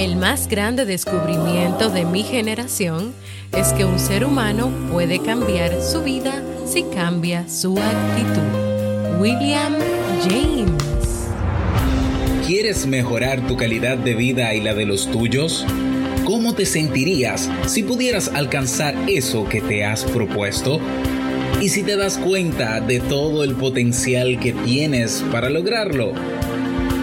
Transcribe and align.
El 0.00 0.16
más 0.16 0.48
grande 0.48 0.86
descubrimiento 0.86 1.90
de 1.90 2.06
mi 2.06 2.22
generación 2.22 3.12
es 3.52 3.74
que 3.74 3.84
un 3.84 3.98
ser 3.98 4.24
humano 4.24 4.72
puede 4.90 5.18
cambiar 5.18 5.82
su 5.82 6.02
vida 6.02 6.42
si 6.64 6.84
cambia 6.84 7.46
su 7.50 7.76
actitud. 7.78 9.20
William 9.20 9.74
James. 10.22 11.28
¿Quieres 12.46 12.86
mejorar 12.86 13.46
tu 13.46 13.58
calidad 13.58 13.98
de 13.98 14.14
vida 14.14 14.54
y 14.54 14.62
la 14.62 14.72
de 14.72 14.86
los 14.86 15.10
tuyos? 15.10 15.66
¿Cómo 16.24 16.54
te 16.54 16.64
sentirías 16.64 17.50
si 17.66 17.82
pudieras 17.82 18.28
alcanzar 18.28 18.94
eso 19.06 19.46
que 19.50 19.60
te 19.60 19.84
has 19.84 20.04
propuesto? 20.04 20.80
¿Y 21.60 21.68
si 21.68 21.82
te 21.82 21.96
das 21.96 22.16
cuenta 22.16 22.80
de 22.80 23.00
todo 23.00 23.44
el 23.44 23.54
potencial 23.54 24.40
que 24.40 24.54
tienes 24.54 25.22
para 25.30 25.50
lograrlo? 25.50 26.14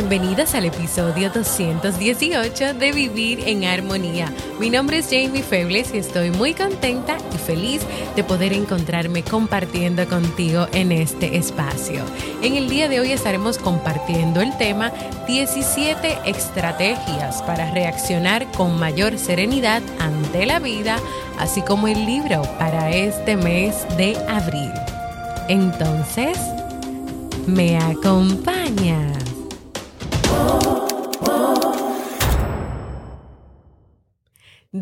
Bienvenidas 0.00 0.54
al 0.54 0.64
episodio 0.64 1.28
218 1.28 2.72
de 2.72 2.92
Vivir 2.92 3.46
en 3.46 3.64
Armonía. 3.64 4.32
Mi 4.58 4.70
nombre 4.70 4.96
es 4.96 5.10
Jamie 5.10 5.42
Febles 5.42 5.92
y 5.92 5.98
estoy 5.98 6.30
muy 6.30 6.54
contenta 6.54 7.18
y 7.34 7.36
feliz 7.36 7.82
de 8.16 8.24
poder 8.24 8.54
encontrarme 8.54 9.22
compartiendo 9.22 10.08
contigo 10.08 10.68
en 10.72 10.90
este 10.90 11.36
espacio. 11.36 12.02
En 12.40 12.56
el 12.56 12.70
día 12.70 12.88
de 12.88 13.00
hoy 13.00 13.12
estaremos 13.12 13.58
compartiendo 13.58 14.40
el 14.40 14.56
tema 14.56 14.90
17 15.26 16.20
estrategias 16.24 17.42
para 17.42 17.70
reaccionar 17.70 18.50
con 18.52 18.78
mayor 18.78 19.18
serenidad 19.18 19.82
ante 19.98 20.46
la 20.46 20.60
vida, 20.60 20.96
así 21.38 21.60
como 21.60 21.88
el 21.88 22.06
libro 22.06 22.40
para 22.58 22.90
este 22.90 23.36
mes 23.36 23.76
de 23.98 24.16
abril. 24.30 24.72
Entonces, 25.48 26.38
¿me 27.46 27.76
acompañas? 27.76 29.19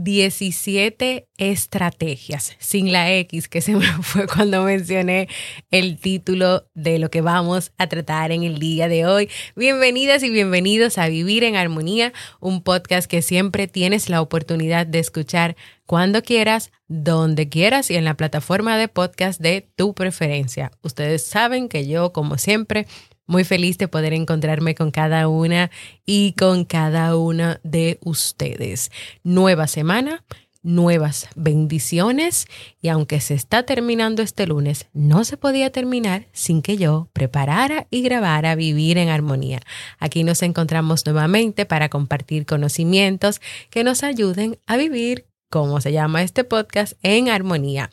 17 0.08 1.28
estrategias, 1.36 2.56
sin 2.58 2.92
la 2.92 3.12
X 3.12 3.46
que 3.46 3.60
se 3.60 3.72
me 3.76 3.84
fue 3.84 4.26
cuando 4.26 4.62
mencioné 4.62 5.28
el 5.70 5.98
título 5.98 6.66
de 6.72 6.98
lo 6.98 7.10
que 7.10 7.20
vamos 7.20 7.72
a 7.76 7.88
tratar 7.88 8.32
en 8.32 8.42
el 8.42 8.58
día 8.58 8.88
de 8.88 9.04
hoy. 9.04 9.28
Bienvenidas 9.54 10.22
y 10.22 10.30
bienvenidos 10.30 10.96
a 10.96 11.08
Vivir 11.08 11.44
en 11.44 11.56
Armonía, 11.56 12.14
un 12.40 12.62
podcast 12.62 13.06
que 13.06 13.20
siempre 13.20 13.68
tienes 13.68 14.08
la 14.08 14.22
oportunidad 14.22 14.86
de 14.86 14.98
escuchar 14.98 15.56
cuando 15.84 16.22
quieras, 16.22 16.70
donde 16.86 17.50
quieras 17.50 17.90
y 17.90 17.96
en 17.96 18.06
la 18.06 18.14
plataforma 18.14 18.78
de 18.78 18.88
podcast 18.88 19.38
de 19.38 19.68
tu 19.76 19.92
preferencia. 19.92 20.70
Ustedes 20.80 21.26
saben 21.26 21.68
que 21.68 21.86
yo, 21.86 22.14
como 22.14 22.38
siempre, 22.38 22.86
muy 23.28 23.44
feliz 23.44 23.78
de 23.78 23.86
poder 23.86 24.14
encontrarme 24.14 24.74
con 24.74 24.90
cada 24.90 25.28
una 25.28 25.70
y 26.04 26.32
con 26.32 26.64
cada 26.64 27.16
una 27.16 27.60
de 27.62 27.98
ustedes. 28.02 28.90
Nueva 29.22 29.68
semana, 29.68 30.24
nuevas 30.62 31.28
bendiciones 31.36 32.46
y 32.80 32.88
aunque 32.88 33.20
se 33.20 33.34
está 33.34 33.64
terminando 33.64 34.22
este 34.22 34.46
lunes, 34.46 34.86
no 34.92 35.24
se 35.24 35.36
podía 35.36 35.70
terminar 35.70 36.26
sin 36.32 36.62
que 36.62 36.76
yo 36.76 37.08
preparara 37.12 37.86
y 37.90 38.02
grabara 38.02 38.54
Vivir 38.54 38.98
en 38.98 39.10
Armonía. 39.10 39.60
Aquí 39.98 40.24
nos 40.24 40.42
encontramos 40.42 41.04
nuevamente 41.04 41.66
para 41.66 41.88
compartir 41.88 42.46
conocimientos 42.46 43.40
que 43.70 43.84
nos 43.84 44.02
ayuden 44.02 44.58
a 44.66 44.76
vivir, 44.76 45.26
como 45.50 45.80
se 45.80 45.92
llama 45.92 46.22
este 46.22 46.44
podcast, 46.44 46.94
en 47.02 47.28
armonía. 47.28 47.90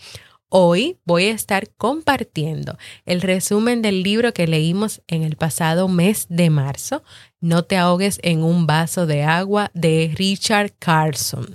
Hoy 0.58 1.00
voy 1.04 1.26
a 1.26 1.32
estar 1.32 1.68
compartiendo 1.72 2.78
el 3.04 3.20
resumen 3.20 3.82
del 3.82 4.04
libro 4.04 4.34
que 4.34 4.48
leímos 4.48 5.02
en 5.08 5.24
el 5.24 5.36
pasado 5.36 5.90
mes 5.90 6.28
de 6.30 6.50
marzo, 6.50 7.04
No 7.42 7.64
te 7.64 7.76
ahogues 7.76 8.22
en 8.24 8.42
un 8.42 8.66
vaso 8.66 9.06
de 9.06 9.24
agua 9.24 9.70
de 9.74 10.14
Richard 10.16 10.72
Carlson, 10.80 11.48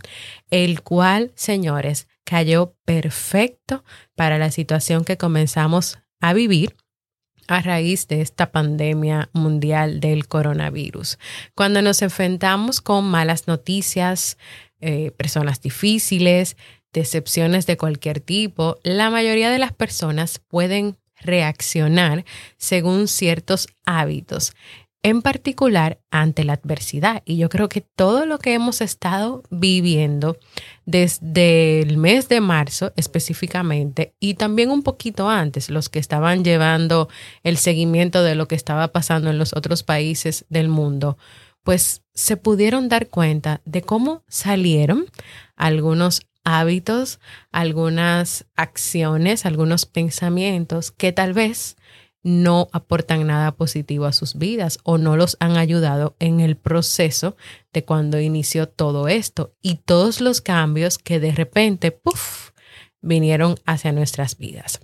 el 0.51 0.83
cual, 0.83 1.33
señores, 1.35 2.09
cayó 2.25 2.75
perfecto 2.85 3.85
para 4.17 4.37
la 4.37 4.51
situación 4.51 5.07
que 5.07 5.17
comenzamos 5.17 5.99
a 6.21 6.35
vivir 6.35 6.77
a 7.49 7.63
raíz 7.63 8.07
de 8.07 8.21
esta 8.21 8.53
pandemia 8.53 9.31
mundial 9.33 10.01
del 10.01 10.29
coronavirus. 10.29 11.19
Cuando 11.55 11.81
nos 11.81 12.03
enfrentamos 12.03 12.83
con 12.83 13.07
malas 13.07 13.47
noticias, 13.47 14.37
eh, 14.83 15.11
personas 15.13 15.63
difíciles, 15.63 16.57
decepciones 16.93 17.67
de 17.67 17.77
cualquier 17.77 18.21
tipo, 18.21 18.79
la 18.83 19.11
mayoría 19.11 19.51
de 19.51 19.59
las 19.59 19.73
personas 19.73 20.41
pueden 20.49 20.97
reaccionar 21.21 22.25
según 22.57 23.09
ciertos 23.09 23.69
hábitos, 23.85 24.53
en 25.03 25.23
particular 25.23 26.01
ante 26.11 26.45
la 26.45 26.55
adversidad. 26.55 27.23
Y 27.25 27.37
yo 27.37 27.49
creo 27.49 27.69
que 27.69 27.81
todo 27.81 28.27
lo 28.27 28.39
que 28.39 28.55
hemos 28.55 28.81
estado 28.81 29.43
viviendo 29.51 30.37
desde 30.85 31.81
el 31.81 31.97
mes 31.97 32.29
de 32.29 32.41
marzo 32.41 32.93
específicamente 32.97 34.15
y 34.21 34.35
también 34.35 34.71
un 34.71 34.83
poquito 34.83 35.29
antes, 35.29 35.71
los 35.71 35.89
que 35.89 35.99
estaban 35.99 36.45
llevando 36.45 37.09
el 37.43 37.57
seguimiento 37.57 38.23
de 38.23 38.35
lo 38.35 38.47
que 38.49 38.57
estaba 38.57 38.89
pasando 38.89 39.31
en 39.31 39.39
los 39.39 39.55
otros 39.55 39.83
países 39.83 40.45
del 40.49 40.69
mundo, 40.69 41.17
pues 41.63 42.03
se 42.15 42.37
pudieron 42.37 42.89
dar 42.89 43.09
cuenta 43.09 43.61
de 43.65 43.83
cómo 43.83 44.25
salieron 44.29 45.07
algunos 45.57 46.23
hábitos, 46.59 47.21
algunas 47.53 48.47
acciones, 48.57 49.47
algunos 49.47 49.87
pensamientos 49.87 50.91
que 50.91 51.13
tal 51.13 51.33
vez 51.33 51.77
no 52.23 52.69
aportan 52.73 53.27
nada 53.27 53.53
positivo 53.53 54.05
a 54.05 54.13
sus 54.13 54.35
vidas 54.35 54.79
o 54.83 54.99
no 54.99 55.17
los 55.17 55.37
han 55.41 55.57
ayudado 55.57 56.17
en 56.19 56.41
el 56.41 56.57
proceso 56.57 57.37
de 57.73 57.85
cuando 57.85 58.21
inició 58.21 58.69
todo 58.69 59.09
esto 59.09 59.55
y 59.63 59.77
todos 59.77 60.21
los 60.21 60.41
cambios 60.41 60.99
que 60.99 61.19
de 61.19 61.33
repente, 61.33 61.93
puff, 61.93 62.51
vinieron 63.01 63.57
hacia 63.65 63.93
nuestras 63.93 64.37
vidas. 64.37 64.81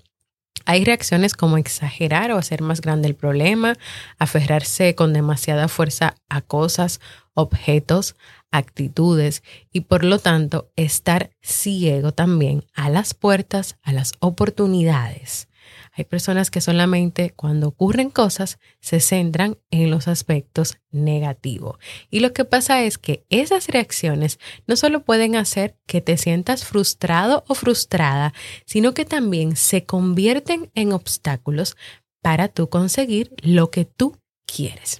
Hay 0.65 0.85
reacciones 0.85 1.35
como 1.35 1.59
exagerar 1.59 2.33
o 2.33 2.39
hacer 2.39 2.63
más 2.63 2.81
grande 2.81 3.07
el 3.07 3.15
problema, 3.15 3.77
aferrarse 4.19 4.95
con 4.95 5.13
demasiada 5.13 5.69
fuerza 5.69 6.17
a 6.29 6.41
cosas, 6.41 7.01
objetos, 7.35 8.17
actitudes 8.51 9.43
y 9.73 9.83
por 9.83 10.05
lo 10.05 10.19
tanto 10.19 10.71
estar 10.77 11.31
ciego 11.43 12.13
también 12.13 12.65
a 12.75 12.89
las 12.91 13.15
puertas, 13.15 13.77
a 13.83 13.93
las 13.93 14.13
oportunidades. 14.21 15.49
Hay 15.93 16.05
personas 16.05 16.51
que 16.51 16.61
solamente 16.61 17.31
cuando 17.31 17.69
ocurren 17.69 18.11
cosas 18.11 18.59
se 18.81 19.01
centran 19.01 19.59
en 19.71 19.91
los 19.91 20.09
aspectos 20.09 20.79
negativos. 20.91 21.79
Y 22.11 22.21
lo 22.21 22.33
que 22.33 22.45
pasa 22.45 22.83
es 22.83 22.99
que 22.99 23.25
esas 23.31 23.69
reacciones 23.69 24.39
no 24.67 24.77
solo 24.77 25.05
pueden 25.05 25.37
hacer 25.37 25.77
que 25.87 26.01
te 26.01 26.17
sientas 26.17 26.65
frustrado 26.65 27.45
o 27.49 27.55
frustrada, 27.55 28.33
sino 28.65 28.95
que 28.95 29.05
también 29.05 29.57
se 29.57 29.85
convierten 29.85 30.71
en 30.75 30.93
obstáculos 30.93 31.77
para 32.23 32.49
tú 32.49 32.69
conseguir 32.69 33.35
lo 33.43 33.71
que 33.71 33.85
tú 33.85 34.17
quieres. 34.47 34.99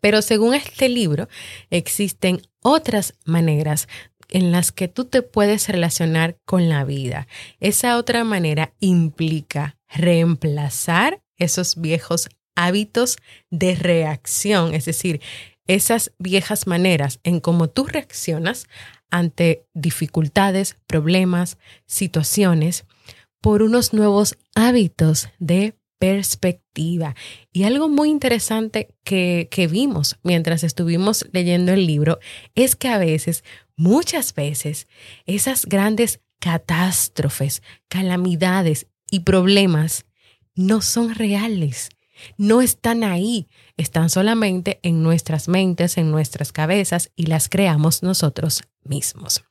Pero 0.00 0.22
según 0.22 0.54
este 0.54 0.88
libro, 0.88 1.28
existen 1.70 2.40
otras 2.62 3.14
maneras 3.24 3.88
en 4.30 4.52
las 4.52 4.72
que 4.72 4.88
tú 4.88 5.04
te 5.04 5.22
puedes 5.22 5.68
relacionar 5.68 6.38
con 6.44 6.68
la 6.68 6.84
vida. 6.84 7.28
Esa 7.60 7.98
otra 7.98 8.24
manera 8.24 8.72
implica 8.80 9.76
reemplazar 9.88 11.22
esos 11.36 11.80
viejos 11.80 12.28
hábitos 12.56 13.16
de 13.50 13.74
reacción, 13.74 14.74
es 14.74 14.84
decir, 14.84 15.20
esas 15.66 16.12
viejas 16.18 16.66
maneras 16.66 17.20
en 17.22 17.40
cómo 17.40 17.68
tú 17.68 17.86
reaccionas 17.86 18.66
ante 19.10 19.66
dificultades, 19.72 20.76
problemas, 20.86 21.58
situaciones, 21.86 22.84
por 23.40 23.62
unos 23.62 23.92
nuevos 23.92 24.36
hábitos 24.54 25.28
de 25.38 25.74
perspectiva. 25.98 27.14
Y 27.52 27.64
algo 27.64 27.88
muy 27.88 28.10
interesante 28.10 28.94
que, 29.04 29.48
que, 29.50 29.66
vimos 29.66 30.16
mientras 30.22 30.64
estuvimos 30.64 31.26
leyendo 31.32 31.72
el 31.72 31.86
libro 31.86 32.18
es 32.54 32.76
que 32.76 32.88
a 32.88 32.98
veces, 32.98 33.44
muchas 33.76 34.34
veces, 34.34 34.88
esas 35.26 35.66
grandes 35.66 36.20
catástrofes, 36.40 37.62
calamidades 37.88 38.86
y 39.10 39.20
problemas 39.20 40.06
no 40.54 40.82
son 40.82 41.14
reales, 41.14 41.88
no 42.36 42.60
están 42.60 43.04
ahí, 43.04 43.48
están 43.76 44.10
solamente 44.10 44.80
en 44.82 45.02
nuestras 45.02 45.48
mentes, 45.48 45.98
en 45.98 46.10
nuestras 46.10 46.52
cabezas 46.52 47.10
y 47.16 47.26
las 47.26 47.48
creamos 47.48 48.02
nosotros 48.02 48.62
mismos. 48.82 49.44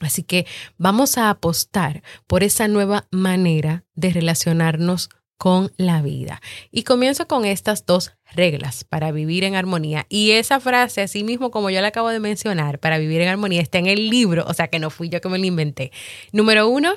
Así 0.00 0.22
que 0.22 0.46
vamos 0.78 1.18
a 1.18 1.28
apostar 1.28 2.02
por 2.26 2.42
esa 2.42 2.68
nueva 2.68 3.06
manera 3.10 3.84
de 3.94 4.10
relacionarnos 4.10 5.10
con 5.40 5.72
la 5.78 6.02
vida. 6.02 6.42
Y 6.70 6.82
comienzo 6.82 7.26
con 7.26 7.46
estas 7.46 7.86
dos 7.86 8.12
reglas 8.34 8.84
para 8.84 9.10
vivir 9.10 9.42
en 9.44 9.54
armonía. 9.54 10.04
Y 10.10 10.32
esa 10.32 10.60
frase, 10.60 11.00
así 11.00 11.24
mismo 11.24 11.50
como 11.50 11.70
yo 11.70 11.80
la 11.80 11.88
acabo 11.88 12.10
de 12.10 12.20
mencionar, 12.20 12.78
para 12.78 12.98
vivir 12.98 13.22
en 13.22 13.28
armonía, 13.28 13.62
está 13.62 13.78
en 13.78 13.86
el 13.86 14.10
libro, 14.10 14.44
o 14.46 14.52
sea 14.52 14.68
que 14.68 14.78
no 14.78 14.90
fui 14.90 15.08
yo 15.08 15.22
que 15.22 15.30
me 15.30 15.38
lo 15.38 15.46
inventé. 15.46 15.92
Número 16.30 16.68
uno, 16.68 16.92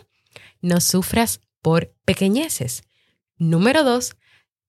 no 0.59 0.81
sufras 0.81 1.39
por 1.61 1.95
pequeñeces. 2.03 2.83
Número 3.37 3.85
dos, 3.85 4.17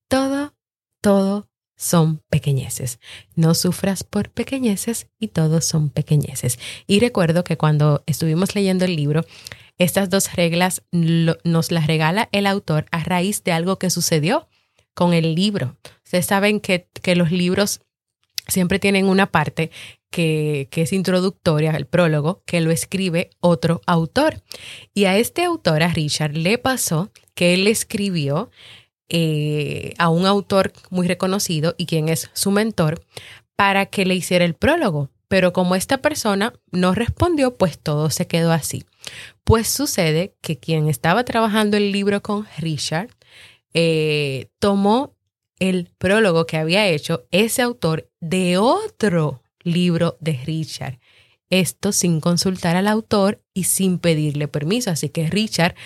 todo, 0.06 0.54
todo 1.00 1.50
son 1.74 2.22
pequeñeces. 2.30 3.00
No 3.34 3.56
sufras 3.56 4.04
por 4.04 4.30
pequeñeces 4.30 5.08
y 5.18 5.28
todos 5.28 5.64
son 5.64 5.90
pequeñeces. 5.90 6.60
Y 6.86 7.00
recuerdo 7.00 7.42
que 7.42 7.56
cuando 7.56 8.04
estuvimos 8.06 8.54
leyendo 8.54 8.84
el 8.84 8.94
libro, 8.94 9.24
estas 9.78 10.10
dos 10.10 10.34
reglas 10.34 10.82
nos 10.92 11.72
las 11.72 11.86
regala 11.86 12.28
el 12.32 12.46
autor 12.46 12.86
a 12.92 13.02
raíz 13.02 13.42
de 13.44 13.52
algo 13.52 13.78
que 13.78 13.90
sucedió 13.90 14.48
con 14.94 15.12
el 15.12 15.34
libro. 15.34 15.76
Ustedes 16.04 16.26
saben 16.26 16.60
que, 16.60 16.88
que 17.02 17.16
los 17.16 17.32
libros 17.32 17.80
siempre 18.46 18.78
tienen 18.78 19.06
una 19.06 19.26
parte 19.26 19.70
que, 20.10 20.68
que, 20.70 20.82
es 20.82 20.92
introductoria, 20.92 21.72
el 21.72 21.86
prólogo, 21.86 22.42
que 22.46 22.60
lo 22.60 22.70
escribe 22.70 23.30
otro 23.40 23.80
autor. 23.86 24.42
Y 24.94 25.06
a 25.06 25.18
este 25.18 25.42
autor, 25.44 25.82
a 25.82 25.88
Richard, 25.88 26.36
le 26.36 26.58
pasó 26.58 27.10
que 27.34 27.54
él 27.54 27.66
escribió 27.66 28.50
eh, 29.08 29.94
a 29.98 30.08
un 30.08 30.24
autor 30.24 30.72
muy 30.90 31.06
reconocido 31.06 31.74
y 31.76 31.86
quien 31.86 32.08
es 32.08 32.30
su 32.32 32.50
mentor 32.50 33.04
para 33.54 33.86
que 33.86 34.06
le 34.06 34.14
hiciera 34.14 34.44
el 34.44 34.54
prólogo. 34.54 35.10
Pero 35.34 35.52
como 35.52 35.74
esta 35.74 35.98
persona 35.98 36.52
no 36.70 36.94
respondió, 36.94 37.56
pues 37.56 37.76
todo 37.76 38.08
se 38.08 38.28
quedó 38.28 38.52
así. 38.52 38.84
Pues 39.42 39.66
sucede 39.66 40.36
que 40.40 40.60
quien 40.60 40.88
estaba 40.88 41.24
trabajando 41.24 41.76
el 41.76 41.90
libro 41.90 42.22
con 42.22 42.46
Richard 42.56 43.08
eh, 43.72 44.46
tomó 44.60 45.16
el 45.58 45.90
prólogo 45.98 46.46
que 46.46 46.56
había 46.56 46.86
hecho 46.86 47.26
ese 47.32 47.62
autor 47.62 48.08
de 48.20 48.58
otro 48.58 49.42
libro 49.64 50.16
de 50.20 50.40
Richard. 50.46 51.00
Esto 51.60 51.92
sin 51.92 52.20
consultar 52.20 52.74
al 52.74 52.88
autor 52.88 53.40
y 53.54 53.64
sin 53.64 53.98
pedirle 53.98 54.48
permiso. 54.48 54.90
Así 54.90 55.08
que 55.08 55.28
Richard 55.28 55.76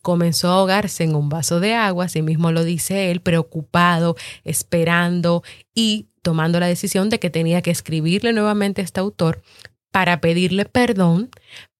comenzó 0.00 0.48
a 0.48 0.54
ahogarse 0.54 1.04
en 1.04 1.14
un 1.14 1.28
vaso 1.28 1.60
de 1.60 1.74
agua, 1.74 2.06
así 2.06 2.22
mismo 2.22 2.50
lo 2.50 2.64
dice 2.64 3.10
él, 3.10 3.20
preocupado, 3.20 4.16
esperando 4.44 5.42
y 5.74 6.08
tomando 6.22 6.60
la 6.60 6.66
decisión 6.66 7.10
de 7.10 7.18
que 7.18 7.28
tenía 7.28 7.60
que 7.60 7.70
escribirle 7.70 8.32
nuevamente 8.32 8.80
a 8.80 8.84
este 8.84 9.00
autor 9.00 9.42
para 9.90 10.22
pedirle 10.22 10.64
perdón, 10.64 11.28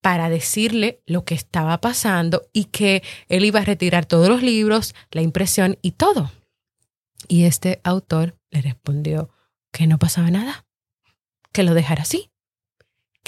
para 0.03 0.29
decirle 0.29 1.01
lo 1.07 1.25
que 1.25 1.35
estaba 1.35 1.81
pasando 1.81 2.51
y 2.53 2.65
que 2.65 3.03
él 3.29 3.47
iba 3.47 3.61
a 3.61 3.65
retirar 3.65 4.05
todos 4.05 4.29
los 4.29 4.43
libros, 4.43 4.95
la 5.11 5.23
impresión 5.23 5.79
y 5.81 5.93
todo. 5.93 6.31
Y 7.29 7.45
este 7.45 7.81
autor 7.83 8.37
le 8.51 8.61
respondió 8.61 9.31
que 9.73 9.87
no 9.87 9.99
pasaba 9.99 10.31
nada, 10.31 10.67
que 11.53 11.63
lo 11.63 11.73
dejara 11.73 12.03
así, 12.03 12.28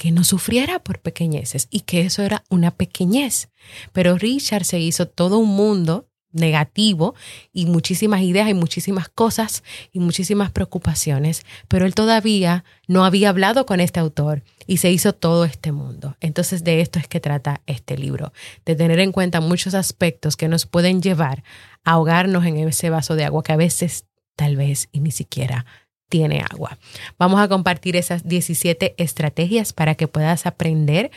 que 0.01 0.11
no 0.11 0.23
sufriera 0.23 0.79
por 0.79 0.97
pequeñeces 0.97 1.67
y 1.69 1.81
que 1.81 2.01
eso 2.01 2.23
era 2.23 2.43
una 2.49 2.71
pequeñez. 2.71 3.49
Pero 3.93 4.17
Richard 4.17 4.65
se 4.65 4.79
hizo 4.79 5.07
todo 5.07 5.37
un 5.37 5.49
mundo 5.49 6.07
negativo 6.31 7.13
y 7.53 7.67
muchísimas 7.67 8.21
ideas 8.21 8.49
y 8.49 8.55
muchísimas 8.55 9.09
cosas 9.09 9.63
y 9.91 9.99
muchísimas 9.99 10.49
preocupaciones, 10.49 11.45
pero 11.67 11.85
él 11.85 11.93
todavía 11.93 12.63
no 12.87 13.05
había 13.05 13.29
hablado 13.29 13.67
con 13.67 13.79
este 13.79 13.99
autor 13.99 14.41
y 14.65 14.77
se 14.77 14.89
hizo 14.89 15.13
todo 15.13 15.45
este 15.45 15.71
mundo. 15.71 16.17
Entonces 16.19 16.63
de 16.63 16.81
esto 16.81 16.97
es 16.97 17.07
que 17.07 17.19
trata 17.19 17.61
este 17.67 17.95
libro, 17.95 18.33
de 18.65 18.75
tener 18.75 18.97
en 18.97 19.11
cuenta 19.11 19.39
muchos 19.39 19.75
aspectos 19.75 20.35
que 20.35 20.47
nos 20.47 20.65
pueden 20.65 21.03
llevar 21.03 21.43
a 21.83 21.91
ahogarnos 21.91 22.43
en 22.47 22.57
ese 22.57 22.89
vaso 22.89 23.15
de 23.15 23.25
agua 23.25 23.43
que 23.43 23.53
a 23.53 23.55
veces 23.55 24.05
tal 24.35 24.55
vez 24.55 24.89
y 24.91 25.01
ni 25.01 25.11
siquiera 25.11 25.67
tiene 26.11 26.43
agua. 26.51 26.77
Vamos 27.17 27.39
a 27.39 27.47
compartir 27.47 27.95
esas 27.95 28.27
17 28.27 28.95
estrategias 28.97 29.71
para 29.71 29.95
que 29.95 30.09
puedas 30.09 30.45
aprender 30.45 31.09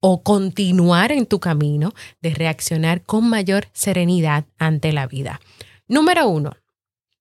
o 0.00 0.24
continuar 0.24 1.12
en 1.12 1.26
tu 1.26 1.38
camino 1.38 1.94
de 2.20 2.34
reaccionar 2.34 3.02
con 3.02 3.30
mayor 3.30 3.68
serenidad 3.72 4.44
ante 4.58 4.92
la 4.92 5.06
vida. 5.06 5.40
Número 5.86 6.28
uno, 6.28 6.56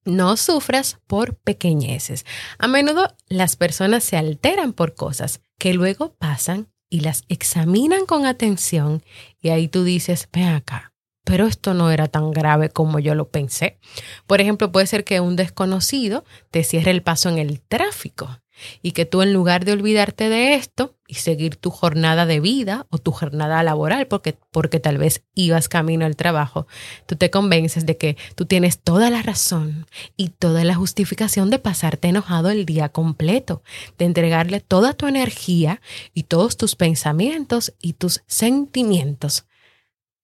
no 0.04 0.36
sufras 0.36 0.98
por 1.06 1.36
pequeñeces. 1.36 2.26
A 2.58 2.68
menudo 2.68 3.16
las 3.30 3.56
personas 3.56 4.04
se 4.04 4.18
alteran 4.18 4.74
por 4.74 4.96
cosas 4.96 5.42
que 5.60 5.76
luego 5.76 6.16
pasan 6.16 6.70
y 6.90 7.02
las 7.02 7.24
examinan 7.30 8.08
con 8.08 8.26
atención 8.26 9.04
y 9.40 9.50
ahí 9.50 9.68
tú 9.68 9.84
dices, 9.84 10.28
ven 10.34 10.48
acá, 10.48 10.91
pero 11.24 11.48
esto 11.48 11.74
no 11.74 11.92
era 11.92 12.08
tan 12.08 12.32
grave 12.32 12.70
como 12.70 13.00
yo 13.00 13.16
lo 13.16 13.30
pensé. 13.30 13.80
Por 14.28 14.42
ejemplo, 14.42 14.72
puede 14.72 14.88
ser 14.88 15.04
que 15.04 15.20
un 15.20 15.36
desconocido 15.36 16.24
te 16.50 16.64
cierre 16.64 16.92
el 16.92 17.04
paso 17.04 17.30
en 17.30 17.38
el 17.38 17.62
tráfico 17.62 18.42
y 18.82 18.92
que 18.92 19.06
tú 19.06 19.22
en 19.22 19.34
lugar 19.34 19.66
de 19.66 19.72
olvidarte 19.72 20.30
de 20.30 20.54
esto 20.54 20.96
y 21.08 21.16
seguir 21.16 21.56
tu 21.56 21.72
jornada 21.72 22.26
de 22.26 22.40
vida 22.40 22.86
o 22.90 22.98
tu 22.98 23.12
jornada 23.12 23.64
laboral, 23.64 24.08
porque, 24.08 24.38
porque 24.52 24.80
tal 24.80 24.98
vez 24.98 25.24
ibas 25.34 25.68
camino 25.68 26.06
al 26.06 26.16
trabajo, 26.16 26.68
tú 27.06 27.16
te 27.16 27.30
convences 27.30 27.86
de 27.86 27.98
que 27.98 28.18
tú 28.36 28.46
tienes 28.46 28.80
toda 28.80 29.10
la 29.10 29.22
razón 29.22 29.88
y 30.16 30.30
toda 30.30 30.64
la 30.64 30.76
justificación 30.76 31.50
de 31.50 31.60
pasarte 31.60 32.08
enojado 32.08 32.50
el 32.50 32.66
día 32.66 32.90
completo, 32.90 33.64
de 33.98 34.06
entregarle 34.06 34.60
toda 34.60 34.94
tu 34.94 35.08
energía 35.08 35.82
y 36.14 36.24
todos 36.24 36.58
tus 36.58 36.76
pensamientos 36.76 37.74
y 37.82 37.94
tus 37.94 38.22
sentimientos 38.28 39.46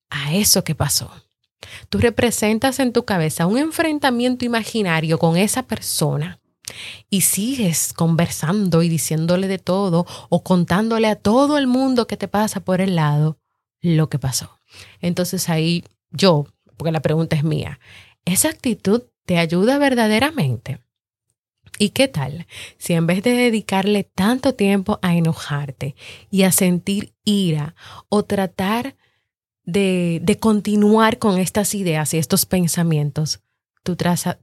a 0.09 0.33
eso 0.33 0.63
que 0.63 0.75
pasó. 0.75 1.11
Tú 1.89 1.97
representas 1.99 2.79
en 2.79 2.93
tu 2.93 3.05
cabeza 3.05 3.47
un 3.47 3.57
enfrentamiento 3.57 4.45
imaginario 4.45 5.17
con 5.17 5.37
esa 5.37 5.63
persona 5.63 6.39
y 7.09 7.21
sigues 7.21 7.93
conversando 7.93 8.83
y 8.83 8.89
diciéndole 8.89 9.47
de 9.47 9.57
todo 9.57 10.05
o 10.29 10.43
contándole 10.43 11.07
a 11.07 11.15
todo 11.15 11.57
el 11.57 11.67
mundo 11.67 12.07
que 12.07 12.17
te 12.17 12.27
pasa 12.27 12.59
por 12.59 12.81
el 12.81 12.95
lado 12.95 13.39
lo 13.81 14.09
que 14.09 14.19
pasó. 14.19 14.59
Entonces 14.99 15.49
ahí 15.49 15.83
yo, 16.11 16.45
porque 16.77 16.91
la 16.91 17.01
pregunta 17.01 17.35
es 17.35 17.43
mía, 17.43 17.79
¿esa 18.25 18.49
actitud 18.49 19.03
te 19.25 19.37
ayuda 19.37 19.77
verdaderamente? 19.77 20.81
¿Y 21.79 21.89
qué 21.89 22.07
tal 22.07 22.47
si 22.77 22.93
en 22.93 23.07
vez 23.07 23.23
de 23.23 23.31
dedicarle 23.31 24.03
tanto 24.03 24.55
tiempo 24.55 24.99
a 25.01 25.15
enojarte 25.15 25.95
y 26.31 26.43
a 26.43 26.51
sentir 26.51 27.13
ira 27.23 27.75
o 28.09 28.23
tratar 28.23 28.95
de, 29.67 30.37
continuar 30.39 31.19
con 31.19 31.37
estas 31.37 31.75
ideas 31.75 32.13
y 32.13 32.17
estos 32.17 32.45
pensamientos, 32.45 33.41
tú, 33.83 33.97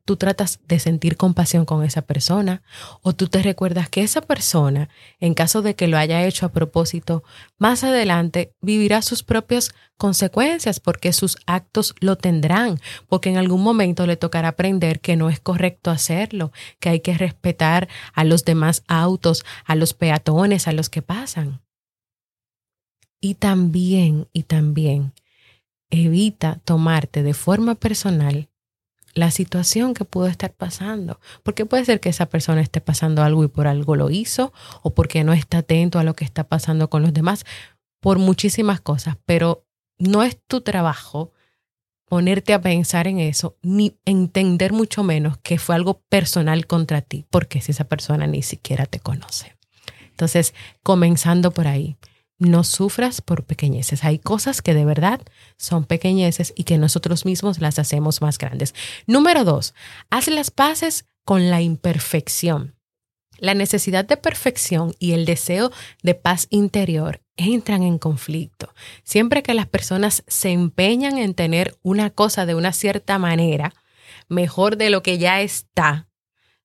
tú 0.04 0.16
tratas 0.16 0.60
de 0.68 0.78
sentir 0.78 1.16
compasión 1.16 1.64
con 1.64 1.82
esa 1.82 2.02
persona 2.02 2.62
o 3.00 3.14
tú 3.14 3.28
te 3.28 3.42
recuerdas 3.42 3.88
que 3.88 4.02
esa 4.02 4.20
persona, 4.20 4.90
en 5.20 5.34
caso 5.34 5.62
de 5.62 5.74
que 5.74 5.88
lo 5.88 5.96
haya 5.96 6.24
hecho 6.24 6.46
a 6.46 6.52
propósito, 6.52 7.24
más 7.58 7.84
adelante 7.84 8.54
vivirá 8.60 9.00
sus 9.00 9.22
propias 9.22 9.74
consecuencias 9.96 10.78
porque 10.78 11.12
sus 11.14 11.38
actos 11.46 11.94
lo 12.00 12.16
tendrán, 12.16 12.78
porque 13.08 13.30
en 13.30 13.38
algún 13.38 13.62
momento 13.62 14.06
le 14.06 14.16
tocará 14.16 14.48
aprender 14.48 15.00
que 15.00 15.16
no 15.16 15.30
es 15.30 15.40
correcto 15.40 15.90
hacerlo, 15.90 16.52
que 16.80 16.90
hay 16.90 17.00
que 17.00 17.14
respetar 17.14 17.88
a 18.12 18.24
los 18.24 18.44
demás 18.44 18.82
autos, 18.88 19.44
a 19.64 19.74
los 19.74 19.94
peatones, 19.94 20.68
a 20.68 20.72
los 20.72 20.90
que 20.90 21.00
pasan. 21.00 21.63
Y 23.24 23.36
también, 23.36 24.28
y 24.34 24.42
también, 24.42 25.14
evita 25.88 26.60
tomarte 26.62 27.22
de 27.22 27.32
forma 27.32 27.74
personal 27.74 28.50
la 29.14 29.30
situación 29.30 29.94
que 29.94 30.04
pudo 30.04 30.26
estar 30.26 30.52
pasando. 30.52 31.20
Porque 31.42 31.64
puede 31.64 31.86
ser 31.86 32.00
que 32.00 32.10
esa 32.10 32.26
persona 32.26 32.60
esté 32.60 32.82
pasando 32.82 33.22
algo 33.22 33.42
y 33.42 33.48
por 33.48 33.66
algo 33.66 33.96
lo 33.96 34.10
hizo, 34.10 34.52
o 34.82 34.92
porque 34.92 35.24
no 35.24 35.32
está 35.32 35.58
atento 35.58 35.98
a 35.98 36.04
lo 36.04 36.12
que 36.12 36.26
está 36.26 36.44
pasando 36.44 36.90
con 36.90 37.00
los 37.00 37.14
demás, 37.14 37.46
por 37.98 38.18
muchísimas 38.18 38.82
cosas. 38.82 39.16
Pero 39.24 39.64
no 39.96 40.22
es 40.22 40.38
tu 40.46 40.60
trabajo 40.60 41.32
ponerte 42.04 42.52
a 42.52 42.60
pensar 42.60 43.06
en 43.06 43.20
eso, 43.20 43.56
ni 43.62 43.96
entender 44.04 44.74
mucho 44.74 45.02
menos 45.02 45.38
que 45.38 45.58
fue 45.58 45.76
algo 45.76 46.02
personal 46.10 46.66
contra 46.66 47.00
ti, 47.00 47.24
porque 47.30 47.62
si 47.62 47.72
esa 47.72 47.84
persona 47.84 48.26
ni 48.26 48.42
siquiera 48.42 48.84
te 48.84 49.00
conoce. 49.00 49.56
Entonces, 50.10 50.52
comenzando 50.82 51.52
por 51.52 51.66
ahí, 51.68 51.96
no 52.38 52.64
sufras 52.64 53.20
por 53.20 53.44
pequeñeces. 53.44 54.04
Hay 54.04 54.18
cosas 54.18 54.62
que 54.62 54.74
de 54.74 54.84
verdad 54.84 55.20
son 55.56 55.84
pequeñeces 55.84 56.52
y 56.56 56.64
que 56.64 56.78
nosotros 56.78 57.24
mismos 57.24 57.60
las 57.60 57.78
hacemos 57.78 58.20
más 58.20 58.38
grandes. 58.38 58.74
Número 59.06 59.44
dos, 59.44 59.74
haz 60.10 60.28
las 60.28 60.50
paces 60.50 61.06
con 61.24 61.50
la 61.50 61.60
imperfección. 61.60 62.74
La 63.38 63.54
necesidad 63.54 64.04
de 64.04 64.16
perfección 64.16 64.94
y 64.98 65.12
el 65.12 65.24
deseo 65.24 65.72
de 66.02 66.14
paz 66.14 66.46
interior 66.50 67.20
entran 67.36 67.82
en 67.82 67.98
conflicto. 67.98 68.72
Siempre 69.02 69.42
que 69.42 69.54
las 69.54 69.66
personas 69.66 70.22
se 70.28 70.50
empeñan 70.50 71.18
en 71.18 71.34
tener 71.34 71.76
una 71.82 72.10
cosa 72.10 72.46
de 72.46 72.54
una 72.54 72.72
cierta 72.72 73.18
manera, 73.18 73.74
mejor 74.28 74.76
de 74.76 74.90
lo 74.90 75.02
que 75.02 75.18
ya 75.18 75.40
está, 75.40 76.08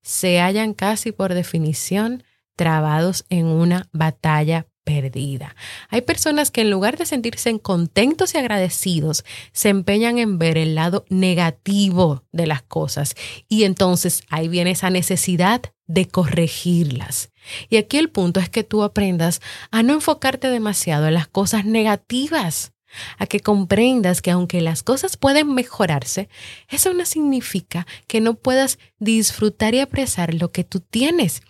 se 0.01 0.39
hallan 0.39 0.73
casi 0.73 1.11
por 1.11 1.33
definición 1.33 2.23
trabados 2.55 3.25
en 3.29 3.47
una 3.47 3.87
batalla 3.91 4.67
perdida. 4.89 5.55
Hay 5.89 6.01
personas 6.01 6.49
que 6.49 6.61
en 6.61 6.71
lugar 6.71 6.97
de 6.97 7.05
sentirse 7.05 7.59
contentos 7.59 8.33
y 8.33 8.39
agradecidos, 8.39 9.23
se 9.51 9.69
empeñan 9.69 10.17
en 10.17 10.39
ver 10.39 10.57
el 10.57 10.73
lado 10.73 11.05
negativo 11.09 12.23
de 12.31 12.47
las 12.47 12.63
cosas 12.63 13.13
y 13.47 13.65
entonces 13.65 14.23
ahí 14.29 14.47
viene 14.47 14.71
esa 14.71 14.89
necesidad 14.89 15.61
de 15.85 16.07
corregirlas. 16.07 17.29
Y 17.69 17.77
aquí 17.77 17.99
el 17.99 18.09
punto 18.09 18.39
es 18.39 18.49
que 18.49 18.63
tú 18.63 18.81
aprendas 18.81 19.41
a 19.69 19.83
no 19.83 19.93
enfocarte 19.93 20.49
demasiado 20.49 21.07
en 21.07 21.13
las 21.13 21.27
cosas 21.27 21.65
negativas, 21.65 22.73
a 23.19 23.27
que 23.27 23.41
comprendas 23.41 24.23
que 24.23 24.31
aunque 24.31 24.61
las 24.61 24.81
cosas 24.81 25.17
pueden 25.17 25.53
mejorarse, 25.53 26.29
eso 26.67 26.95
no 26.95 27.05
significa 27.05 27.85
que 28.07 28.21
no 28.21 28.33
puedas 28.33 28.79
disfrutar 28.97 29.75
y 29.75 29.81
apreciar 29.81 30.33
lo 30.33 30.51
que 30.51 30.63
tú 30.63 30.79
tienes. 30.79 31.43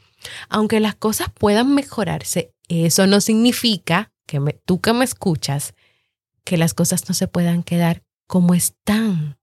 Aunque 0.49 0.81
las 0.81 0.95
cosas 0.95 1.29
puedan 1.33 1.73
mejorarse, 1.73 2.53
eso 2.69 3.07
no 3.07 3.19
significa 3.19 4.11
que 4.25 4.39
tú 4.65 4.79
que 4.79 4.93
me 4.93 5.03
escuchas, 5.03 5.73
que 6.43 6.57
las 6.57 6.73
cosas 6.73 7.09
no 7.09 7.15
se 7.15 7.27
puedan 7.27 7.63
quedar 7.63 8.03
como 8.27 8.53
están. 8.53 9.37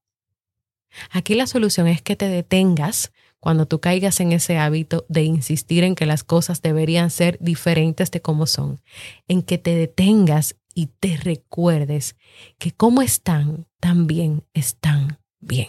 Aquí 1.11 1.35
la 1.35 1.47
solución 1.47 1.89
es 1.89 2.01
que 2.01 2.17
te 2.17 2.29
detengas 2.29 3.13
cuando 3.41 3.67
tú 3.67 3.81
caigas 3.81 4.21
en 4.21 4.33
ese 4.33 4.59
hábito 4.59 5.05
de 5.09 5.23
insistir 5.23 5.85
en 5.85 5.95
que 5.95 6.07
las 6.07 6.25
cosas 6.25 6.63
deberían 6.63 7.11
ser 7.11 7.39
diferentes 7.41 8.11
de 8.11 8.23
como 8.23 8.47
son, 8.47 8.81
en 9.29 9.43
que 9.43 9.59
te 9.59 9.75
detengas 9.75 10.57
y 10.75 10.87
te 10.87 11.17
recuerdes 11.17 12.17
que 12.59 12.73
como 12.73 13.03
están, 13.03 13.67
también 13.81 14.45
están 14.53 15.19
bien. 15.41 15.69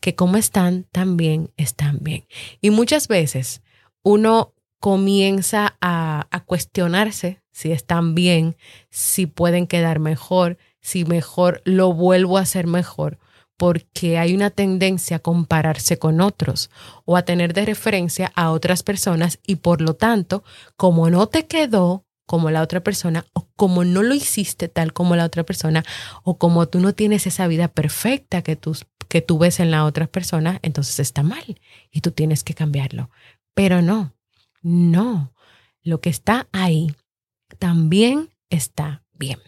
Que 0.00 0.14
como 0.14 0.36
están, 0.36 0.84
también 0.92 1.50
están 1.56 1.98
bien. 2.00 2.26
Y 2.60 2.70
muchas 2.70 3.08
veces 3.08 3.62
uno 4.02 4.54
comienza 4.80 5.76
a, 5.80 6.26
cuestionarse 6.46 7.42
si 7.50 7.72
están 7.72 8.14
bien, 8.14 8.56
si 8.90 9.26
pueden 9.26 9.66
quedar 9.66 9.98
mejor, 9.98 10.58
si 10.80 11.04
mejor 11.04 11.60
lo 11.64 11.92
vuelvo 11.92 12.38
a 12.38 12.42
hacer 12.42 12.66
mejor, 12.66 13.18
porque 13.56 14.18
hay 14.18 14.34
una 14.34 14.50
tendencia 14.50 15.16
a 15.16 15.20
compararse 15.20 15.98
con 15.98 16.20
otros 16.20 16.70
o 17.04 17.16
a 17.16 17.22
tener 17.22 17.54
de 17.54 17.66
referencia 17.66 18.32
a 18.36 18.52
otras 18.52 18.82
personas 18.82 19.40
y 19.46 19.56
por 19.56 19.80
lo 19.80 19.94
tanto, 19.94 20.44
como 20.76 21.10
no 21.10 21.26
te 21.26 21.46
quedó 21.46 22.04
como 22.24 22.50
la 22.50 22.62
otra 22.62 22.80
persona 22.80 23.24
o 23.32 23.48
como 23.56 23.84
no 23.84 24.02
lo 24.02 24.14
hiciste 24.14 24.68
tal 24.68 24.92
como 24.92 25.16
la 25.16 25.24
otra 25.24 25.44
persona 25.44 25.82
o 26.22 26.36
como 26.36 26.68
tú 26.68 26.78
no 26.78 26.92
tienes 26.92 27.26
esa 27.26 27.48
vida 27.48 27.68
perfecta 27.68 28.42
que 28.42 28.54
tú, 28.54 28.76
que 29.08 29.22
tú 29.22 29.38
ves 29.38 29.60
en 29.60 29.70
la 29.70 29.86
otra 29.86 30.06
persona, 30.06 30.60
entonces 30.62 31.00
está 31.00 31.22
mal 31.22 31.58
y 31.90 32.02
tú 32.02 32.12
tienes 32.12 32.44
que 32.44 32.54
cambiarlo. 32.54 33.10
Pero 33.54 33.80
no, 33.82 34.14
no, 34.62 35.32
lo 35.82 36.00
que 36.00 36.10
está 36.10 36.48
ahí 36.52 36.94
también 37.58 38.30
está 38.50 39.04
bien. 39.12 39.38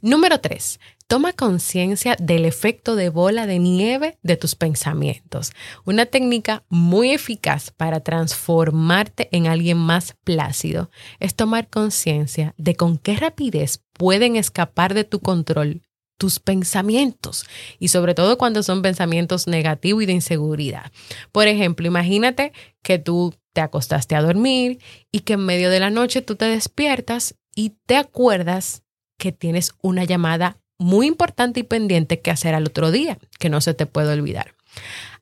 Número 0.00 0.40
tres, 0.40 0.80
toma 1.06 1.32
conciencia 1.32 2.16
del 2.18 2.44
efecto 2.44 2.96
de 2.96 3.08
bola 3.08 3.46
de 3.46 3.58
nieve 3.58 4.18
de 4.22 4.36
tus 4.36 4.54
pensamientos. 4.54 5.52
Una 5.84 6.06
técnica 6.06 6.64
muy 6.68 7.10
eficaz 7.10 7.70
para 7.70 8.00
transformarte 8.00 9.28
en 9.32 9.46
alguien 9.46 9.78
más 9.78 10.16
plácido 10.24 10.90
es 11.18 11.34
tomar 11.34 11.68
conciencia 11.68 12.54
de 12.56 12.74
con 12.76 12.98
qué 12.98 13.16
rapidez 13.16 13.82
pueden 13.92 14.36
escapar 14.36 14.94
de 14.94 15.04
tu 15.04 15.20
control 15.20 15.82
tus 16.18 16.40
pensamientos 16.40 17.46
y 17.78 17.88
sobre 17.88 18.14
todo 18.14 18.38
cuando 18.38 18.62
son 18.64 18.82
pensamientos 18.82 19.46
negativos 19.46 20.02
y 20.02 20.06
de 20.06 20.14
inseguridad. 20.14 20.90
Por 21.30 21.46
ejemplo, 21.46 21.86
imagínate 21.86 22.52
que 22.82 22.98
tú 22.98 23.34
te 23.52 23.60
acostaste 23.60 24.14
a 24.14 24.22
dormir 24.22 24.78
y 25.10 25.20
que 25.20 25.34
en 25.34 25.44
medio 25.44 25.70
de 25.70 25.80
la 25.80 25.90
noche 25.90 26.22
tú 26.22 26.36
te 26.36 26.46
despiertas 26.46 27.34
y 27.54 27.76
te 27.86 27.96
acuerdas 27.96 28.82
que 29.18 29.32
tienes 29.32 29.72
una 29.82 30.04
llamada 30.04 30.58
muy 30.78 31.06
importante 31.06 31.60
y 31.60 31.64
pendiente 31.64 32.20
que 32.20 32.30
hacer 32.30 32.54
al 32.54 32.66
otro 32.66 32.90
día, 32.92 33.18
que 33.38 33.50
no 33.50 33.60
se 33.60 33.74
te 33.74 33.86
puede 33.86 34.12
olvidar. 34.12 34.54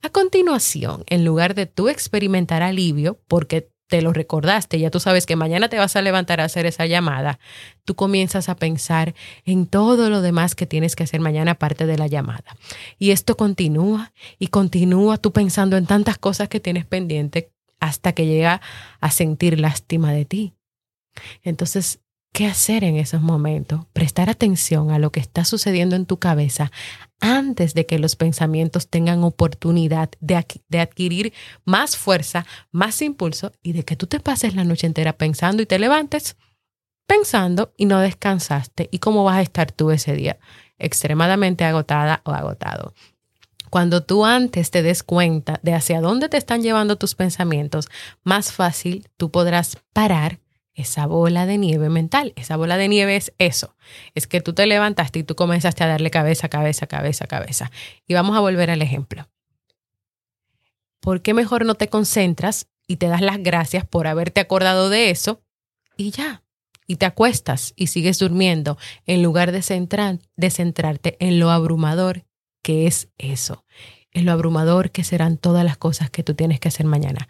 A 0.02 0.10
continuación, 0.10 1.04
en 1.06 1.24
lugar 1.24 1.54
de 1.54 1.66
tú 1.66 1.88
experimentar 1.88 2.62
alivio 2.62 3.18
porque 3.26 3.70
te 3.88 4.02
lo 4.02 4.12
recordaste, 4.12 4.78
ya 4.78 4.90
tú 4.90 5.00
sabes 5.00 5.26
que 5.26 5.36
mañana 5.36 5.68
te 5.68 5.78
vas 5.78 5.94
a 5.96 6.02
levantar 6.02 6.40
a 6.40 6.44
hacer 6.44 6.66
esa 6.66 6.86
llamada, 6.86 7.38
tú 7.84 7.94
comienzas 7.94 8.48
a 8.48 8.56
pensar 8.56 9.14
en 9.44 9.66
todo 9.66 10.10
lo 10.10 10.22
demás 10.22 10.54
que 10.54 10.66
tienes 10.66 10.96
que 10.96 11.04
hacer 11.04 11.20
mañana 11.20 11.52
aparte 11.52 11.86
de 11.86 11.96
la 11.96 12.08
llamada. 12.08 12.56
Y 12.98 13.12
esto 13.12 13.36
continúa 13.36 14.12
y 14.38 14.48
continúa 14.48 15.18
tú 15.18 15.32
pensando 15.32 15.76
en 15.76 15.86
tantas 15.86 16.18
cosas 16.18 16.48
que 16.48 16.60
tienes 16.60 16.84
pendiente 16.84 17.52
hasta 17.86 18.12
que 18.12 18.26
llega 18.26 18.60
a 19.00 19.10
sentir 19.10 19.58
lástima 19.58 20.12
de 20.12 20.24
ti. 20.24 20.54
Entonces, 21.42 22.00
¿qué 22.32 22.46
hacer 22.46 22.84
en 22.84 22.96
esos 22.96 23.22
momentos? 23.22 23.86
Prestar 23.92 24.28
atención 24.28 24.90
a 24.90 24.98
lo 24.98 25.10
que 25.10 25.20
está 25.20 25.44
sucediendo 25.44 25.96
en 25.96 26.06
tu 26.06 26.18
cabeza 26.18 26.70
antes 27.20 27.72
de 27.74 27.86
que 27.86 27.98
los 27.98 28.16
pensamientos 28.16 28.88
tengan 28.88 29.24
oportunidad 29.24 30.10
de, 30.20 30.44
de, 30.68 30.80
adquirir 30.80 31.32
más 31.64 31.96
fuerza, 31.96 32.44
más 32.72 33.00
impulso 33.00 33.52
y 33.62 33.72
de 33.72 33.84
que 33.84 33.96
tú 33.96 34.06
te 34.06 34.20
pases 34.20 34.54
la 34.54 34.64
noche 34.64 34.86
entera 34.86 35.14
pensando 35.14 35.62
y 35.62 35.66
te 35.66 35.78
levantes 35.78 36.36
pensando 37.06 37.72
y 37.76 37.86
no 37.86 38.00
descansaste. 38.00 38.88
¿Y 38.90 38.98
cómo 38.98 39.24
vas 39.24 39.38
a 39.38 39.42
estar 39.42 39.72
tú 39.72 39.90
ese 39.90 40.14
día? 40.14 40.38
Extremadamente 40.78 41.64
agotada 41.64 42.20
o 42.24 42.32
agotado. 42.32 42.92
Cuando 43.70 44.02
tú 44.02 44.24
antes 44.24 44.70
te 44.70 44.82
des 44.82 45.02
cuenta 45.02 45.60
de 45.62 45.74
hacia 45.74 46.00
dónde 46.00 46.28
te 46.28 46.36
están 46.36 46.62
llevando 46.62 46.96
tus 46.96 47.14
pensamientos, 47.14 47.88
más 48.22 48.52
fácil 48.52 49.08
tú 49.16 49.30
podrás 49.30 49.78
parar 49.92 50.40
esa 50.76 51.06
bola 51.06 51.46
de 51.46 51.58
nieve 51.58 51.88
mental. 51.88 52.32
Esa 52.36 52.56
bola 52.56 52.76
de 52.76 52.88
nieve 52.88 53.16
es 53.16 53.32
eso. 53.38 53.74
Es 54.14 54.26
que 54.26 54.40
tú 54.40 54.52
te 54.52 54.66
levantaste 54.66 55.20
y 55.20 55.24
tú 55.24 55.34
comenzaste 55.34 55.82
a 55.82 55.88
darle 55.88 56.10
cabeza, 56.10 56.48
cabeza, 56.48 56.86
cabeza, 56.86 57.26
cabeza. 57.26 57.72
Y 58.06 58.14
vamos 58.14 58.36
a 58.36 58.40
volver 58.40 58.70
al 58.70 58.82
ejemplo. 58.82 59.26
¿Por 61.00 61.22
qué 61.22 61.34
mejor 61.34 61.64
no 61.64 61.74
te 61.74 61.88
concentras 61.88 62.68
y 62.86 62.96
te 62.96 63.08
das 63.08 63.22
las 63.22 63.42
gracias 63.42 63.84
por 63.86 64.06
haberte 64.06 64.40
acordado 64.40 64.90
de 64.90 65.10
eso 65.10 65.42
y 65.96 66.10
ya? 66.10 66.42
Y 66.86 66.96
te 66.96 67.06
acuestas 67.06 67.72
y 67.74 67.88
sigues 67.88 68.18
durmiendo 68.18 68.76
en 69.06 69.22
lugar 69.22 69.52
de, 69.52 69.62
centrar, 69.62 70.18
de 70.36 70.50
centrarte 70.50 71.16
en 71.20 71.40
lo 71.40 71.50
abrumador 71.50 72.25
que 72.66 72.88
es 72.88 73.10
eso, 73.16 73.64
es 74.10 74.24
lo 74.24 74.32
abrumador 74.32 74.90
que 74.90 75.04
serán 75.04 75.38
todas 75.38 75.64
las 75.64 75.76
cosas 75.76 76.10
que 76.10 76.24
tú 76.24 76.34
tienes 76.34 76.58
que 76.58 76.66
hacer 76.66 76.84
mañana. 76.84 77.28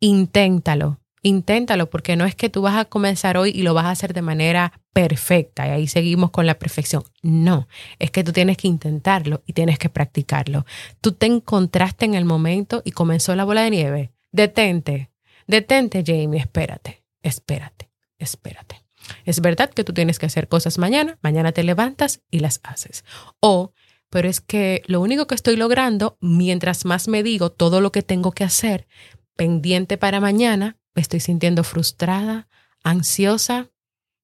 Inténtalo, 0.00 1.00
inténtalo, 1.20 1.90
porque 1.90 2.16
no 2.16 2.24
es 2.24 2.34
que 2.34 2.48
tú 2.48 2.62
vas 2.62 2.76
a 2.78 2.86
comenzar 2.86 3.36
hoy 3.36 3.50
y 3.54 3.60
lo 3.60 3.74
vas 3.74 3.84
a 3.84 3.90
hacer 3.90 4.14
de 4.14 4.22
manera 4.22 4.80
perfecta 4.94 5.68
y 5.68 5.70
ahí 5.70 5.86
seguimos 5.86 6.30
con 6.30 6.46
la 6.46 6.58
perfección. 6.58 7.04
No, 7.20 7.68
es 7.98 8.10
que 8.10 8.24
tú 8.24 8.32
tienes 8.32 8.56
que 8.56 8.68
intentarlo 8.68 9.42
y 9.44 9.52
tienes 9.52 9.78
que 9.78 9.90
practicarlo. 9.90 10.64
Tú 11.02 11.12
te 11.12 11.26
encontraste 11.26 12.06
en 12.06 12.14
el 12.14 12.24
momento 12.24 12.80
y 12.86 12.92
comenzó 12.92 13.36
la 13.36 13.44
bola 13.44 13.60
de 13.60 13.70
nieve. 13.70 14.12
Detente, 14.32 15.10
detente 15.46 16.02
Jamie, 16.06 16.40
espérate, 16.40 17.04
espérate, 17.20 17.90
espérate. 18.16 18.82
Es 19.26 19.42
verdad 19.42 19.68
que 19.68 19.84
tú 19.84 19.92
tienes 19.92 20.18
que 20.18 20.24
hacer 20.24 20.48
cosas 20.48 20.78
mañana, 20.78 21.18
mañana 21.20 21.52
te 21.52 21.64
levantas 21.64 22.22
y 22.30 22.38
las 22.38 22.60
haces. 22.62 23.04
O 23.40 23.74
pero 24.16 24.30
es 24.30 24.40
que 24.40 24.80
lo 24.86 25.02
único 25.02 25.26
que 25.26 25.34
estoy 25.34 25.56
logrando, 25.56 26.16
mientras 26.22 26.86
más 26.86 27.06
me 27.06 27.22
digo 27.22 27.52
todo 27.52 27.82
lo 27.82 27.92
que 27.92 28.00
tengo 28.00 28.32
que 28.32 28.44
hacer 28.44 28.88
pendiente 29.36 29.98
para 29.98 30.20
mañana, 30.20 30.78
me 30.94 31.02
estoy 31.02 31.20
sintiendo 31.20 31.64
frustrada, 31.64 32.48
ansiosa, 32.82 33.68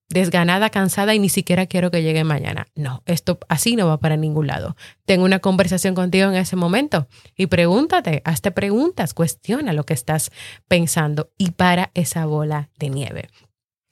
desganada, 0.08 0.70
cansada 0.70 1.14
y 1.14 1.18
ni 1.18 1.28
siquiera 1.28 1.66
quiero 1.66 1.90
que 1.90 2.02
llegue 2.02 2.24
mañana. 2.24 2.68
No, 2.74 3.02
esto 3.04 3.38
así 3.50 3.76
no 3.76 3.86
va 3.86 4.00
para 4.00 4.16
ningún 4.16 4.46
lado. 4.46 4.76
Tengo 5.04 5.26
una 5.26 5.40
conversación 5.40 5.94
contigo 5.94 6.30
en 6.30 6.36
ese 6.36 6.56
momento 6.56 7.06
y 7.36 7.48
pregúntate, 7.48 8.22
hazte 8.24 8.50
preguntas, 8.50 9.12
cuestiona 9.12 9.74
lo 9.74 9.84
que 9.84 9.92
estás 9.92 10.30
pensando 10.68 11.32
y 11.36 11.50
para 11.50 11.90
esa 11.92 12.24
bola 12.24 12.70
de 12.78 12.88
nieve. 12.88 13.28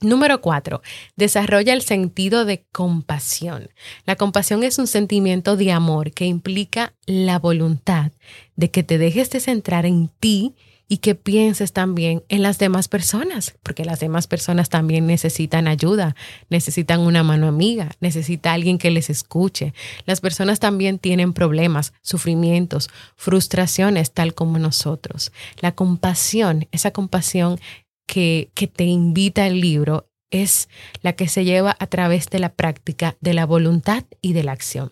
Número 0.02 0.40
cuatro, 0.40 0.80
desarrolla 1.16 1.75
el 1.75 1.83
sentido 1.83 2.47
de 2.47 2.64
compasión. 2.73 3.69
La 4.07 4.16
compasión 4.16 4.64
es 4.64 4.78
un 4.78 4.87
sentimiento 4.87 5.57
de 5.57 5.73
amor 5.73 6.12
que 6.12 6.25
implica 6.25 6.95
la 7.04 7.38
voluntad 7.38 8.12
de 8.57 8.71
que 8.71 8.83
te 8.83 8.97
dejes 8.97 9.28
de 9.30 9.40
centrar 9.40 9.85
en 9.85 10.09
ti 10.19 10.54
y 10.88 10.99
que 10.99 11.14
pienses 11.14 11.73
también 11.73 12.25
en 12.28 12.42
las 12.42 12.59
demás 12.59 12.88
personas, 12.88 13.54
porque 13.62 13.85
las 13.85 14.00
demás 14.00 14.26
personas 14.26 14.71
también 14.71 15.07
necesitan 15.07 15.69
ayuda, 15.69 16.16
necesitan 16.49 16.99
una 17.00 17.23
mano 17.23 17.47
amiga, 17.47 17.90
necesita 18.00 18.52
alguien 18.54 18.76
que 18.76 18.90
les 18.90 19.09
escuche. 19.09 19.73
Las 20.04 20.21
personas 20.21 20.59
también 20.59 20.99
tienen 20.99 21.33
problemas, 21.33 21.92
sufrimientos, 22.02 22.88
frustraciones, 23.14 24.11
tal 24.11 24.35
como 24.35 24.59
nosotros. 24.59 25.30
La 25.61 25.73
compasión, 25.73 26.66
esa 26.73 26.90
compasión 26.90 27.61
que, 28.07 28.50
te 28.75 28.85
invita 28.85 29.47
el 29.47 29.61
libro, 29.61 30.09
es 30.30 30.69
la 31.02 31.14
que 31.14 31.28
se 31.28 31.45
lleva 31.45 31.76
a 31.78 31.87
través 31.87 32.28
de 32.28 32.38
la 32.38 32.54
práctica 32.54 33.16
de 33.21 33.35
la 33.35 33.47
voluntad 33.47 34.04
y 34.23 34.33
de 34.33 34.45
la 34.45 34.52
acción. 34.52 34.90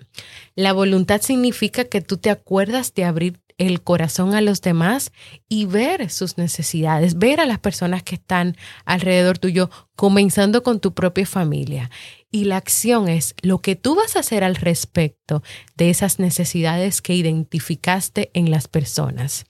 La 0.54 0.72
voluntad 0.72 1.20
significa 1.20 1.84
que 1.84 2.00
tú 2.00 2.16
te 2.16 2.30
acuerdas 2.30 2.94
de 2.94 3.04
abrir 3.04 3.40
el 3.58 3.82
corazón 3.82 4.34
a 4.34 4.40
los 4.40 4.62
demás 4.62 5.12
y 5.48 5.66
ver 5.66 6.10
sus 6.10 6.38
necesidades, 6.38 7.18
ver 7.18 7.40
a 7.40 7.46
las 7.46 7.58
personas 7.58 8.04
que 8.04 8.14
están 8.14 8.56
alrededor 8.84 9.38
tuyo, 9.38 9.68
comenzando 9.96 10.62
con 10.62 10.78
tu 10.80 10.94
propia 10.94 11.26
familia. 11.26 11.90
Y 12.30 12.44
la 12.44 12.56
acción 12.56 13.08
es 13.08 13.34
lo 13.42 13.58
que 13.58 13.74
tú 13.74 13.96
vas 13.96 14.14
a 14.14 14.20
hacer 14.20 14.44
al 14.44 14.54
respecto 14.54 15.42
de 15.76 15.90
esas 15.90 16.20
necesidades 16.20 17.02
que 17.02 17.14
identificaste 17.14 18.30
en 18.32 18.50
las 18.50 18.68
personas. 18.68 19.44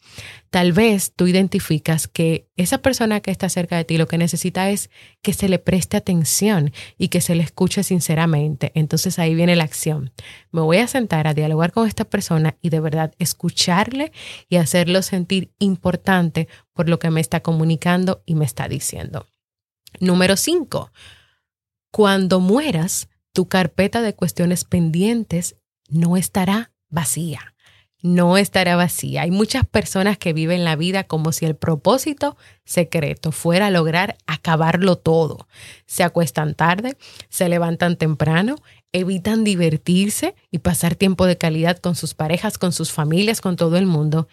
Tal 0.51 0.73
vez 0.73 1.13
tú 1.15 1.27
identificas 1.27 2.09
que 2.09 2.49
esa 2.57 2.79
persona 2.79 3.21
que 3.21 3.31
está 3.31 3.49
cerca 3.49 3.77
de 3.77 3.85
ti 3.85 3.99
lo 3.99 4.09
que 4.09 4.19
necesita 4.19 4.71
es 4.71 4.91
que 5.23 5.33
se 5.33 5.49
le 5.49 5.59
preste 5.59 5.97
atención 5.97 6.73
y 6.97 7.09
que 7.09 7.21
se 7.21 7.35
le 7.35 7.43
escuche 7.43 7.83
sinceramente. 7.83 8.73
Entonces 8.75 9.19
ahí 9.19 9.35
viene 9.35 9.57
la 9.57 9.65
acción. 9.65 10.13
Me 10.51 10.61
voy 10.61 10.79
a 10.79 10.87
sentar 10.87 11.27
a 11.27 11.35
dialogar 11.35 11.73
con 11.73 11.87
esta 11.87 12.05
persona 12.05 12.57
y 12.63 12.71
de 12.71 12.81
verdad 12.81 13.15
escucharle 13.19 14.13
y 14.49 14.57
hacerlo 14.57 15.03
sentir 15.03 15.53
importante 15.59 16.49
por 16.73 16.89
lo 16.89 16.99
que 16.99 17.11
me 17.11 17.21
está 17.21 17.41
comunicando 17.41 18.23
y 18.25 18.35
me 18.35 18.45
está 18.45 18.69
diciendo. 18.69 19.27
Número 20.01 20.37
5 20.37 20.91
cuando 21.91 22.41
mueras, 22.41 23.09
tu 23.33 23.49
carpeta 23.49 24.03
de 24.03 24.15
cuestiones 24.15 24.65
pendientes 24.65 25.57
no 25.89 26.17
estará 26.17 26.73
vacía. 26.91 27.55
No 28.01 28.37
estará 28.37 28.77
vacía. 28.77 29.23
Hay 29.23 29.33
muchas 29.33 29.67
personas 29.67 30.19
que 30.19 30.33
viven 30.33 30.65
la 30.65 30.77
vida 30.77 31.05
como 31.05 31.33
si 31.33 31.47
el 31.47 31.57
propósito 31.57 32.37
secreto 32.65 33.33
fuera 33.33 33.71
lograr 33.71 34.17
acabarlo 34.27 34.97
todo. 34.97 35.49
Se 35.87 36.05
acuestan 36.05 36.55
tarde, 36.55 36.97
se 37.29 37.49
levantan 37.49 37.97
temprano, 37.97 38.55
evitan 38.93 39.43
divertirse 39.43 40.37
y 40.53 40.59
pasar 40.59 40.95
tiempo 40.95 41.27
de 41.27 41.39
calidad 41.39 41.79
con 41.79 41.97
sus 41.97 42.15
parejas, 42.15 42.57
con 42.57 42.73
sus 42.73 42.93
familias, 42.93 43.41
con 43.41 43.57
todo 43.57 43.77
el 43.77 43.87
mundo. 43.87 44.29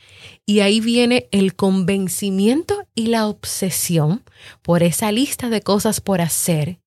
Y 0.45 0.60
ahí 0.60 0.79
viene 0.79 1.27
el 1.31 1.55
convencimiento 1.55 2.88
y 2.93 3.07
la 3.07 3.27
obsesión 3.27 4.24
por 4.62 4.84
esa 4.84 5.12
lista 5.12 5.50
de 5.50 5.62
cosas 5.62 6.01
por 6.01 6.22
hacer 6.22 6.79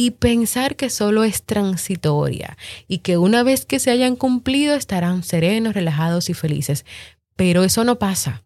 y 0.00 0.12
pensar 0.12 0.76
que 0.76 0.90
solo 0.90 1.24
es 1.24 1.42
transitoria 1.42 2.56
y 2.86 2.98
que 2.98 3.18
una 3.18 3.42
vez 3.42 3.66
que 3.66 3.80
se 3.80 3.90
hayan 3.90 4.14
cumplido 4.14 4.76
estarán 4.76 5.24
serenos, 5.24 5.74
relajados 5.74 6.30
y 6.30 6.34
felices. 6.34 6.86
Pero 7.34 7.64
eso 7.64 7.82
no 7.82 7.98
pasa. 7.98 8.44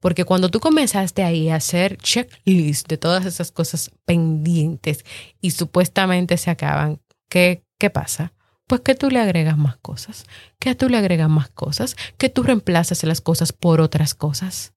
Porque 0.00 0.24
cuando 0.24 0.48
tú 0.48 0.58
comenzaste 0.58 1.22
ahí 1.22 1.50
a 1.50 1.56
hacer 1.56 1.98
checklist 1.98 2.88
de 2.88 2.96
todas 2.96 3.26
esas 3.26 3.52
cosas 3.52 3.90
pendientes 4.06 5.04
y 5.42 5.50
supuestamente 5.50 6.38
se 6.38 6.50
acaban, 6.50 6.98
¿qué, 7.28 7.62
qué 7.78 7.90
pasa? 7.90 8.32
Pues 8.66 8.80
que 8.80 8.94
tú 8.94 9.10
le 9.10 9.20
agregas 9.20 9.58
más 9.58 9.76
cosas, 9.76 10.24
que 10.58 10.74
tú 10.74 10.88
le 10.88 10.96
agregas 10.96 11.28
más 11.28 11.50
cosas, 11.50 11.94
que 12.16 12.30
tú 12.30 12.42
reemplazas 12.42 13.04
las 13.04 13.20
cosas 13.20 13.52
por 13.52 13.82
otras 13.82 14.14
cosas. 14.14 14.72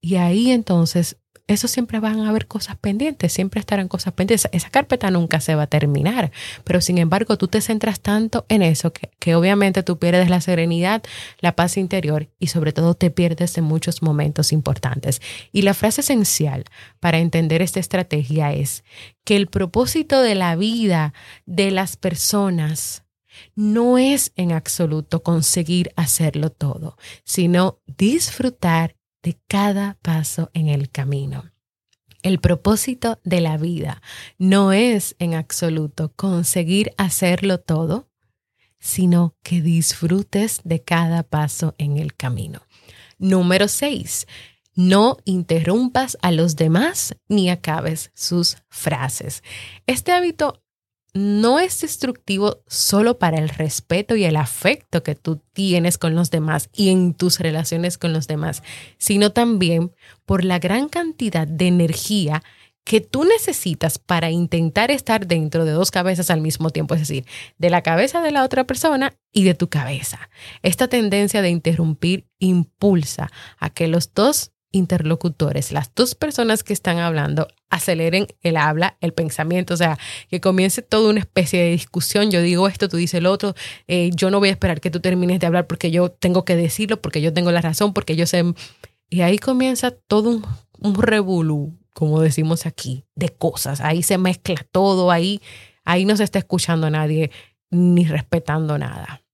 Y 0.00 0.16
ahí 0.16 0.50
entonces 0.50 1.18
eso 1.46 1.68
siempre 1.68 2.00
van 2.00 2.20
a 2.20 2.28
haber 2.28 2.46
cosas 2.46 2.76
pendientes, 2.76 3.32
siempre 3.32 3.60
estarán 3.60 3.88
cosas 3.88 4.12
pendientes. 4.14 4.48
Esa 4.52 4.70
carpeta 4.70 5.10
nunca 5.10 5.40
se 5.40 5.54
va 5.54 5.62
a 5.62 5.66
terminar, 5.68 6.32
pero 6.64 6.80
sin 6.80 6.98
embargo 6.98 7.38
tú 7.38 7.46
te 7.46 7.60
centras 7.60 8.00
tanto 8.00 8.46
en 8.48 8.62
eso 8.62 8.92
que, 8.92 9.10
que 9.20 9.36
obviamente 9.36 9.82
tú 9.82 9.98
pierdes 9.98 10.28
la 10.28 10.40
serenidad, 10.40 11.02
la 11.40 11.54
paz 11.54 11.76
interior 11.76 12.28
y 12.40 12.48
sobre 12.48 12.72
todo 12.72 12.94
te 12.94 13.10
pierdes 13.10 13.56
en 13.58 13.64
muchos 13.64 14.02
momentos 14.02 14.52
importantes. 14.52 15.22
Y 15.52 15.62
la 15.62 15.74
frase 15.74 16.00
esencial 16.00 16.64
para 16.98 17.18
entender 17.18 17.62
esta 17.62 17.78
estrategia 17.78 18.52
es 18.52 18.82
que 19.24 19.36
el 19.36 19.46
propósito 19.46 20.22
de 20.22 20.34
la 20.34 20.56
vida 20.56 21.14
de 21.46 21.70
las 21.70 21.96
personas 21.96 23.04
no 23.54 23.98
es 23.98 24.32
en 24.36 24.52
absoluto 24.52 25.22
conseguir 25.22 25.92
hacerlo 25.96 26.50
todo, 26.50 26.96
sino 27.24 27.80
disfrutar 27.86 28.95
de 29.26 29.40
cada 29.48 29.98
paso 30.02 30.52
en 30.54 30.68
el 30.68 30.88
camino. 30.88 31.50
El 32.22 32.38
propósito 32.38 33.18
de 33.24 33.40
la 33.40 33.56
vida 33.56 34.00
no 34.38 34.72
es 34.72 35.16
en 35.18 35.34
absoluto 35.34 36.12
conseguir 36.14 36.92
hacerlo 36.96 37.58
todo, 37.58 38.08
sino 38.78 39.34
que 39.42 39.62
disfrutes 39.62 40.60
de 40.62 40.84
cada 40.84 41.24
paso 41.24 41.74
en 41.76 41.96
el 41.96 42.14
camino. 42.14 42.62
Número 43.18 43.66
6. 43.66 44.28
No 44.76 45.16
interrumpas 45.24 46.16
a 46.22 46.30
los 46.30 46.54
demás 46.54 47.16
ni 47.26 47.50
acabes 47.50 48.12
sus 48.14 48.58
frases. 48.68 49.42
Este 49.88 50.12
hábito 50.12 50.62
no 51.16 51.58
es 51.58 51.80
destructivo 51.80 52.62
solo 52.66 53.18
para 53.18 53.38
el 53.38 53.48
respeto 53.48 54.16
y 54.16 54.24
el 54.24 54.36
afecto 54.36 55.02
que 55.02 55.14
tú 55.14 55.40
tienes 55.52 55.98
con 55.98 56.14
los 56.14 56.30
demás 56.30 56.68
y 56.72 56.90
en 56.90 57.14
tus 57.14 57.40
relaciones 57.40 57.98
con 57.98 58.12
los 58.12 58.26
demás, 58.26 58.62
sino 58.98 59.32
también 59.32 59.92
por 60.24 60.44
la 60.44 60.58
gran 60.58 60.88
cantidad 60.88 61.46
de 61.46 61.66
energía 61.66 62.42
que 62.84 63.00
tú 63.00 63.24
necesitas 63.24 63.98
para 63.98 64.30
intentar 64.30 64.92
estar 64.92 65.26
dentro 65.26 65.64
de 65.64 65.72
dos 65.72 65.90
cabezas 65.90 66.30
al 66.30 66.40
mismo 66.40 66.70
tiempo, 66.70 66.94
es 66.94 67.00
decir, 67.00 67.24
de 67.58 67.68
la 67.68 67.82
cabeza 67.82 68.20
de 68.22 68.30
la 68.30 68.44
otra 68.44 68.64
persona 68.64 69.12
y 69.32 69.42
de 69.42 69.54
tu 69.54 69.68
cabeza. 69.68 70.30
Esta 70.62 70.86
tendencia 70.86 71.42
de 71.42 71.50
interrumpir 71.50 72.28
impulsa 72.38 73.32
a 73.58 73.70
que 73.70 73.88
los 73.88 74.14
dos 74.14 74.52
interlocutores, 74.72 75.72
las 75.72 75.94
dos 75.94 76.14
personas 76.14 76.62
que 76.62 76.72
están 76.72 76.98
hablando, 76.98 77.48
aceleren 77.70 78.26
el 78.42 78.56
habla, 78.56 78.96
el 79.00 79.12
pensamiento, 79.12 79.74
o 79.74 79.76
sea, 79.76 79.98
que 80.28 80.40
comience 80.40 80.82
toda 80.82 81.10
una 81.10 81.20
especie 81.20 81.62
de 81.62 81.70
discusión, 81.70 82.30
yo 82.30 82.42
digo 82.42 82.68
esto, 82.68 82.88
tú 82.88 82.96
dices 82.96 83.22
lo 83.22 83.32
otro, 83.32 83.54
eh, 83.88 84.10
yo 84.14 84.30
no 84.30 84.38
voy 84.38 84.48
a 84.48 84.52
esperar 84.52 84.80
que 84.80 84.90
tú 84.90 85.00
termines 85.00 85.40
de 85.40 85.46
hablar 85.46 85.66
porque 85.66 85.90
yo 85.90 86.10
tengo 86.10 86.44
que 86.44 86.56
decirlo, 86.56 87.00
porque 87.00 87.20
yo 87.20 87.32
tengo 87.32 87.50
la 87.52 87.60
razón, 87.60 87.92
porque 87.92 88.16
yo 88.16 88.26
sé... 88.26 88.44
Y 89.08 89.20
ahí 89.20 89.38
comienza 89.38 89.92
todo 89.92 90.30
un, 90.30 90.46
un 90.80 90.94
revolú, 90.94 91.78
como 91.94 92.20
decimos 92.20 92.66
aquí, 92.66 93.04
de 93.14 93.28
cosas, 93.28 93.80
ahí 93.80 94.02
se 94.02 94.18
mezcla 94.18 94.66
todo, 94.72 95.10
ahí, 95.10 95.40
ahí 95.84 96.04
no 96.04 96.16
se 96.16 96.24
está 96.24 96.40
escuchando 96.40 96.88
a 96.88 96.90
nadie 96.90 97.30
ni 97.70 98.04
respetando 98.04 98.78
nada 98.78 99.25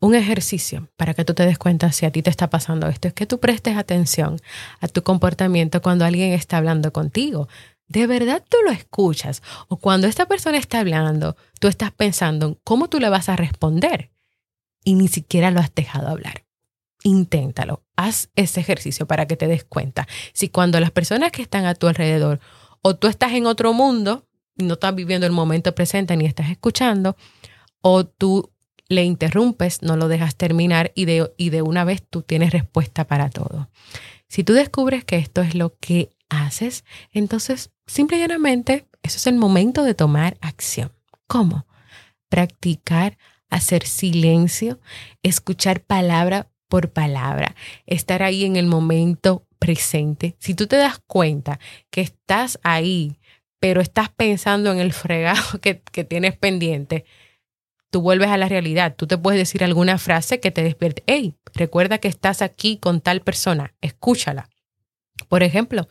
un 0.00 0.14
ejercicio 0.14 0.88
para 0.96 1.14
que 1.14 1.24
tú 1.24 1.34
te 1.34 1.44
des 1.44 1.58
cuenta 1.58 1.92
si 1.92 2.06
a 2.06 2.10
ti 2.10 2.22
te 2.22 2.30
está 2.30 2.48
pasando 2.48 2.88
esto 2.88 3.08
es 3.08 3.14
que 3.14 3.26
tú 3.26 3.38
prestes 3.38 3.76
atención 3.76 4.40
a 4.80 4.88
tu 4.88 5.02
comportamiento 5.02 5.82
cuando 5.82 6.04
alguien 6.04 6.32
está 6.32 6.56
hablando 6.56 6.92
contigo. 6.92 7.48
¿De 7.86 8.06
verdad 8.06 8.42
tú 8.48 8.56
lo 8.64 8.70
escuchas? 8.70 9.42
O 9.68 9.76
cuando 9.76 10.06
esta 10.06 10.26
persona 10.26 10.58
está 10.58 10.80
hablando, 10.80 11.36
tú 11.58 11.68
estás 11.68 11.92
pensando 11.92 12.46
en 12.46 12.58
cómo 12.64 12.88
tú 12.88 12.98
le 12.98 13.08
vas 13.08 13.28
a 13.28 13.36
responder 13.36 14.10
y 14.84 14.94
ni 14.94 15.08
siquiera 15.08 15.50
lo 15.50 15.60
has 15.60 15.74
dejado 15.74 16.08
hablar. 16.08 16.44
Inténtalo, 17.02 17.82
haz 17.96 18.30
ese 18.36 18.60
ejercicio 18.60 19.06
para 19.06 19.26
que 19.26 19.36
te 19.36 19.48
des 19.48 19.64
cuenta. 19.64 20.06
Si 20.32 20.48
cuando 20.48 20.80
las 20.80 20.90
personas 20.90 21.30
que 21.30 21.42
están 21.42 21.66
a 21.66 21.74
tu 21.74 21.88
alrededor 21.88 22.40
o 22.80 22.96
tú 22.96 23.06
estás 23.06 23.32
en 23.32 23.46
otro 23.46 23.72
mundo, 23.74 24.26
no 24.56 24.74
estás 24.74 24.94
viviendo 24.94 25.26
el 25.26 25.32
momento 25.32 25.74
presente 25.74 26.16
ni 26.16 26.26
estás 26.26 26.50
escuchando, 26.50 27.16
o 27.82 28.04
tú 28.04 28.49
le 28.90 29.04
interrumpes, 29.04 29.82
no 29.82 29.96
lo 29.96 30.08
dejas 30.08 30.34
terminar 30.34 30.90
y 30.96 31.04
de, 31.04 31.32
y 31.36 31.50
de 31.50 31.62
una 31.62 31.84
vez 31.84 32.02
tú 32.02 32.22
tienes 32.22 32.52
respuesta 32.52 33.06
para 33.06 33.30
todo. 33.30 33.70
Si 34.26 34.42
tú 34.42 34.52
descubres 34.52 35.04
que 35.04 35.16
esto 35.16 35.42
es 35.42 35.54
lo 35.54 35.76
que 35.78 36.10
haces, 36.28 36.84
entonces 37.12 37.70
simple 37.86 38.16
y 38.16 38.20
llanamente 38.20 38.88
eso 39.02 39.16
es 39.16 39.26
el 39.28 39.36
momento 39.36 39.84
de 39.84 39.94
tomar 39.94 40.36
acción. 40.40 40.92
¿Cómo? 41.28 41.66
Practicar, 42.28 43.16
hacer 43.48 43.86
silencio, 43.86 44.80
escuchar 45.22 45.82
palabra 45.82 46.48
por 46.66 46.90
palabra, 46.90 47.54
estar 47.86 48.24
ahí 48.24 48.44
en 48.44 48.56
el 48.56 48.66
momento 48.66 49.46
presente. 49.60 50.34
Si 50.40 50.54
tú 50.54 50.66
te 50.66 50.76
das 50.76 50.98
cuenta 51.06 51.60
que 51.90 52.00
estás 52.00 52.58
ahí, 52.64 53.20
pero 53.60 53.80
estás 53.80 54.08
pensando 54.08 54.72
en 54.72 54.80
el 54.80 54.92
fregado 54.92 55.42
que, 55.62 55.80
que 55.80 56.02
tienes 56.02 56.36
pendiente, 56.36 57.04
tú 57.90 58.00
vuelves 58.00 58.28
a 58.28 58.36
la 58.36 58.48
realidad. 58.48 58.94
Tú 58.96 59.06
te 59.06 59.18
puedes 59.18 59.38
decir 59.38 59.62
alguna 59.62 59.98
frase 59.98 60.40
que 60.40 60.50
te 60.50 60.62
despierte. 60.62 61.02
Hey, 61.06 61.34
recuerda 61.54 61.98
que 61.98 62.08
estás 62.08 62.42
aquí 62.42 62.78
con 62.78 63.00
tal 63.00 63.20
persona, 63.20 63.74
escúchala. 63.80 64.48
Por 65.28 65.42
ejemplo, 65.42 65.88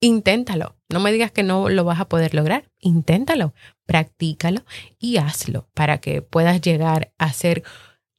inténtalo. 0.00 0.76
No 0.88 1.00
me 1.00 1.12
digas 1.12 1.30
que 1.30 1.42
no 1.42 1.68
lo 1.68 1.84
vas 1.84 2.00
a 2.00 2.08
poder 2.08 2.34
lograr. 2.34 2.70
Inténtalo, 2.78 3.54
practícalo 3.86 4.62
y 4.98 5.18
hazlo 5.18 5.68
para 5.74 5.98
que 5.98 6.22
puedas 6.22 6.60
llegar 6.60 7.12
a 7.18 7.32
ser 7.32 7.62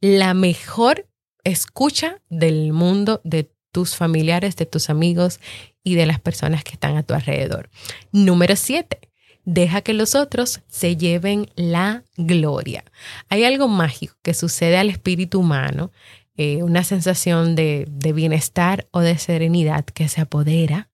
la 0.02 0.34
mejor 0.34 1.08
escucha 1.44 2.22
del 2.30 2.74
mundo 2.74 3.22
de 3.24 3.52
tus 3.72 3.96
familiares, 3.96 4.56
de 4.58 4.65
tus 4.65 4.89
amigos 4.89 5.39
y 5.84 5.96
de 5.96 6.06
las 6.06 6.20
personas 6.20 6.63
que 6.63 6.74
están 6.74 6.98
a 6.98 7.04
tu 7.04 7.13
alrededor. 7.13 7.70
Número 8.12 8.56
siete, 8.56 9.11
deja 9.45 9.82
que 9.82 9.93
los 9.93 10.15
otros 10.15 10.62
se 10.67 10.97
lleven 10.97 11.49
la 11.56 12.04
gloria. 12.17 12.84
Hay 13.30 13.43
algo 13.43 13.67
mágico 13.67 14.15
que 14.21 14.34
sucede 14.34 14.77
al 14.77 14.89
espíritu 14.89 15.39
humano, 15.39 15.91
eh, 16.36 16.63
una 16.63 16.84
sensación 16.84 17.56
de, 17.56 17.86
de 17.89 18.13
bienestar 18.13 18.88
o 18.91 19.01
de 19.01 19.17
serenidad 19.17 19.86
que 19.86 20.08
se 20.08 20.21
apodera 20.21 20.89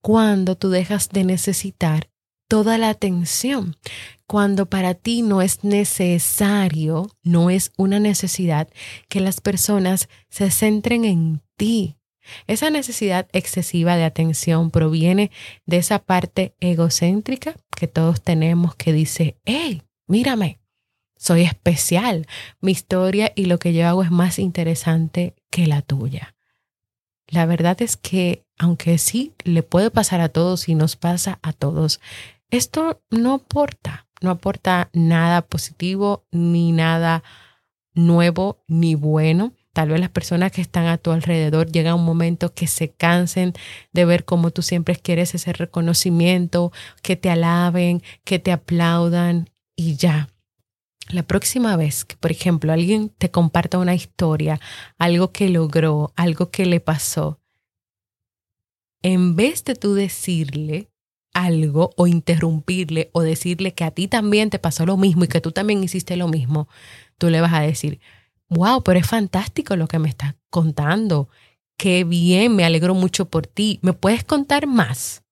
cuando 0.00 0.56
tú 0.56 0.70
dejas 0.70 1.08
de 1.10 1.24
necesitar 1.24 2.10
toda 2.48 2.76
la 2.76 2.90
atención, 2.90 3.76
cuando 4.26 4.66
para 4.66 4.92
ti 4.92 5.22
no 5.22 5.40
es 5.40 5.64
necesario, 5.64 7.08
no 7.22 7.48
es 7.48 7.72
una 7.78 7.98
necesidad 7.98 8.68
que 9.08 9.20
las 9.20 9.40
personas 9.40 10.08
se 10.28 10.50
centren 10.50 11.06
en 11.06 11.40
ti. 11.56 11.96
Esa 12.46 12.70
necesidad 12.70 13.28
excesiva 13.32 13.96
de 13.96 14.04
atención 14.04 14.70
proviene 14.70 15.30
de 15.66 15.78
esa 15.78 15.98
parte 15.98 16.54
egocéntrica 16.60 17.54
que 17.76 17.88
todos 17.88 18.22
tenemos 18.22 18.74
que 18.74 18.92
dice, 18.92 19.36
hey, 19.44 19.82
mírame, 20.06 20.58
soy 21.16 21.42
especial, 21.42 22.26
mi 22.60 22.72
historia 22.72 23.32
y 23.34 23.44
lo 23.44 23.58
que 23.58 23.72
yo 23.72 23.86
hago 23.86 24.02
es 24.02 24.10
más 24.10 24.38
interesante 24.38 25.34
que 25.50 25.66
la 25.66 25.82
tuya. 25.82 26.34
La 27.28 27.46
verdad 27.46 27.80
es 27.80 27.96
que, 27.96 28.44
aunque 28.58 28.98
sí 28.98 29.32
le 29.44 29.62
puede 29.62 29.90
pasar 29.90 30.20
a 30.20 30.28
todos 30.28 30.68
y 30.68 30.74
nos 30.74 30.96
pasa 30.96 31.38
a 31.42 31.52
todos, 31.52 32.00
esto 32.50 33.00
no 33.10 33.34
aporta, 33.34 34.06
no 34.20 34.30
aporta 34.30 34.90
nada 34.92 35.42
positivo, 35.42 36.26
ni 36.30 36.72
nada 36.72 37.22
nuevo, 37.94 38.62
ni 38.68 38.94
bueno. 38.94 39.52
Tal 39.72 39.88
vez 39.88 40.00
las 40.00 40.10
personas 40.10 40.52
que 40.52 40.60
están 40.60 40.86
a 40.86 40.98
tu 40.98 41.12
alrededor 41.12 41.70
llega 41.70 41.94
un 41.94 42.04
momento 42.04 42.52
que 42.52 42.66
se 42.66 42.90
cansen 42.90 43.54
de 43.92 44.04
ver 44.04 44.24
cómo 44.24 44.50
tú 44.50 44.62
siempre 44.62 44.96
quieres 44.96 45.34
ese 45.34 45.52
reconocimiento, 45.52 46.72
que 47.02 47.16
te 47.16 47.30
alaben, 47.30 48.02
que 48.24 48.38
te 48.38 48.52
aplaudan 48.52 49.50
y 49.74 49.96
ya. 49.96 50.28
La 51.08 51.22
próxima 51.22 51.76
vez 51.76 52.04
que, 52.04 52.16
por 52.16 52.30
ejemplo, 52.30 52.72
alguien 52.72 53.08
te 53.08 53.30
comparta 53.30 53.78
una 53.78 53.94
historia, 53.94 54.60
algo 54.98 55.32
que 55.32 55.48
logró, 55.48 56.12
algo 56.16 56.50
que 56.50 56.66
le 56.66 56.80
pasó, 56.80 57.40
en 59.02 59.34
vez 59.36 59.64
de 59.64 59.74
tú 59.74 59.94
decirle, 59.94 60.88
algo 61.34 61.90
o 61.96 62.06
interrumpirle 62.06 63.10
o 63.12 63.22
decirle 63.22 63.74
que 63.74 63.84
a 63.84 63.90
ti 63.90 64.06
también 64.06 64.50
te 64.50 64.58
pasó 64.58 64.86
lo 64.86 64.96
mismo 64.96 65.24
y 65.24 65.28
que 65.28 65.40
tú 65.40 65.50
también 65.50 65.82
hiciste 65.82 66.16
lo 66.16 66.28
mismo, 66.28 66.68
tú 67.18 67.30
le 67.30 67.40
vas 67.40 67.52
a 67.52 67.60
decir, 67.60 68.00
wow, 68.52 68.82
pero 68.82 68.98
es 68.98 69.06
fantástico 69.06 69.76
lo 69.76 69.88
que 69.88 69.98
me 69.98 70.08
estás 70.08 70.34
contando. 70.50 71.28
Qué 71.76 72.04
bien, 72.04 72.54
me 72.54 72.64
alegro 72.64 72.94
mucho 72.94 73.26
por 73.26 73.46
ti. 73.46 73.78
¿Me 73.82 73.92
puedes 73.92 74.24
contar 74.24 74.66
más? 74.66 75.24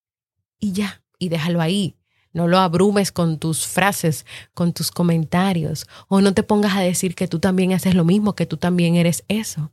Y 0.59 0.72
ya, 0.72 1.02
y 1.18 1.28
déjalo 1.28 1.61
ahí. 1.61 1.96
No 2.33 2.46
lo 2.46 2.59
abrumes 2.59 3.11
con 3.12 3.38
tus 3.38 3.66
frases, 3.66 4.24
con 4.54 4.72
tus 4.72 4.90
comentarios, 4.90 5.87
o 6.09 6.20
no 6.20 6.33
te 6.33 6.42
pongas 6.42 6.76
a 6.76 6.80
decir 6.80 7.14
que 7.14 7.26
tú 7.26 7.40
también 7.40 7.72
haces 7.72 7.94
lo 7.94 8.04
mismo, 8.04 8.35
que 8.35 8.46
tú 8.46 8.56
también 8.56 8.94
eres 8.94 9.24
eso, 9.26 9.72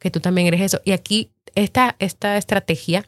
que 0.00 0.10
tú 0.10 0.20
también 0.20 0.48
eres 0.48 0.60
eso. 0.62 0.80
Y 0.84 0.92
aquí 0.92 1.30
esta, 1.54 1.94
esta 2.00 2.36
estrategia 2.36 3.06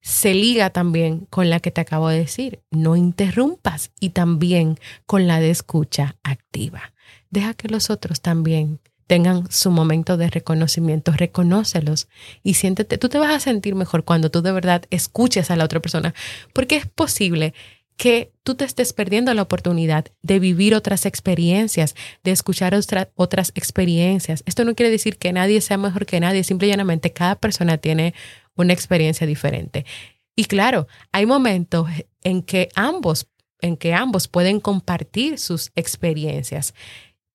se 0.00 0.34
liga 0.34 0.70
también 0.70 1.26
con 1.30 1.50
la 1.50 1.60
que 1.60 1.70
te 1.70 1.80
acabo 1.80 2.08
de 2.08 2.18
decir. 2.18 2.60
No 2.70 2.96
interrumpas 2.96 3.90
y 4.00 4.10
también 4.10 4.78
con 5.04 5.26
la 5.26 5.40
de 5.40 5.50
escucha 5.50 6.16
activa. 6.22 6.94
Deja 7.30 7.54
que 7.54 7.68
los 7.68 7.90
otros 7.90 8.20
también 8.20 8.80
tengan 9.06 9.50
su 9.50 9.70
momento 9.70 10.16
de 10.16 10.30
reconocimiento, 10.30 11.12
reconócelos 11.12 12.08
y 12.42 12.54
siéntete, 12.54 12.98
tú 12.98 13.08
te 13.08 13.18
vas 13.18 13.34
a 13.34 13.40
sentir 13.40 13.74
mejor 13.74 14.04
cuando 14.04 14.30
tú 14.30 14.42
de 14.42 14.52
verdad 14.52 14.84
escuches 14.90 15.50
a 15.50 15.56
la 15.56 15.64
otra 15.64 15.80
persona, 15.80 16.14
porque 16.52 16.76
es 16.76 16.86
posible 16.86 17.54
que 17.96 18.32
tú 18.42 18.54
te 18.54 18.64
estés 18.64 18.92
perdiendo 18.92 19.32
la 19.32 19.42
oportunidad 19.42 20.06
de 20.22 20.38
vivir 20.38 20.74
otras 20.74 21.06
experiencias, 21.06 21.94
de 22.22 22.30
escuchar 22.30 22.78
otras 23.14 23.52
experiencias. 23.54 24.42
Esto 24.46 24.64
no 24.64 24.74
quiere 24.74 24.90
decir 24.90 25.16
que 25.16 25.32
nadie 25.32 25.60
sea 25.60 25.78
mejor 25.78 26.04
que 26.04 26.20
nadie, 26.20 26.44
simplemente 26.44 26.76
llanamente 26.76 27.12
cada 27.12 27.36
persona 27.36 27.78
tiene 27.78 28.14
una 28.54 28.72
experiencia 28.72 29.26
diferente. 29.26 29.86
Y 30.34 30.44
claro, 30.44 30.86
hay 31.12 31.24
momentos 31.24 31.88
en 32.22 32.42
que 32.42 32.68
ambos, 32.74 33.28
en 33.62 33.78
que 33.78 33.94
ambos 33.94 34.28
pueden 34.28 34.60
compartir 34.60 35.38
sus 35.38 35.72
experiencias. 35.74 36.74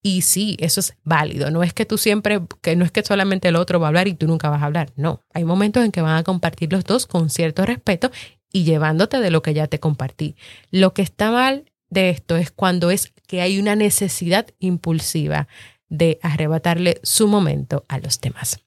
Y 0.03 0.21
sí, 0.21 0.57
eso 0.59 0.79
es 0.79 0.95
válido. 1.03 1.51
No 1.51 1.61
es 1.63 1.73
que 1.73 1.85
tú 1.85 1.97
siempre, 1.97 2.41
que 2.61 2.75
no 2.75 2.85
es 2.85 2.91
que 2.91 3.03
solamente 3.03 3.49
el 3.49 3.55
otro 3.55 3.79
va 3.79 3.87
a 3.87 3.89
hablar 3.89 4.07
y 4.07 4.15
tú 4.15 4.27
nunca 4.27 4.49
vas 4.49 4.61
a 4.61 4.65
hablar. 4.65 4.91
No, 4.95 5.21
hay 5.33 5.45
momentos 5.45 5.85
en 5.85 5.91
que 5.91 6.01
van 6.01 6.17
a 6.17 6.23
compartir 6.23 6.71
los 6.71 6.83
dos 6.83 7.05
con 7.05 7.29
cierto 7.29 7.65
respeto 7.65 8.11
y 8.51 8.63
llevándote 8.63 9.19
de 9.19 9.31
lo 9.31 9.41
que 9.41 9.53
ya 9.53 9.67
te 9.67 9.79
compartí. 9.79 10.35
Lo 10.71 10.93
que 10.93 11.03
está 11.03 11.31
mal 11.31 11.71
de 11.89 12.09
esto 12.09 12.35
es 12.35 12.51
cuando 12.51 12.89
es 12.89 13.13
que 13.27 13.41
hay 13.41 13.59
una 13.59 13.75
necesidad 13.75 14.47
impulsiva 14.59 15.47
de 15.89 16.19
arrebatarle 16.23 16.99
su 17.03 17.27
momento 17.27 17.85
a 17.87 17.99
los 17.99 18.19
demás. 18.21 18.59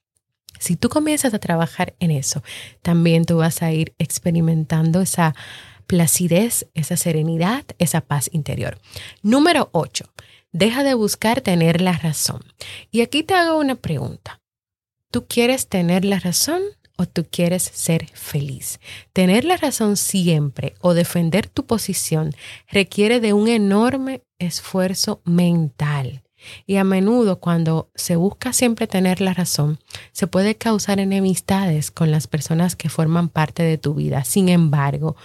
Si 0.59 0.77
tú 0.77 0.89
comienzas 0.89 1.33
a 1.33 1.39
trabajar 1.39 1.95
en 1.99 2.11
eso, 2.11 2.43
también 2.81 3.25
tú 3.25 3.37
vas 3.37 3.61
a 3.61 3.73
ir 3.73 3.93
experimentando 3.97 5.01
esa 5.01 5.35
placidez, 5.85 6.67
esa 6.73 6.97
serenidad, 6.97 7.65
esa 7.77 8.01
paz 8.01 8.29
interior. 8.31 8.79
Número 9.21 9.69
8. 9.73 10.05
Deja 10.57 10.85
de 10.85 10.93
buscar 10.93 11.41
tener 11.41 11.81
la 11.81 11.91
razón. 11.91 12.39
Y 12.89 13.01
aquí 13.01 13.23
te 13.23 13.33
hago 13.33 13.59
una 13.59 13.75
pregunta. 13.75 14.39
¿Tú 15.11 15.25
quieres 15.27 15.67
tener 15.67 16.05
la 16.05 16.17
razón 16.17 16.61
o 16.95 17.05
tú 17.05 17.25
quieres 17.29 17.63
ser 17.63 18.07
feliz? 18.13 18.79
Tener 19.11 19.43
la 19.43 19.57
razón 19.57 19.97
siempre 19.97 20.75
o 20.79 20.93
defender 20.93 21.47
tu 21.47 21.65
posición 21.65 22.33
requiere 22.71 23.19
de 23.19 23.33
un 23.33 23.49
enorme 23.49 24.21
esfuerzo 24.39 25.21
mental. 25.25 26.23
Y 26.65 26.77
a 26.77 26.85
menudo 26.85 27.41
cuando 27.41 27.91
se 27.93 28.15
busca 28.15 28.53
siempre 28.53 28.87
tener 28.87 29.19
la 29.19 29.33
razón, 29.33 29.79
se 30.13 30.25
puede 30.25 30.55
causar 30.55 31.01
enemistades 31.01 31.91
con 31.91 32.11
las 32.11 32.27
personas 32.27 32.77
que 32.77 32.87
forman 32.87 33.27
parte 33.27 33.61
de 33.61 33.77
tu 33.77 33.93
vida. 33.93 34.23
Sin 34.23 34.47
embargo, 34.47 35.17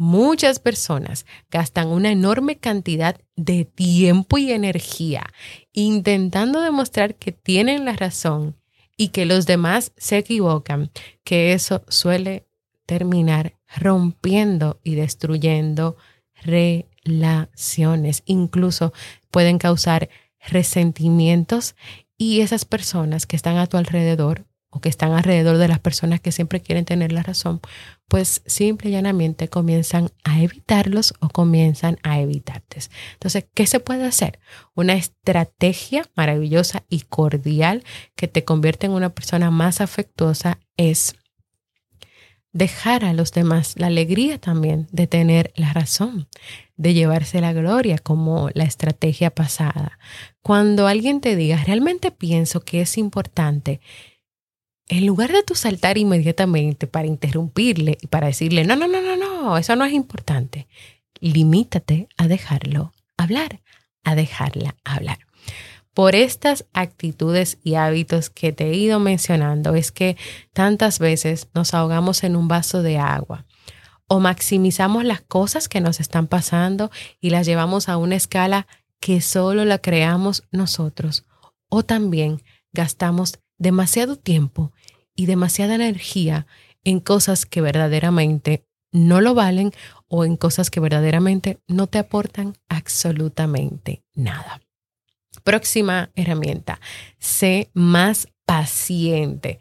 muchas 0.00 0.58
personas 0.60 1.26
gastan 1.50 1.88
una 1.88 2.10
enorme 2.10 2.56
cantidad 2.56 3.20
de 3.36 3.66
tiempo 3.66 4.38
y 4.38 4.50
energía 4.50 5.26
intentando 5.74 6.62
demostrar 6.62 7.16
que 7.16 7.32
tienen 7.32 7.84
la 7.84 7.92
razón 7.92 8.56
y 8.96 9.08
que 9.08 9.26
los 9.26 9.44
demás 9.44 9.92
se 9.98 10.16
equivocan, 10.16 10.90
que 11.22 11.52
eso 11.52 11.84
suele 11.88 12.46
terminar 12.86 13.58
rompiendo 13.76 14.80
y 14.82 14.94
destruyendo 14.94 15.98
relaciones. 17.04 18.22
Incluso 18.24 18.94
pueden 19.30 19.58
causar 19.58 20.08
resentimientos 20.48 21.76
y 22.16 22.40
esas 22.40 22.64
personas 22.64 23.26
que 23.26 23.36
están 23.36 23.58
a 23.58 23.66
tu 23.66 23.76
alrededor 23.76 24.46
o 24.70 24.80
que 24.80 24.88
están 24.88 25.12
alrededor 25.12 25.58
de 25.58 25.68
las 25.68 25.80
personas 25.80 26.20
que 26.20 26.32
siempre 26.32 26.60
quieren 26.60 26.84
tener 26.84 27.12
la 27.12 27.22
razón, 27.22 27.60
pues 28.08 28.42
simple 28.46 28.90
y 28.90 28.92
llanamente 28.92 29.48
comienzan 29.48 30.10
a 30.24 30.40
evitarlos 30.40 31.14
o 31.20 31.28
comienzan 31.28 31.98
a 32.02 32.20
evitarte. 32.20 32.80
Entonces, 33.14 33.46
¿qué 33.54 33.66
se 33.66 33.80
puede 33.80 34.04
hacer? 34.04 34.38
Una 34.74 34.94
estrategia 34.94 36.08
maravillosa 36.14 36.84
y 36.88 37.00
cordial 37.02 37.84
que 38.14 38.28
te 38.28 38.44
convierte 38.44 38.86
en 38.86 38.92
una 38.92 39.10
persona 39.10 39.50
más 39.50 39.80
afectuosa 39.80 40.58
es 40.76 41.16
dejar 42.52 43.04
a 43.04 43.12
los 43.12 43.32
demás 43.32 43.74
la 43.76 43.86
alegría 43.86 44.38
también 44.38 44.88
de 44.90 45.06
tener 45.06 45.52
la 45.54 45.72
razón, 45.72 46.28
de 46.76 46.94
llevarse 46.94 47.40
la 47.40 47.52
gloria 47.52 47.98
como 47.98 48.50
la 48.54 48.64
estrategia 48.64 49.30
pasada. 49.30 49.98
Cuando 50.42 50.86
alguien 50.86 51.20
te 51.20 51.36
diga, 51.36 51.62
realmente 51.64 52.10
pienso 52.10 52.60
que 52.60 52.80
es 52.80 52.98
importante, 52.98 53.80
en 54.90 55.06
lugar 55.06 55.30
de 55.30 55.44
tu 55.44 55.54
saltar 55.54 55.98
inmediatamente 55.98 56.88
para 56.88 57.06
interrumpirle 57.06 57.96
y 58.00 58.08
para 58.08 58.26
decirle, 58.26 58.64
no, 58.64 58.74
no, 58.74 58.88
no, 58.88 59.00
no, 59.00 59.16
no, 59.16 59.56
eso 59.56 59.76
no 59.76 59.84
es 59.84 59.92
importante, 59.92 60.66
limítate 61.20 62.08
a 62.16 62.26
dejarlo 62.26 62.92
hablar, 63.16 63.62
a 64.02 64.16
dejarla 64.16 64.74
hablar. 64.84 65.18
Por 65.94 66.16
estas 66.16 66.66
actitudes 66.72 67.58
y 67.62 67.76
hábitos 67.76 68.30
que 68.30 68.52
te 68.52 68.70
he 68.70 68.76
ido 68.76 68.98
mencionando 68.98 69.76
es 69.76 69.92
que 69.92 70.16
tantas 70.52 70.98
veces 70.98 71.48
nos 71.54 71.72
ahogamos 71.72 72.24
en 72.24 72.34
un 72.34 72.48
vaso 72.48 72.82
de 72.82 72.98
agua 72.98 73.46
o 74.08 74.18
maximizamos 74.18 75.04
las 75.04 75.20
cosas 75.20 75.68
que 75.68 75.80
nos 75.80 76.00
están 76.00 76.26
pasando 76.26 76.90
y 77.20 77.30
las 77.30 77.46
llevamos 77.46 77.88
a 77.88 77.96
una 77.96 78.16
escala 78.16 78.66
que 78.98 79.20
solo 79.20 79.64
la 79.64 79.78
creamos 79.78 80.42
nosotros 80.50 81.26
o 81.68 81.84
también 81.84 82.42
gastamos 82.72 83.38
demasiado 83.60 84.16
tiempo 84.16 84.72
y 85.20 85.26
demasiada 85.26 85.74
energía 85.74 86.46
en 86.82 86.98
cosas 86.98 87.44
que 87.44 87.60
verdaderamente 87.60 88.64
no 88.90 89.20
lo 89.20 89.34
valen 89.34 89.70
o 90.08 90.24
en 90.24 90.38
cosas 90.38 90.70
que 90.70 90.80
verdaderamente 90.80 91.58
no 91.68 91.88
te 91.88 91.98
aportan 91.98 92.54
absolutamente 92.70 94.02
nada. 94.14 94.62
Próxima 95.44 96.10
herramienta, 96.14 96.80
sé 97.18 97.70
más 97.74 98.28
paciente. 98.46 99.60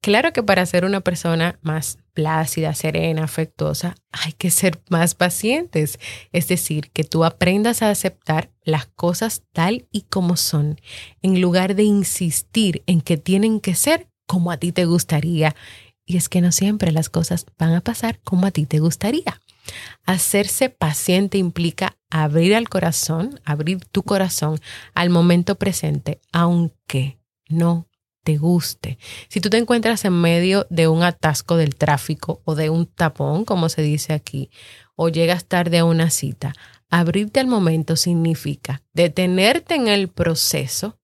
Claro 0.00 0.32
que 0.32 0.42
para 0.42 0.66
ser 0.66 0.84
una 0.84 1.00
persona 1.02 1.60
más 1.62 1.98
plácida, 2.12 2.74
serena, 2.74 3.22
afectuosa, 3.22 3.94
hay 4.10 4.32
que 4.32 4.50
ser 4.50 4.80
más 4.88 5.14
pacientes. 5.14 6.00
Es 6.32 6.48
decir, 6.48 6.90
que 6.90 7.04
tú 7.04 7.24
aprendas 7.24 7.80
a 7.80 7.90
aceptar 7.90 8.50
las 8.64 8.86
cosas 8.86 9.44
tal 9.52 9.86
y 9.92 10.02
como 10.02 10.36
son, 10.36 10.80
en 11.22 11.40
lugar 11.40 11.76
de 11.76 11.84
insistir 11.84 12.82
en 12.86 13.00
que 13.00 13.16
tienen 13.16 13.60
que 13.60 13.76
ser 13.76 14.08
como 14.26 14.50
a 14.50 14.56
ti 14.56 14.72
te 14.72 14.84
gustaría. 14.84 15.54
Y 16.04 16.16
es 16.16 16.28
que 16.28 16.40
no 16.40 16.52
siempre 16.52 16.92
las 16.92 17.08
cosas 17.08 17.46
van 17.58 17.74
a 17.74 17.80
pasar 17.80 18.20
como 18.20 18.46
a 18.46 18.50
ti 18.50 18.66
te 18.66 18.78
gustaría. 18.78 19.40
Hacerse 20.04 20.70
paciente 20.70 21.38
implica 21.38 21.96
abrir 22.10 22.54
al 22.54 22.68
corazón, 22.68 23.40
abrir 23.44 23.84
tu 23.86 24.02
corazón 24.02 24.60
al 24.94 25.10
momento 25.10 25.56
presente, 25.56 26.20
aunque 26.32 27.18
no 27.48 27.88
te 28.22 28.38
guste. 28.38 28.98
Si 29.28 29.40
tú 29.40 29.50
te 29.50 29.58
encuentras 29.58 30.04
en 30.04 30.20
medio 30.20 30.66
de 30.70 30.88
un 30.88 31.02
atasco 31.02 31.56
del 31.56 31.76
tráfico 31.76 32.40
o 32.44 32.54
de 32.54 32.70
un 32.70 32.86
tapón, 32.86 33.44
como 33.44 33.68
se 33.68 33.82
dice 33.82 34.12
aquí, 34.12 34.50
o 34.96 35.08
llegas 35.08 35.44
tarde 35.44 35.78
a 35.78 35.84
una 35.84 36.10
cita, 36.10 36.54
abrirte 36.90 37.40
al 37.40 37.46
momento 37.46 37.96
significa 37.96 38.82
detenerte 38.92 39.74
en 39.74 39.88
el 39.88 40.08
proceso 40.08 40.98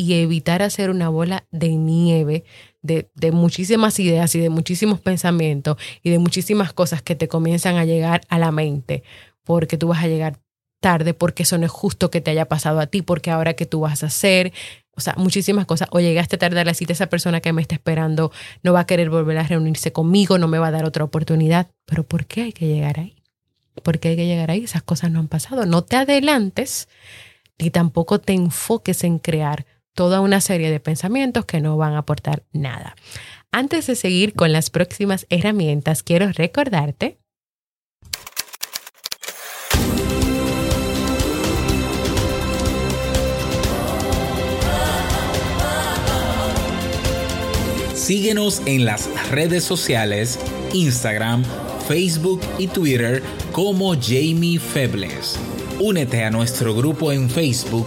y 0.00 0.14
evitar 0.14 0.62
hacer 0.62 0.88
una 0.88 1.10
bola 1.10 1.44
de 1.50 1.68
nieve 1.76 2.44
de, 2.80 3.10
de, 3.14 3.32
muchísimas 3.32 4.00
ideas 4.00 4.34
y 4.34 4.40
de 4.40 4.48
muchísimos 4.48 4.98
pensamientos 4.98 5.76
y 6.02 6.08
de 6.08 6.18
muchísimas 6.18 6.72
cosas 6.72 7.02
que 7.02 7.14
te 7.14 7.28
comienzan 7.28 7.76
a 7.76 7.84
llegar 7.84 8.22
a 8.30 8.38
la 8.38 8.50
mente, 8.50 9.02
porque 9.44 9.76
tú 9.76 9.88
vas 9.88 10.02
a 10.02 10.08
llegar 10.08 10.40
tarde, 10.80 11.12
porque 11.12 11.42
eso 11.42 11.58
no 11.58 11.66
es 11.66 11.70
justo 11.70 12.10
que 12.10 12.22
te 12.22 12.30
haya 12.30 12.46
pasado 12.46 12.80
a 12.80 12.86
ti, 12.86 13.02
porque 13.02 13.30
ahora 13.30 13.52
que 13.52 13.66
tú 13.66 13.80
vas 13.80 14.02
a 14.02 14.06
hacer, 14.06 14.54
o 14.96 15.02
sea, 15.02 15.12
muchísimas 15.18 15.66
cosas. 15.66 15.88
O 15.90 16.00
llegaste 16.00 16.38
tarde 16.38 16.58
a 16.58 16.64
la 16.64 16.72
cita, 16.72 16.94
esa 16.94 17.08
persona 17.08 17.42
que 17.42 17.52
me 17.52 17.60
está 17.60 17.74
esperando 17.74 18.32
no 18.62 18.72
va 18.72 18.80
a 18.80 18.86
querer 18.86 19.10
volver 19.10 19.36
a 19.36 19.42
reunirse 19.42 19.92
conmigo, 19.92 20.38
no 20.38 20.48
me 20.48 20.58
va 20.58 20.68
a 20.68 20.70
dar 20.70 20.86
otra 20.86 21.04
oportunidad. 21.04 21.68
Pero 21.84 22.04
¿por 22.04 22.24
qué 22.24 22.44
hay 22.44 22.52
que 22.54 22.66
llegar 22.66 23.00
ahí? 23.00 23.22
¿Por 23.82 23.98
qué 23.98 24.08
hay 24.08 24.16
que 24.16 24.26
llegar 24.26 24.50
ahí? 24.50 24.64
Esas 24.64 24.82
cosas 24.82 25.10
no 25.10 25.20
han 25.20 25.28
pasado. 25.28 25.66
No 25.66 25.84
te 25.84 25.96
adelantes 25.96 26.88
ni 27.58 27.70
tampoco 27.70 28.18
te 28.18 28.32
enfoques 28.32 29.04
en 29.04 29.18
crear 29.18 29.66
toda 30.00 30.22
una 30.22 30.40
serie 30.40 30.70
de 30.70 30.80
pensamientos 30.80 31.44
que 31.44 31.60
no 31.60 31.76
van 31.76 31.92
a 31.92 31.98
aportar 31.98 32.42
nada. 32.54 32.96
Antes 33.52 33.86
de 33.86 33.94
seguir 33.94 34.32
con 34.32 34.50
las 34.50 34.70
próximas 34.70 35.26
herramientas, 35.28 36.02
quiero 36.02 36.32
recordarte 36.32 37.18
Síguenos 47.94 48.62
en 48.64 48.86
las 48.86 49.10
redes 49.30 49.64
sociales, 49.64 50.40
Instagram, 50.72 51.44
Facebook 51.86 52.40
y 52.58 52.68
Twitter 52.68 53.22
como 53.52 53.92
Jamie 54.00 54.58
Febles. 54.58 55.38
Únete 55.78 56.24
a 56.24 56.30
nuestro 56.30 56.74
grupo 56.74 57.12
en 57.12 57.28
Facebook, 57.28 57.86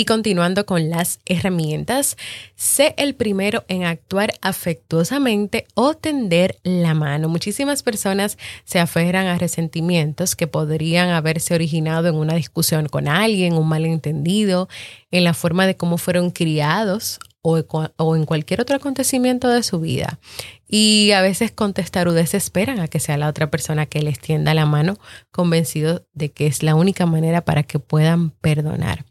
Y 0.00 0.06
continuando 0.06 0.64
con 0.64 0.88
las 0.88 1.20
herramientas, 1.26 2.16
sé 2.56 2.94
el 2.96 3.14
primero 3.14 3.66
en 3.68 3.84
actuar 3.84 4.32
afectuosamente 4.40 5.66
o 5.74 5.92
tender 5.92 6.58
la 6.62 6.94
mano. 6.94 7.28
Muchísimas 7.28 7.82
personas 7.82 8.38
se 8.64 8.78
aferran 8.78 9.26
a 9.26 9.36
resentimientos 9.36 10.36
que 10.36 10.46
podrían 10.46 11.10
haberse 11.10 11.52
originado 11.52 12.08
en 12.08 12.14
una 12.14 12.32
discusión 12.32 12.88
con 12.88 13.08
alguien, 13.08 13.52
un 13.52 13.68
malentendido, 13.68 14.70
en 15.10 15.22
la 15.22 15.34
forma 15.34 15.66
de 15.66 15.76
cómo 15.76 15.98
fueron 15.98 16.30
criados 16.30 17.18
o, 17.42 18.16
en 18.16 18.24
cualquier 18.24 18.62
otro 18.62 18.76
acontecimiento 18.76 19.48
de 19.48 19.62
su 19.62 19.80
vida. 19.80 20.18
Y 20.66 21.10
a 21.10 21.20
veces 21.20 21.50
con 21.50 21.74
testarudes 21.74 22.32
esperan 22.32 22.80
a 22.80 22.88
que 22.88 23.00
sea 23.00 23.18
la 23.18 23.28
otra 23.28 23.50
persona 23.50 23.84
que 23.84 24.00
les 24.00 24.18
tienda 24.18 24.54
la 24.54 24.64
mano, 24.64 24.96
convencidos 25.30 26.04
de 26.14 26.30
que 26.30 26.46
es 26.46 26.62
la 26.62 26.74
única 26.74 27.04
manera 27.04 27.44
para 27.44 27.64
que 27.64 27.78
puedan 27.78 28.30
perdonar. 28.30 29.04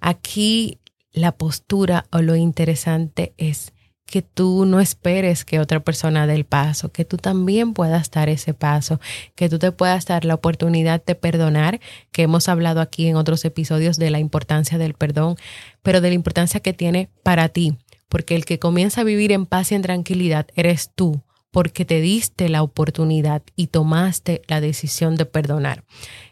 Aquí 0.00 0.78
la 1.12 1.32
postura 1.32 2.06
o 2.10 2.22
lo 2.22 2.36
interesante 2.36 3.34
es 3.36 3.72
que 4.10 4.22
tú 4.22 4.66
no 4.66 4.80
esperes 4.80 5.44
que 5.44 5.60
otra 5.60 5.80
persona 5.80 6.26
dé 6.26 6.34
el 6.34 6.44
paso, 6.44 6.90
que 6.90 7.04
tú 7.04 7.16
también 7.16 7.74
puedas 7.74 8.10
dar 8.10 8.28
ese 8.28 8.54
paso, 8.54 9.00
que 9.36 9.48
tú 9.48 9.58
te 9.60 9.70
puedas 9.70 10.04
dar 10.04 10.24
la 10.24 10.34
oportunidad 10.34 11.02
de 11.04 11.14
perdonar, 11.14 11.80
que 12.10 12.22
hemos 12.22 12.48
hablado 12.48 12.80
aquí 12.80 13.06
en 13.06 13.14
otros 13.14 13.44
episodios 13.44 13.98
de 13.98 14.10
la 14.10 14.18
importancia 14.18 14.78
del 14.78 14.94
perdón, 14.94 15.36
pero 15.82 16.00
de 16.00 16.08
la 16.08 16.16
importancia 16.16 16.58
que 16.58 16.72
tiene 16.72 17.08
para 17.22 17.48
ti, 17.50 17.78
porque 18.08 18.34
el 18.34 18.44
que 18.44 18.58
comienza 18.58 19.02
a 19.02 19.04
vivir 19.04 19.30
en 19.30 19.46
paz 19.46 19.70
y 19.70 19.76
en 19.76 19.82
tranquilidad 19.82 20.48
eres 20.56 20.90
tú, 20.92 21.22
porque 21.50 21.84
te 21.84 22.00
diste 22.00 22.48
la 22.48 22.62
oportunidad 22.62 23.42
y 23.56 23.68
tomaste 23.68 24.42
la 24.46 24.60
decisión 24.60 25.16
de 25.16 25.26
perdonar. 25.26 25.84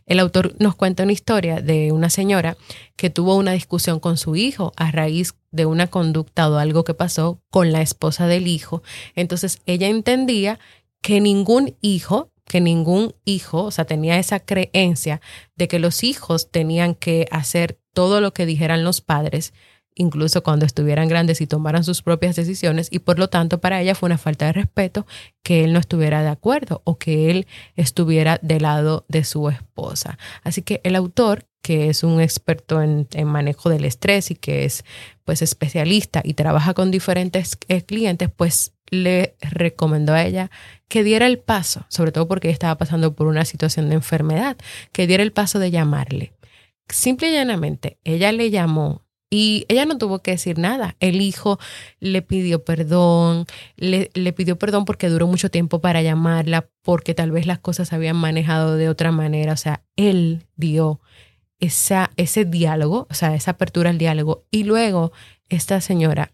El 0.07 0.21
autor 0.21 0.55
nos 0.59 0.75
cuenta 0.75 1.03
una 1.03 1.13
historia 1.13 1.61
de 1.61 1.93
una 1.93 2.11
señora 2.11 2.57
que 2.97 3.11
tuvo 3.11 3.37
una 3.37 3.53
discusión 3.53 4.01
con 4.01 4.17
su 4.17 4.37
hijo 4.37 4.73
a 4.77 4.91
raíz 4.91 5.35
de 5.51 5.67
una 5.67 5.89
conducta 5.89 6.49
o 6.49 6.57
algo 6.57 6.85
que 6.85 6.95
pasó 6.95 7.43
con 7.51 7.73
la 7.73 7.83
esposa 7.83 8.27
del 8.27 8.47
hijo. 8.47 8.83
Entonces 9.15 9.61
ella 9.67 9.89
entendía 9.89 10.59
que 11.03 11.21
ningún 11.21 11.77
hijo, 11.81 12.33
que 12.45 12.61
ningún 12.61 13.15
hijo, 13.25 13.65
o 13.65 13.71
sea, 13.71 13.85
tenía 13.85 14.19
esa 14.19 14.41
creencia 14.41 15.21
de 15.57 15.69
que 15.69 15.79
los 15.79 16.05
hijos 16.05 16.51
tenían 16.51 16.95
que 16.95 17.27
hacer 17.31 17.79
todo 17.93 18.21
lo 18.21 18.33
que 18.33 18.47
dijeran 18.47 18.85
los 18.85 19.01
padres, 19.01 19.53
incluso 19.99 20.43
cuando 20.43 20.65
estuvieran 20.65 21.09
grandes 21.09 21.41
y 21.43 21.47
tomaran 21.47 21.85
sus 21.85 22.03
propias 22.03 22.37
decisiones 22.37 22.89
y 22.91 23.01
por 23.01 23.19
lo 23.19 23.29
tanto 23.29 23.61
para 23.61 23.81
ella 23.81 23.95
fue 23.95 24.07
una 24.07 24.17
falta 24.17 24.47
de 24.47 24.53
respeto 24.53 25.07
que 25.43 25.65
él 25.65 25.73
no 25.73 25.81
estuviera 25.81 26.23
de 26.23 26.29
acuerdo 26.29 26.81
o 26.85 26.97
que 26.97 27.31
él 27.31 27.47
estuviera 27.77 28.39
del 28.41 28.63
lado 28.63 29.05
de 29.09 29.25
su 29.25 29.49
esposa. 29.51 30.19
Así 30.43 30.63
que 30.63 30.81
el 30.85 30.97
autor, 30.97 31.47
que 31.63 31.91
es 31.91 32.05
un 32.05 32.21
experto 32.21 32.81
en, 32.81 33.07
manejo 33.27 33.69
del 33.69 33.85
estrés 33.85 34.31
y 34.31 34.37
que 34.37 34.65
es 34.65 34.85
pues 35.25 35.43
especialista 35.43 36.23
y 36.25 36.35
trabaja 36.35 36.73
con 36.73 36.91
diferentes 36.91 37.59
eh, 37.69 37.83
clientes, 37.83 38.31
pues 38.35 38.73
le 38.91 39.37
recomendó 39.41 40.15
a 40.15 40.25
ella 40.25 40.51
que 40.89 41.03
diera 41.03 41.27
el 41.27 41.39
paso, 41.39 41.85
sobre 41.89 42.13
todo 42.13 42.29
porque 42.29 42.49
ella 42.49 42.55
estaba 42.55 42.79
pasando 42.79 43.15
por 43.15 43.27
una 43.27 43.45
situación 43.45 43.89
de 43.89 43.97
enfermedad, 43.97 44.57
que 44.93 45.07
diera 45.07 45.23
el 45.23 45.33
paso 45.33 45.59
de 45.59 45.71
llamarle. 45.71 46.33
Simple 46.89 47.29
y 47.29 47.33
llanamente, 47.33 47.99
ella 48.05 48.33
le 48.33 48.51
llamó 48.51 49.03
y 49.31 49.67
ella 49.69 49.85
no 49.85 49.99
tuvo 49.99 50.21
que 50.21 50.33
decir 50.33 50.59
nada. 50.59 50.97
El 51.01 51.21
hijo 51.21 51.59
le 52.01 52.23
pidió 52.23 52.65
perdón, 52.65 53.47
le, 53.77 54.11
le, 54.15 54.33
pidió 54.33 54.57
perdón 54.59 54.85
porque 54.85 55.09
duró 55.09 55.27
mucho 55.27 55.51
tiempo 55.51 55.81
para 55.81 56.03
llamarla, 56.03 56.69
porque 56.83 57.15
tal 57.15 57.31
vez 57.31 57.47
las 57.47 57.59
cosas 57.59 57.89
se 57.89 57.95
habían 57.95 58.17
manejado 58.17 58.77
de 58.77 58.89
otra 58.89 59.13
manera. 59.13 59.53
O 59.53 59.57
sea, 59.57 59.83
él 59.97 60.47
dio 60.57 61.01
esa, 61.61 62.11
ese 62.17 62.45
diálogo, 62.45 63.07
o 63.11 63.15
sea, 63.15 63.35
esa 63.35 63.53
apertura 63.53 63.91
al 63.91 63.99
diálogo. 63.99 64.47
Y 64.51 64.65
luego 64.65 65.13
esta 65.49 65.81
señora 65.81 66.33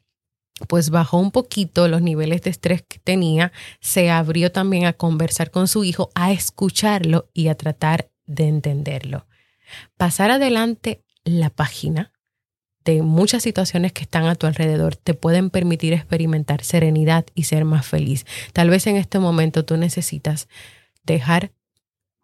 pues 0.68 0.90
bajó 0.90 1.18
un 1.18 1.32
poquito 1.32 1.88
los 1.88 2.00
niveles 2.00 2.42
de 2.42 2.50
estrés 2.50 2.82
que 2.82 3.00
tenía, 3.00 3.50
se 3.80 4.10
abrió 4.10 4.52
también 4.52 4.86
a 4.86 4.92
conversar 4.92 5.50
con 5.50 5.66
su 5.66 5.82
hijo, 5.82 6.10
a 6.14 6.30
escucharlo 6.30 7.28
y 7.34 7.48
a 7.48 7.56
tratar 7.56 8.10
de 8.26 8.46
entenderlo. 8.46 9.26
Pasar 9.96 10.30
adelante 10.30 11.04
la 11.24 11.50
página 11.50 12.13
de 12.84 13.02
muchas 13.02 13.42
situaciones 13.42 13.92
que 13.92 14.02
están 14.02 14.26
a 14.26 14.34
tu 14.34 14.46
alrededor 14.46 14.96
te 14.96 15.14
pueden 15.14 15.50
permitir 15.50 15.92
experimentar 15.92 16.62
serenidad 16.62 17.24
y 17.34 17.44
ser 17.44 17.64
más 17.64 17.86
feliz. 17.86 18.26
Tal 18.52 18.70
vez 18.70 18.86
en 18.86 18.96
este 18.96 19.18
momento 19.18 19.64
tú 19.64 19.76
necesitas 19.76 20.48
dejar 21.02 21.52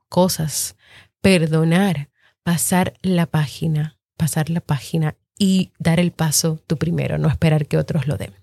cosas, 0.09 0.77
perdonar, 1.21 2.11
pasar 2.43 2.95
la 3.03 3.27
página, 3.27 3.99
pasar 4.17 4.51
la 4.51 4.61
página 4.61 5.17
y 5.43 5.71
dar 5.79 5.99
el 6.01 6.13
paso 6.13 6.61
tú 6.67 6.77
primero, 6.77 7.17
no 7.17 7.29
esperar 7.29 7.67
que 7.67 7.79
otros 7.79 8.07
lo 8.07 8.19
den. 8.19 8.35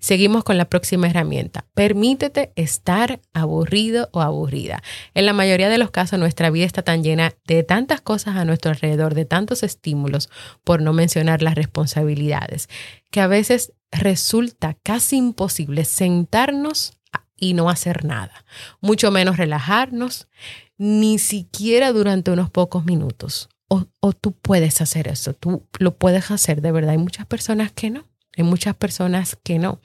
Seguimos 0.00 0.42
con 0.42 0.58
la 0.58 0.64
próxima 0.64 1.06
herramienta. 1.06 1.64
Permítete 1.74 2.52
estar 2.56 3.20
aburrido 3.32 4.08
o 4.10 4.20
aburrida. 4.20 4.82
En 5.14 5.26
la 5.26 5.32
mayoría 5.32 5.68
de 5.68 5.78
los 5.78 5.92
casos 5.92 6.18
nuestra 6.18 6.50
vida 6.50 6.66
está 6.66 6.82
tan 6.82 7.04
llena 7.04 7.32
de 7.46 7.62
tantas 7.62 8.00
cosas 8.00 8.34
a 8.34 8.44
nuestro 8.44 8.72
alrededor, 8.72 9.14
de 9.14 9.26
tantos 9.26 9.62
estímulos, 9.62 10.28
por 10.64 10.82
no 10.82 10.92
mencionar 10.92 11.40
las 11.40 11.54
responsabilidades, 11.54 12.68
que 13.12 13.20
a 13.20 13.28
veces 13.28 13.72
resulta 13.92 14.76
casi 14.82 15.18
imposible 15.18 15.84
sentarnos 15.84 16.94
y 17.36 17.54
no 17.54 17.70
hacer 17.70 18.04
nada, 18.04 18.44
mucho 18.80 19.12
menos 19.12 19.36
relajarnos, 19.36 20.26
ni 20.78 21.20
siquiera 21.20 21.92
durante 21.92 22.32
unos 22.32 22.50
pocos 22.50 22.84
minutos 22.84 23.49
o, 23.70 24.12
tú 24.12 24.32
puedes 24.32 24.80
hacer 24.80 25.06
eso, 25.06 25.32
tú 25.32 25.66
lo 25.78 25.96
puedes 25.96 26.30
hacer 26.32 26.60
de 26.60 26.72
verdad. 26.72 26.90
Hay 26.90 26.98
muchas 26.98 27.26
personas 27.26 27.70
que 27.70 27.90
no. 27.90 28.08
Hay 28.36 28.44
muchas 28.44 28.74
personas 28.76 29.36
que 29.42 29.58
no. 29.58 29.80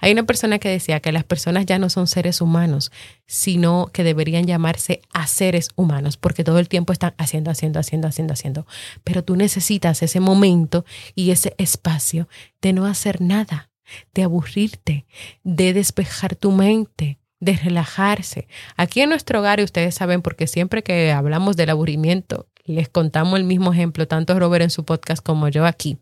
Hay 0.00 0.12
una 0.12 0.24
persona 0.24 0.58
que 0.58 0.68
decía 0.68 1.00
que 1.00 1.12
las 1.12 1.24
personas 1.24 1.66
ya 1.66 1.78
no 1.78 1.90
son 1.90 2.06
seres 2.06 2.40
humanos, 2.40 2.92
sino 3.26 3.90
que 3.92 4.04
deberían 4.04 4.46
llamarse 4.46 5.02
a 5.12 5.26
seres 5.26 5.70
humanos, 5.74 6.16
porque 6.16 6.44
todo 6.44 6.58
el 6.58 6.68
tiempo 6.68 6.92
están 6.92 7.14
haciendo, 7.18 7.50
haciendo, 7.50 7.80
haciendo, 7.80 8.08
haciendo, 8.08 8.34
haciendo. 8.34 8.66
Pero 9.02 9.24
tú 9.24 9.36
necesitas 9.36 10.02
ese 10.02 10.20
momento 10.20 10.84
y 11.14 11.30
ese 11.30 11.54
espacio 11.58 12.28
de 12.60 12.72
no 12.72 12.86
hacer 12.86 13.20
nada, 13.20 13.70
de 14.14 14.22
aburrirte, 14.22 15.06
de 15.42 15.74
despejar 15.74 16.36
tu 16.36 16.52
mente, 16.52 17.18
de 17.40 17.56
relajarse. 17.56 18.48
Aquí 18.76 19.00
en 19.00 19.10
nuestro 19.10 19.40
hogar, 19.40 19.60
y 19.60 19.64
ustedes 19.64 19.94
saben, 19.94 20.22
porque 20.22 20.46
siempre 20.46 20.82
que 20.82 21.12
hablamos 21.12 21.56
del 21.56 21.70
aburrimiento, 21.70 22.48
les 22.68 22.88
contamos 22.88 23.38
el 23.38 23.44
mismo 23.44 23.72
ejemplo, 23.72 24.06
tanto 24.06 24.38
Robert 24.38 24.62
en 24.64 24.70
su 24.70 24.84
podcast 24.84 25.24
como 25.24 25.48
yo 25.48 25.66
aquí 25.66 25.98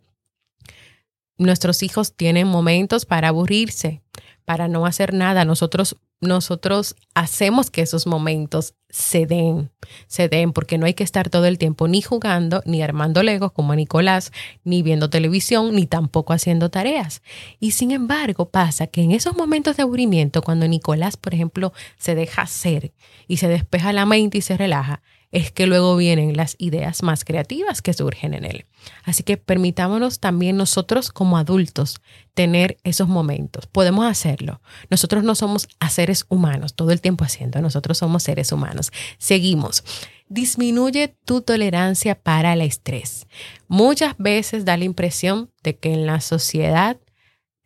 nuestros 1.39 1.83
hijos 1.83 2.15
tienen 2.15 2.47
momentos 2.47 3.05
para 3.05 3.29
aburrirse, 3.29 4.03
para 4.45 4.69
no 4.69 4.87
hacer 4.87 5.13
nada. 5.13 5.45
Nosotros, 5.45 5.97
nosotros 6.21 6.97
hacemos 7.15 7.71
que 7.71 7.83
esos 7.83 8.07
momentos 8.07 8.75
se 8.89 9.27
den, 9.27 9.71
se 10.07 10.29
den, 10.29 10.53
porque 10.53 10.79
no 10.79 10.87
hay 10.87 10.95
que 10.95 11.05
estar 11.05 11.29
todo 11.29 11.45
el 11.45 11.59
tiempo 11.59 11.89
ni 11.89 12.01
jugando, 12.01 12.63
ni 12.65 12.83
armando 12.83 13.23
legos 13.23 13.53
como 13.53 13.75
Nicolás, 13.75 14.33
ni 14.65 14.83
viendo 14.83 15.11
televisión, 15.11 15.75
ni 15.75 15.87
tampoco 15.87 16.33
haciendo 16.33 16.71
tareas. 16.71 17.23
Y 17.61 17.73
sin 17.73 17.91
embargo, 17.91 18.49
pasa 18.49 18.87
que 18.87 19.03
en 19.03 19.11
esos 19.11 19.37
momentos 19.37 19.77
de 19.77 19.83
aburrimiento, 19.83 20.43
cuando 20.43 20.67
Nicolás, 20.67 21.17
por 21.17 21.35
ejemplo, 21.35 21.73
se 21.99 22.15
deja 22.15 22.43
hacer 22.43 22.93
y 23.29 23.37
se 23.37 23.49
despeja 23.49 23.93
la 23.93 24.07
mente 24.07 24.39
y 24.39 24.43
se 24.43 24.57
relaja, 24.57 25.03
es 25.37 25.53
que 25.53 25.67
luego 25.67 25.97
vienen 25.97 26.35
las 26.35 26.57
ideas 26.59 27.03
más 27.03 27.23
creativas 27.23 27.83
que 27.83 27.93
surgen 27.93 28.33
en 28.33 28.47
él. 28.47 28.65
Así 29.05 29.23
que 29.23 29.37
permitámonos 29.37 30.19
también 30.19 30.57
nosotros 30.57 31.13
como 31.13 31.37
adultos 31.37 32.01
tener 32.33 32.79
esos 32.85 33.07
momentos. 33.07 33.67
Podemos 33.67 34.07
hacerlo. 34.07 34.63
Nosotros 34.89 35.25
no 35.25 35.35
somos 35.35 35.69
seres 35.91 36.25
humanos, 36.31 36.75
todo 36.75 36.91
el 36.91 37.03
tiempo 37.03 37.23
haciendo, 37.23 37.61
nosotros 37.61 37.99
somos 37.99 38.23
seres 38.23 38.51
humanos. 38.51 38.93
Seguimos. 39.19 39.85
Disminuye 40.31 41.15
tu 41.27 41.43
tolerancia 41.43 42.15
para 42.15 42.55
el 42.55 42.63
estrés. 42.63 43.27
Muchas 43.69 44.15
veces 44.17 44.65
da 44.65 44.79
la 44.79 44.85
impresión 44.85 45.51
de 45.63 45.77
que 45.77 45.93
en 45.93 46.07
la 46.07 46.23
sociedad 46.23 46.97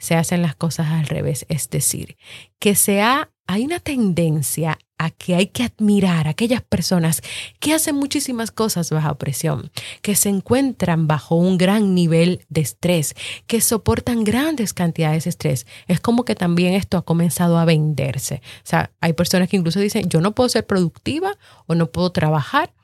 se 0.01 0.17
hacen 0.17 0.43
las 0.43 0.57
cosas 0.57 0.89
al 0.89 1.07
revés, 1.07 1.47
es 1.49 1.71
decir, 1.71 2.17
que 2.59 2.75
se 2.75 3.01
ha, 3.01 3.31
hay 3.47 3.65
una 3.65 3.79
tendencia 3.79 4.77
a 5.01 5.09
que 5.09 5.35
hay 5.35 5.47
que 5.47 5.63
admirar 5.63 6.27
a 6.27 6.33
aquellas 6.33 6.61
personas 6.61 7.23
que 7.59 7.73
hacen 7.73 7.97
muchísimas 7.97 8.51
cosas 8.51 8.91
bajo 8.91 9.15
presión, 9.17 9.71
que 10.03 10.15
se 10.15 10.29
encuentran 10.29 11.07
bajo 11.07 11.37
un 11.37 11.57
gran 11.57 11.95
nivel 11.95 12.45
de 12.51 12.61
estrés, 12.61 13.15
que 13.47 13.63
soportan 13.63 14.25
grandes 14.25 14.75
cantidades 14.75 15.25
de 15.25 15.31
estrés. 15.31 15.67
Es 15.89 16.01
como 16.01 16.27
que 16.27 16.35
también 16.35 16.75
esto 16.75 16.99
ha 16.99 17.03
comenzado 17.03 17.57
a 17.57 17.65
venderse. 17.65 18.43
O 18.59 18.67
sea, 18.67 18.93
hay 19.01 19.15
personas 19.15 19.49
que 19.49 19.57
incluso 19.57 19.81
dicen, 19.81 20.07
yo 20.11 20.21
no 20.21 20.35
puedo 20.35 20.51
ser 20.51 20.67
productiva 20.67 21.33
o 21.67 21.75
no 21.75 21.91
puedo 21.91 22.13
trabajar 22.13 22.75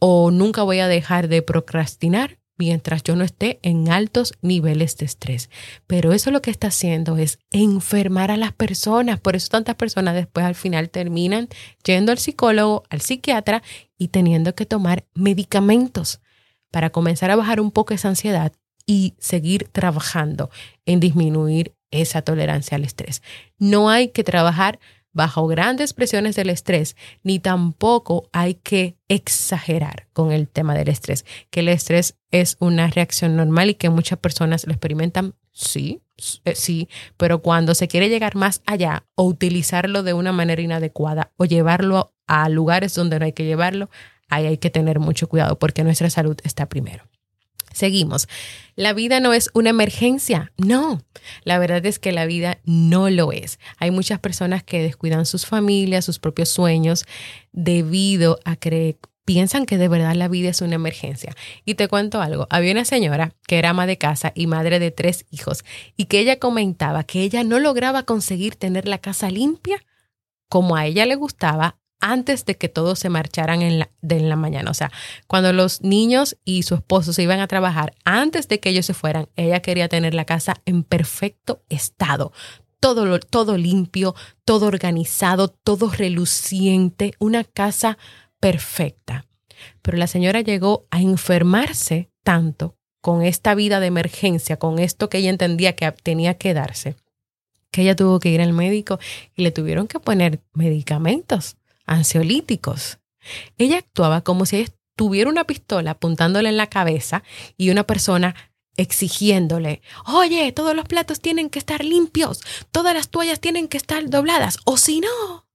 o 0.00 0.32
nunca 0.32 0.64
voy 0.64 0.80
a 0.80 0.88
dejar 0.88 1.28
de 1.28 1.40
procrastinar 1.40 2.39
mientras 2.60 3.02
yo 3.02 3.16
no 3.16 3.24
esté 3.24 3.58
en 3.62 3.90
altos 3.90 4.34
niveles 4.42 4.98
de 4.98 5.06
estrés. 5.06 5.48
Pero 5.86 6.12
eso 6.12 6.30
lo 6.30 6.42
que 6.42 6.50
está 6.50 6.66
haciendo 6.66 7.16
es 7.16 7.38
enfermar 7.50 8.30
a 8.30 8.36
las 8.36 8.52
personas. 8.52 9.18
Por 9.18 9.34
eso 9.34 9.48
tantas 9.48 9.76
personas 9.76 10.14
después 10.14 10.44
al 10.44 10.54
final 10.54 10.90
terminan 10.90 11.48
yendo 11.86 12.12
al 12.12 12.18
psicólogo, 12.18 12.82
al 12.90 13.00
psiquiatra 13.00 13.62
y 13.96 14.08
teniendo 14.08 14.54
que 14.54 14.66
tomar 14.66 15.06
medicamentos 15.14 16.20
para 16.70 16.90
comenzar 16.90 17.30
a 17.30 17.36
bajar 17.36 17.62
un 17.62 17.70
poco 17.70 17.94
esa 17.94 18.08
ansiedad 18.08 18.52
y 18.84 19.14
seguir 19.18 19.68
trabajando 19.72 20.50
en 20.84 21.00
disminuir 21.00 21.74
esa 21.90 22.20
tolerancia 22.20 22.76
al 22.76 22.84
estrés. 22.84 23.22
No 23.56 23.88
hay 23.88 24.08
que 24.08 24.22
trabajar 24.22 24.80
bajo 25.12 25.46
grandes 25.46 25.92
presiones 25.92 26.36
del 26.36 26.50
estrés, 26.50 26.96
ni 27.22 27.38
tampoco 27.38 28.28
hay 28.32 28.54
que 28.54 28.96
exagerar 29.08 30.08
con 30.12 30.32
el 30.32 30.48
tema 30.48 30.74
del 30.74 30.88
estrés, 30.88 31.24
que 31.50 31.60
el 31.60 31.68
estrés 31.68 32.16
es 32.30 32.56
una 32.60 32.88
reacción 32.88 33.36
normal 33.36 33.70
y 33.70 33.74
que 33.74 33.90
muchas 33.90 34.18
personas 34.18 34.66
lo 34.66 34.72
experimentan, 34.72 35.34
sí, 35.52 36.00
eh, 36.44 36.54
sí, 36.54 36.88
pero 37.16 37.40
cuando 37.42 37.74
se 37.74 37.88
quiere 37.88 38.08
llegar 38.08 38.36
más 38.36 38.62
allá 38.66 39.04
o 39.14 39.24
utilizarlo 39.24 40.02
de 40.02 40.12
una 40.12 40.32
manera 40.32 40.62
inadecuada 40.62 41.32
o 41.36 41.44
llevarlo 41.44 42.12
a 42.26 42.48
lugares 42.48 42.94
donde 42.94 43.18
no 43.18 43.24
hay 43.24 43.32
que 43.32 43.44
llevarlo, 43.44 43.90
ahí 44.28 44.46
hay 44.46 44.58
que 44.58 44.70
tener 44.70 45.00
mucho 45.00 45.28
cuidado 45.28 45.58
porque 45.58 45.82
nuestra 45.82 46.10
salud 46.10 46.38
está 46.44 46.68
primero. 46.68 47.09
Seguimos. 47.72 48.28
La 48.76 48.92
vida 48.92 49.20
no 49.20 49.32
es 49.32 49.50
una 49.54 49.70
emergencia. 49.70 50.52
No, 50.56 51.02
la 51.44 51.58
verdad 51.58 51.84
es 51.86 51.98
que 51.98 52.12
la 52.12 52.26
vida 52.26 52.58
no 52.64 53.10
lo 53.10 53.32
es. 53.32 53.58
Hay 53.78 53.90
muchas 53.90 54.18
personas 54.18 54.62
que 54.62 54.82
descuidan 54.82 55.26
sus 55.26 55.46
familias, 55.46 56.04
sus 56.04 56.18
propios 56.18 56.48
sueños, 56.48 57.04
debido 57.52 58.38
a 58.44 58.56
que 58.56 58.98
piensan 59.24 59.66
que 59.66 59.78
de 59.78 59.88
verdad 59.88 60.14
la 60.14 60.28
vida 60.28 60.48
es 60.48 60.60
una 60.60 60.74
emergencia. 60.74 61.34
Y 61.64 61.74
te 61.74 61.88
cuento 61.88 62.20
algo. 62.20 62.46
Había 62.50 62.72
una 62.72 62.84
señora 62.84 63.34
que 63.46 63.58
era 63.58 63.70
ama 63.70 63.86
de 63.86 63.98
casa 63.98 64.32
y 64.34 64.46
madre 64.46 64.78
de 64.78 64.90
tres 64.90 65.26
hijos 65.30 65.64
y 65.96 66.06
que 66.06 66.18
ella 66.18 66.38
comentaba 66.38 67.04
que 67.04 67.22
ella 67.22 67.44
no 67.44 67.60
lograba 67.60 68.02
conseguir 68.02 68.56
tener 68.56 68.88
la 68.88 68.98
casa 68.98 69.30
limpia 69.30 69.84
como 70.48 70.74
a 70.74 70.86
ella 70.86 71.06
le 71.06 71.14
gustaba 71.14 71.78
antes 72.00 72.44
de 72.44 72.56
que 72.56 72.68
todos 72.68 72.98
se 72.98 73.08
marcharan 73.08 73.62
en 73.62 73.78
la, 73.78 73.90
de 74.00 74.20
la 74.20 74.36
mañana. 74.36 74.70
O 74.70 74.74
sea, 74.74 74.90
cuando 75.26 75.52
los 75.52 75.82
niños 75.82 76.36
y 76.44 76.62
su 76.62 76.74
esposo 76.74 77.12
se 77.12 77.22
iban 77.22 77.40
a 77.40 77.46
trabajar, 77.46 77.94
antes 78.04 78.48
de 78.48 78.60
que 78.60 78.70
ellos 78.70 78.86
se 78.86 78.94
fueran, 78.94 79.28
ella 79.36 79.60
quería 79.60 79.88
tener 79.88 80.14
la 80.14 80.24
casa 80.24 80.56
en 80.64 80.82
perfecto 80.82 81.62
estado. 81.68 82.32
Todo, 82.80 83.20
todo 83.20 83.58
limpio, 83.58 84.14
todo 84.44 84.66
organizado, 84.66 85.48
todo 85.48 85.90
reluciente, 85.90 87.12
una 87.18 87.44
casa 87.44 87.98
perfecta. 88.40 89.26
Pero 89.82 89.98
la 89.98 90.06
señora 90.06 90.40
llegó 90.40 90.86
a 90.90 91.00
enfermarse 91.00 92.10
tanto 92.22 92.76
con 93.00 93.22
esta 93.22 93.54
vida 93.54 93.80
de 93.80 93.86
emergencia, 93.86 94.58
con 94.58 94.78
esto 94.78 95.08
que 95.08 95.18
ella 95.18 95.30
entendía 95.30 95.74
que 95.74 95.90
tenía 95.92 96.34
que 96.34 96.54
darse, 96.54 96.96
que 97.70 97.82
ella 97.82 97.96
tuvo 97.96 98.18
que 98.18 98.30
ir 98.30 98.40
al 98.40 98.52
médico 98.52 98.98
y 99.34 99.42
le 99.42 99.52
tuvieron 99.52 99.86
que 99.86 100.00
poner 100.00 100.40
medicamentos 100.52 101.56
ansiolíticos. 101.90 102.98
Ella 103.58 103.78
actuaba 103.78 104.22
como 104.22 104.46
si 104.46 104.66
tuviera 104.96 105.28
una 105.28 105.44
pistola 105.44 105.92
apuntándole 105.92 106.48
en 106.48 106.56
la 106.56 106.68
cabeza 106.68 107.22
y 107.58 107.70
una 107.70 107.84
persona 107.84 108.34
exigiéndole, 108.76 109.82
oye, 110.06 110.52
todos 110.52 110.74
los 110.74 110.86
platos 110.86 111.20
tienen 111.20 111.50
que 111.50 111.58
estar 111.58 111.84
limpios, 111.84 112.40
todas 112.70 112.94
las 112.94 113.10
toallas 113.10 113.40
tienen 113.40 113.68
que 113.68 113.76
estar 113.76 114.08
dobladas, 114.08 114.58
o 114.64 114.76
si 114.78 115.00
no. 115.00 115.46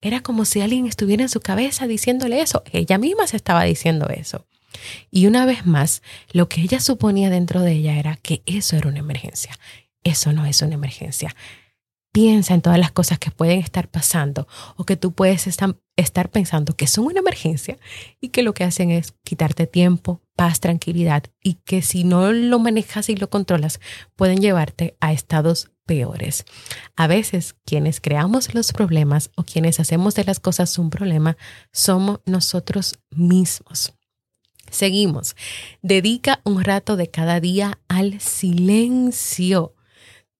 Era 0.00 0.22
como 0.22 0.44
si 0.44 0.60
alguien 0.60 0.86
estuviera 0.86 1.22
en 1.22 1.28
su 1.28 1.40
cabeza 1.40 1.86
diciéndole 1.86 2.40
eso. 2.40 2.62
Ella 2.72 2.98
misma 2.98 3.26
se 3.26 3.36
estaba 3.36 3.64
diciendo 3.64 4.08
eso. 4.10 4.46
Y 5.10 5.26
una 5.26 5.46
vez 5.46 5.66
más, 5.66 6.02
lo 6.32 6.48
que 6.48 6.60
ella 6.60 6.80
suponía 6.80 7.30
dentro 7.30 7.62
de 7.62 7.72
ella 7.72 7.98
era 7.98 8.16
que 8.16 8.42
eso 8.44 8.76
era 8.76 8.88
una 8.88 8.98
emergencia. 8.98 9.58
Eso 10.02 10.32
no 10.32 10.44
es 10.44 10.60
una 10.60 10.74
emergencia 10.74 11.34
piensa 12.14 12.54
en 12.54 12.62
todas 12.62 12.78
las 12.78 12.92
cosas 12.92 13.18
que 13.18 13.32
pueden 13.32 13.58
estar 13.58 13.88
pasando 13.88 14.46
o 14.76 14.84
que 14.84 14.96
tú 14.96 15.10
puedes 15.10 15.48
estar 15.48 16.30
pensando 16.30 16.76
que 16.76 16.86
son 16.86 17.06
una 17.06 17.18
emergencia 17.18 17.76
y 18.20 18.28
que 18.28 18.44
lo 18.44 18.54
que 18.54 18.62
hacen 18.62 18.92
es 18.92 19.14
quitarte 19.24 19.66
tiempo, 19.66 20.22
paz, 20.36 20.60
tranquilidad 20.60 21.24
y 21.42 21.54
que 21.64 21.82
si 21.82 22.04
no 22.04 22.32
lo 22.32 22.60
manejas 22.60 23.08
y 23.08 23.16
lo 23.16 23.30
controlas 23.30 23.80
pueden 24.14 24.38
llevarte 24.38 24.96
a 25.00 25.12
estados 25.12 25.72
peores. 25.86 26.44
A 26.94 27.08
veces 27.08 27.56
quienes 27.64 28.00
creamos 28.00 28.54
los 28.54 28.72
problemas 28.72 29.32
o 29.34 29.42
quienes 29.42 29.80
hacemos 29.80 30.14
de 30.14 30.22
las 30.22 30.38
cosas 30.38 30.78
un 30.78 30.90
problema 30.90 31.36
somos 31.72 32.20
nosotros 32.26 33.00
mismos. 33.10 33.92
Seguimos. 34.70 35.34
Dedica 35.82 36.40
un 36.44 36.62
rato 36.62 36.96
de 36.96 37.10
cada 37.10 37.40
día 37.40 37.80
al 37.88 38.20
silencio 38.20 39.73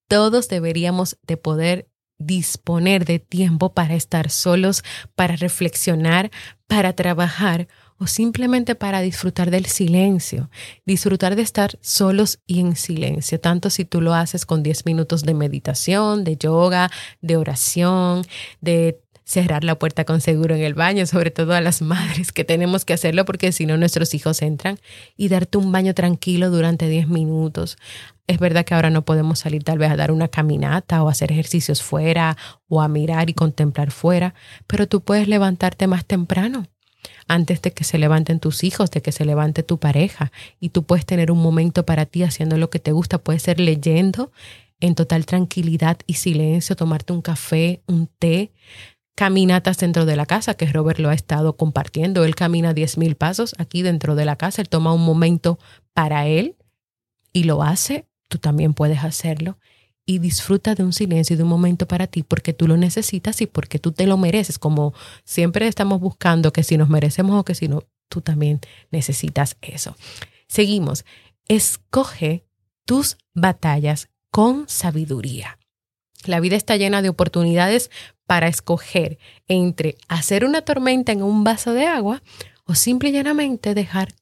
todos 0.09 0.49
deberíamos 0.49 1.19
de 1.27 1.37
poder 1.37 1.89
disponer 2.19 3.05
de 3.05 3.19
tiempo 3.19 3.75
para 3.75 3.95
estar 3.95 4.31
solos, 4.31 4.83
para 5.15 5.37
reflexionar, 5.37 6.31
para 6.67 6.95
trabajar 6.95 7.69
o 7.99 8.07
simplemente 8.07 8.75
para 8.75 9.01
disfrutar 9.01 9.51
del 9.51 9.67
silencio, 9.67 10.51
disfrutar 10.85 11.37
de 11.37 11.43
estar 11.43 11.79
solos 11.81 12.41
y 12.47 12.61
en 12.61 12.77
silencio, 12.77 13.41
tanto 13.41 13.71
si 13.71 13.85
tú 13.85 14.01
lo 14.01 14.15
haces 14.15 14.47
con 14.47 14.63
10 14.63 14.85
minutos 14.87 15.23
de 15.23 15.35
meditación, 15.35 16.25
de 16.25 16.37
yoga, 16.37 16.91
de 17.21 17.37
oración, 17.37 18.23
de 18.61 19.04
cerrar 19.25 19.65
la 19.65 19.79
puerta 19.79 20.05
con 20.05 20.21
seguro 20.21 20.55
en 20.55 20.63
el 20.63 20.75
baño, 20.75 21.07
sobre 21.07 21.31
todo 21.31 21.55
a 21.55 21.61
las 21.61 21.83
madres 21.83 22.33
que 22.33 22.45
tenemos 22.45 22.85
que 22.85 22.93
hacerlo 22.93 23.25
porque 23.25 23.53
si 23.53 23.67
no 23.67 23.77
nuestros 23.77 24.15
hijos 24.15 24.43
entran 24.43 24.79
y 25.17 25.29
darte 25.29 25.59
un 25.59 25.73
baño 25.73 25.95
tranquilo 25.95 26.51
durante 26.51 26.89
10 26.89 27.09
minutos. 27.09 27.79
Es 28.27 28.39
verdad 28.39 28.65
que 28.65 28.75
ahora 28.75 28.91
no 28.91 29.05
podemos 29.05 29.39
salir 29.41 29.65
tal 29.65 29.79
vez 29.79 29.91
a 29.91 29.97
dar 29.97 30.11
una 30.11 30.29
caminata 30.29 31.03
o 31.03 31.09
hacer 31.09 31.33
ejercicios 31.33 31.83
fuera 31.83 32.37
o 32.69 32.81
a 32.81 32.89
mirar 32.89 33.29
y 33.29 33.35
contemplar 33.35 33.91
fuera, 33.91 34.35
pero 34.67 34.87
tú 34.87 35.03
puedes 35.03 35.29
levantarte 35.29 35.87
más 35.87 36.05
temprano 36.05 36.67
antes 37.29 37.63
de 37.63 37.73
que 37.73 37.85
se 37.85 37.99
levanten 37.99 38.41
tus 38.41 38.65
hijos, 38.65 38.91
de 38.91 39.03
que 39.03 39.13
se 39.13 39.25
levante 39.25 39.63
tu 39.63 39.79
pareja. 39.79 40.33
Y 40.61 40.71
tú 40.71 40.85
puedes 40.85 41.07
tener 41.07 41.31
un 41.31 41.43
momento 41.43 41.85
para 41.85 42.07
ti 42.07 42.23
haciendo 42.23 42.57
lo 42.57 42.71
que 42.71 42.79
te 42.79 42.93
gusta. 42.93 43.19
Puede 43.19 43.39
ser 43.39 43.61
leyendo 43.61 44.31
en 44.81 44.95
total 44.95 45.25
tranquilidad 45.25 45.99
y 46.07 46.15
silencio, 46.15 46.77
tomarte 46.77 47.13
un 47.13 47.23
café, 47.23 47.83
un 47.87 48.07
té, 48.07 48.53
caminatas 49.15 49.79
dentro 49.79 50.07
de 50.07 50.17
la 50.17 50.27
casa, 50.27 50.55
que 50.55 50.67
Robert 50.67 50.99
lo 50.99 51.09
ha 51.09 51.15
estado 51.15 51.57
compartiendo. 51.57 52.25
Él 52.25 52.35
camina 52.35 52.75
10.000 52.75 53.17
pasos 53.17 53.55
aquí 53.59 53.83
dentro 53.83 54.15
de 54.15 54.25
la 54.25 54.37
casa, 54.37 54.63
él 54.63 54.69
toma 54.69 54.93
un 54.93 55.05
momento 55.05 55.59
para 55.93 56.27
él 56.27 56.57
y 57.33 57.45
lo 57.45 57.63
hace, 57.63 58.07
tú 58.29 58.39
también 58.39 58.75
puedes 58.75 59.05
hacerlo 59.05 59.59
y 60.07 60.19
disfruta 60.19 60.75
de 60.75 60.85
un 60.85 60.93
silencio 60.93 61.35
y 61.35 61.37
de 61.37 61.43
un 61.43 61.49
momento 61.49 61.87
para 61.87 62.07
ti 62.07 62.23
porque 62.23 62.53
tú 62.53 62.69
lo 62.69 62.77
necesitas 62.77 63.41
y 63.41 63.47
porque 63.47 63.79
tú 63.79 63.93
te 63.93 64.07
lo 64.07 64.19
mereces, 64.19 64.59
como 64.59 64.93
siempre 65.25 65.67
estamos 65.67 66.01
buscando 66.01 66.53
que 66.53 66.63
si 66.63 66.77
nos 66.77 66.89
merecemos 66.89 67.41
o 67.41 67.45
que 67.45 67.55
si 67.55 67.69
no, 67.69 67.85
tú 68.09 68.21
también 68.21 68.61
necesitas 68.91 69.57
eso. 69.63 69.97
Seguimos, 70.47 71.05
escoge 71.49 72.45
tus 72.85 73.17
batallas 73.35 74.11
con 74.31 74.69
sabiduría. 74.69 75.59
La 76.27 76.41
vida 76.41 76.57
está 76.57 76.77
llena 76.77 77.03
de 77.03 77.09
oportunidades 77.09 77.91
para 78.27 78.49
escoger 78.49 79.19
entre 79.49 79.97
hacer 80.09 80.45
una 80.45 80.63
tormenta 80.63 81.13
en 81.13 81.23
un 81.23 81.45
vaso 81.45 81.73
de 81.73 81.87
agua 81.87 82.23
o 82.65 82.75
simple 82.75 83.11
y 83.11 83.13
llanamente 83.13 83.75
dejar 83.75 84.15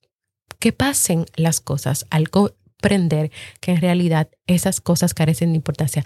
que 0.59 0.73
pasen 0.73 1.27
las 1.37 1.61
cosas 1.61 2.07
al 2.11 2.31
comprender 2.31 3.31
que 3.61 3.73
en 3.73 3.81
realidad 3.81 4.29
esas 4.47 4.81
cosas 4.81 5.15
carecen 5.15 5.51
de 5.51 5.57
importancia. 5.57 6.05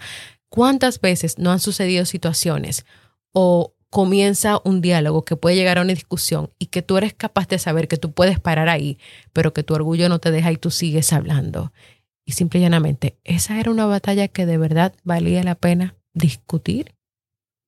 ¿Cuántas 0.49 1.01
veces 1.01 1.37
no 1.37 1.51
han 1.51 1.59
sucedido 1.59 2.05
situaciones 2.05 2.85
o 3.33 3.73
comienza 3.89 4.59
un 4.63 4.81
diálogo 4.81 5.23
que 5.23 5.35
puede 5.35 5.55
llegar 5.55 5.77
a 5.77 5.81
una 5.81 5.93
discusión 5.93 6.51
y 6.59 6.67
que 6.67 6.81
tú 6.81 6.97
eres 6.97 7.13
capaz 7.13 7.47
de 7.47 7.59
saber 7.59 7.87
que 7.87 7.97
tú 7.97 8.11
puedes 8.11 8.39
parar 8.39 8.69
ahí, 8.69 8.97
pero 9.33 9.53
que 9.53 9.63
tu 9.63 9.73
orgullo 9.73 10.09
no 10.09 10.19
te 10.19 10.31
deja 10.31 10.51
y 10.51 10.57
tú 10.57 10.71
sigues 10.71 11.13
hablando? 11.13 11.71
Y 12.27 12.33
simple 12.33 12.59
y 12.59 12.63
llanamente, 12.63 13.17
esa 13.23 13.59
era 13.59 13.71
una 13.71 13.87
batalla 13.87 14.27
que 14.27 14.45
de 14.45 14.59
verdad 14.59 14.93
valía 15.03 15.41
la 15.43 15.55
pena 15.55 15.95
discutir 16.13 16.97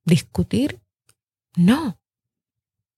discutir. 0.10 0.82
No, 1.56 2.00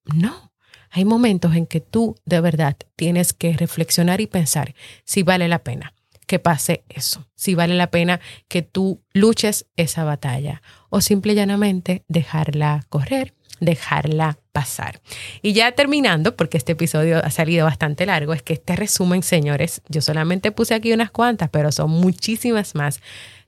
no. 0.06 0.52
Hay 0.90 1.06
momentos 1.06 1.56
en 1.56 1.68
que 1.68 1.80
tú 1.80 2.16
de 2.26 2.42
verdad 2.42 2.76
tienes 2.96 3.34
que 3.34 3.54
reflexionar 3.54 4.20
y 4.20 4.28
pensar 4.28 4.74
si 5.06 5.24
vale 5.24 5.48
la 5.48 5.64
pena 5.64 5.94
que 6.28 6.40
pase 6.40 6.84
eso, 6.90 7.30
si 7.36 7.56
vale 7.56 7.76
la 7.76 7.92
pena 7.92 8.20
que 8.48 8.62
tú 8.62 9.04
luches 9.14 9.68
esa 9.76 10.04
batalla 10.04 10.62
o 10.90 11.02
simple 11.02 11.34
y 11.34 11.36
llanamente 11.36 12.04
dejarla 12.08 12.86
correr, 12.90 13.34
dejarla 13.62 14.38
pasar. 14.52 15.02
Y 15.42 15.54
ya 15.54 15.72
terminando, 15.72 16.36
porque 16.36 16.58
este 16.58 16.74
episodio 16.74 17.24
ha 17.24 17.32
salido 17.32 17.66
bastante 17.66 18.06
largo, 18.06 18.34
es 18.34 18.44
que 18.44 18.54
este 18.54 18.76
resumen, 18.76 19.24
señores, 19.24 19.82
yo 19.88 20.02
solamente 20.02 20.52
puse 20.52 20.74
aquí 20.74 20.92
unas 20.92 21.12
cuantas, 21.12 21.50
pero 21.50 21.72
son 21.72 21.92
muchísimas 21.92 22.76
más 22.76 23.00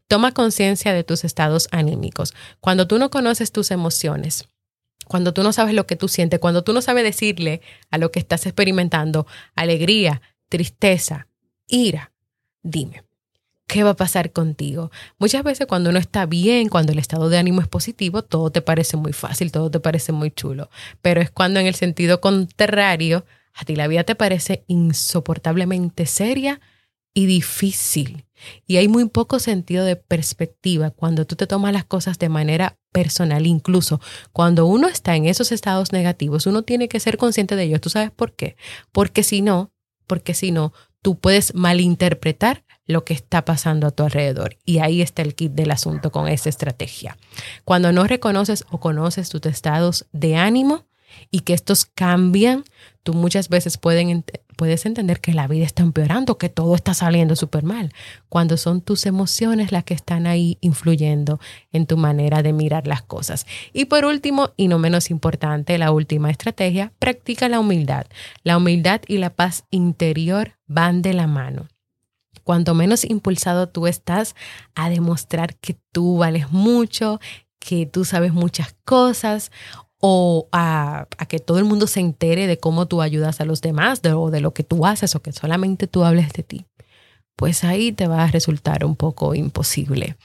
Toma 0.07 0.31
conciencia 0.31 0.93
de 0.93 1.03
tus 1.03 1.23
estados 1.23 1.67
anímicos. 1.71 2.33
Cuando 2.59 2.87
tú 2.87 2.99
no 2.99 3.09
conoces 3.09 3.51
tus 3.51 3.71
emociones, 3.71 4.47
cuando 5.07 5.33
tú 5.33 5.43
no 5.43 5.53
sabes 5.53 5.73
lo 5.73 5.87
que 5.87 5.95
tú 5.95 6.07
sientes, 6.07 6.39
cuando 6.39 6.63
tú 6.63 6.73
no 6.73 6.81
sabes 6.81 7.03
decirle 7.03 7.61
a 7.89 7.97
lo 7.97 8.11
que 8.11 8.19
estás 8.19 8.45
experimentando 8.45 9.25
alegría, 9.55 10.21
tristeza, 10.49 11.27
ira, 11.67 12.11
dime, 12.61 13.03
¿qué 13.67 13.83
va 13.83 13.91
a 13.91 13.95
pasar 13.95 14.31
contigo? 14.31 14.91
Muchas 15.19 15.43
veces 15.43 15.67
cuando 15.67 15.89
uno 15.89 15.99
está 15.99 16.25
bien, 16.25 16.69
cuando 16.69 16.91
el 16.91 16.99
estado 16.99 17.29
de 17.29 17.37
ánimo 17.37 17.61
es 17.61 17.67
positivo, 17.67 18.23
todo 18.23 18.51
te 18.51 18.61
parece 18.61 18.97
muy 18.97 19.13
fácil, 19.13 19.51
todo 19.51 19.71
te 19.71 19.79
parece 19.79 20.11
muy 20.11 20.31
chulo, 20.31 20.69
pero 21.01 21.21
es 21.21 21.31
cuando 21.31 21.59
en 21.59 21.67
el 21.67 21.75
sentido 21.75 22.21
contrario, 22.21 23.25
a 23.53 23.65
ti 23.65 23.75
la 23.75 23.87
vida 23.87 24.03
te 24.03 24.15
parece 24.15 24.63
insoportablemente 24.67 26.05
seria 26.05 26.59
y 27.13 27.25
difícil. 27.27 28.25
Y 28.65 28.77
hay 28.77 28.87
muy 28.87 29.07
poco 29.07 29.39
sentido 29.39 29.85
de 29.85 29.95
perspectiva 29.95 30.91
cuando 30.91 31.25
tú 31.25 31.35
te 31.35 31.47
tomas 31.47 31.71
las 31.71 31.85
cosas 31.85 32.19
de 32.19 32.29
manera 32.29 32.77
personal. 32.91 33.45
Incluso 33.45 34.01
cuando 34.31 34.65
uno 34.65 34.87
está 34.87 35.15
en 35.15 35.25
esos 35.25 35.51
estados 35.51 35.91
negativos, 35.91 36.45
uno 36.47 36.63
tiene 36.63 36.87
que 36.89 36.99
ser 36.99 37.17
consciente 37.17 37.55
de 37.55 37.63
ello. 37.63 37.79
¿Tú 37.79 37.89
sabes 37.89 38.11
por 38.11 38.33
qué? 38.33 38.57
Porque 38.91 39.23
si 39.23 39.41
no, 39.41 39.71
porque 40.07 40.33
si 40.33 40.51
no, 40.51 40.73
tú 41.01 41.19
puedes 41.19 41.53
malinterpretar 41.55 42.65
lo 42.85 43.05
que 43.05 43.13
está 43.13 43.45
pasando 43.45 43.87
a 43.87 43.91
tu 43.91 44.03
alrededor. 44.03 44.57
Y 44.65 44.79
ahí 44.79 45.01
está 45.01 45.21
el 45.21 45.35
kit 45.35 45.53
del 45.53 45.71
asunto 45.71 46.11
con 46.11 46.27
esa 46.27 46.49
estrategia. 46.49 47.17
Cuando 47.63 47.91
no 47.91 48.05
reconoces 48.05 48.65
o 48.69 48.79
conoces 48.79 49.29
tus 49.29 49.45
estados 49.45 50.05
de 50.11 50.35
ánimo 50.35 50.85
y 51.29 51.41
que 51.41 51.53
estos 51.53 51.85
cambian, 51.85 52.63
tú 53.03 53.13
muchas 53.13 53.47
veces 53.47 53.77
puedes 53.77 54.85
entender 54.85 55.19
que 55.21 55.33
la 55.33 55.47
vida 55.47 55.63
está 55.63 55.83
empeorando, 55.83 56.39
que 56.39 56.49
todo 56.49 56.73
está 56.73 56.95
saliendo 56.95 57.35
súper 57.35 57.63
mal, 57.63 57.93
cuando 58.29 58.57
son 58.57 58.81
tus 58.81 59.05
emociones 59.05 59.71
las 59.71 59.83
que 59.83 59.93
están 59.93 60.25
ahí 60.25 60.57
influyendo 60.61 61.39
en 61.71 61.85
tu 61.85 61.97
manera 61.97 62.41
de 62.41 62.51
mirar 62.51 62.87
las 62.87 63.03
cosas. 63.03 63.45
Y 63.73 63.85
por 63.85 64.05
último, 64.05 64.53
y 64.57 64.67
no 64.67 64.79
menos 64.79 65.11
importante, 65.11 65.77
la 65.77 65.91
última 65.91 66.31
estrategia, 66.31 66.91
practica 66.97 67.47
la 67.47 67.59
humildad. 67.59 68.07
La 68.43 68.57
humildad 68.57 69.01
y 69.07 69.19
la 69.19 69.29
paz 69.29 69.65
interior 69.69 70.53
van 70.65 71.03
de 71.03 71.13
la 71.13 71.27
mano. 71.27 71.67
Cuanto 72.43 72.73
menos 72.73 73.05
impulsado 73.05 73.69
tú 73.69 73.87
estás 73.87 74.35
a 74.75 74.89
demostrar 74.89 75.55
que 75.55 75.77
tú 75.91 76.17
vales 76.17 76.51
mucho, 76.51 77.19
que 77.59 77.85
tú 77.85 78.05
sabes 78.05 78.33
muchas 78.33 78.75
cosas 78.83 79.51
o 79.99 80.49
a, 80.51 81.07
que 81.29 81.39
todo 81.39 81.59
el 81.59 81.63
mundo 81.63 81.87
se 81.87 82.01
entere 82.01 82.45
de 82.45 82.57
cómo 82.57 82.87
tú 82.87 83.01
ayudas 83.01 83.39
a 83.39 83.45
los 83.45 83.61
demás 83.61 84.01
o 84.13 84.31
de 84.31 84.41
lo 84.41 84.53
que 84.53 84.63
tú 84.63 84.85
haces 84.85 85.15
o 85.15 85.21
que 85.21 85.31
solamente 85.31 85.87
tú 85.87 86.03
hables 86.03 86.33
de 86.33 86.43
ti, 86.43 86.65
pues 87.37 87.63
ahí 87.63 87.93
te 87.93 88.07
va 88.07 88.23
a 88.23 88.27
resultar 88.27 88.83
un 88.83 88.97
poco 88.97 89.33
imposible 89.33 90.17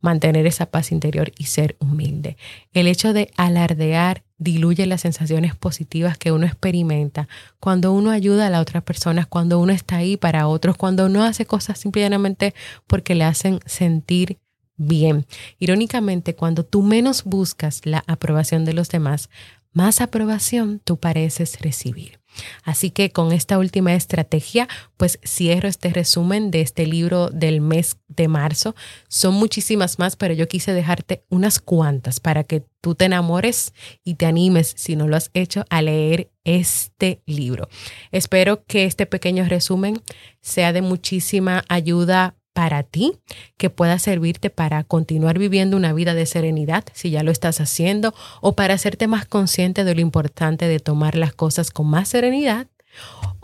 mantener 0.00 0.46
esa 0.46 0.66
paz 0.66 0.92
interior 0.92 1.30
y 1.38 1.44
ser 1.44 1.76
humilde. 1.78 2.36
El 2.72 2.88
hecho 2.88 3.12
de 3.12 3.30
alardear 3.36 4.24
diluye 4.40 4.86
las 4.86 5.02
sensaciones 5.02 5.54
positivas 5.54 6.18
que 6.18 6.32
uno 6.32 6.46
experimenta 6.46 7.28
cuando 7.60 7.92
uno 7.92 8.10
ayuda 8.10 8.46
a 8.46 8.50
las 8.50 8.62
otras 8.62 8.82
personas, 8.82 9.26
cuando 9.26 9.60
uno 9.60 9.72
está 9.72 9.98
ahí 9.98 10.16
para 10.16 10.48
otros, 10.48 10.76
cuando 10.76 11.06
uno 11.06 11.22
hace 11.22 11.46
cosas 11.46 11.78
simplemente 11.78 12.54
porque 12.88 13.14
le 13.14 13.24
hacen 13.24 13.60
sentir 13.66 14.38
bien. 14.76 15.26
Irónicamente, 15.58 16.34
cuando 16.34 16.64
tú 16.64 16.82
menos 16.82 17.24
buscas 17.24 17.82
la 17.84 18.02
aprobación 18.06 18.64
de 18.64 18.72
los 18.72 18.88
demás, 18.88 19.28
más 19.72 20.00
aprobación 20.00 20.80
tú 20.82 20.96
pareces 20.96 21.60
recibir. 21.60 22.19
Así 22.64 22.90
que 22.90 23.10
con 23.10 23.32
esta 23.32 23.58
última 23.58 23.94
estrategia, 23.94 24.68
pues 24.96 25.18
cierro 25.24 25.68
este 25.68 25.90
resumen 25.90 26.50
de 26.50 26.60
este 26.60 26.86
libro 26.86 27.30
del 27.30 27.60
mes 27.60 27.96
de 28.08 28.28
marzo. 28.28 28.74
Son 29.08 29.34
muchísimas 29.34 29.98
más, 29.98 30.16
pero 30.16 30.34
yo 30.34 30.48
quise 30.48 30.72
dejarte 30.72 31.24
unas 31.28 31.60
cuantas 31.60 32.20
para 32.20 32.44
que 32.44 32.64
tú 32.80 32.94
te 32.94 33.04
enamores 33.04 33.72
y 34.04 34.14
te 34.14 34.26
animes, 34.26 34.72
si 34.76 34.96
no 34.96 35.06
lo 35.06 35.16
has 35.16 35.30
hecho, 35.34 35.64
a 35.70 35.82
leer 35.82 36.30
este 36.44 37.22
libro. 37.26 37.68
Espero 38.10 38.64
que 38.64 38.84
este 38.84 39.06
pequeño 39.06 39.44
resumen 39.44 40.00
sea 40.40 40.72
de 40.72 40.82
muchísima 40.82 41.64
ayuda 41.68 42.36
para 42.52 42.82
ti, 42.82 43.18
que 43.56 43.70
pueda 43.70 43.98
servirte 43.98 44.50
para 44.50 44.84
continuar 44.84 45.38
viviendo 45.38 45.76
una 45.76 45.92
vida 45.92 46.14
de 46.14 46.26
serenidad, 46.26 46.84
si 46.92 47.10
ya 47.10 47.22
lo 47.22 47.30
estás 47.30 47.60
haciendo, 47.60 48.14
o 48.40 48.54
para 48.54 48.74
hacerte 48.74 49.06
más 49.06 49.26
consciente 49.26 49.84
de 49.84 49.94
lo 49.94 50.00
importante 50.00 50.66
de 50.66 50.80
tomar 50.80 51.14
las 51.14 51.32
cosas 51.32 51.70
con 51.70 51.86
más 51.86 52.08
serenidad, 52.08 52.66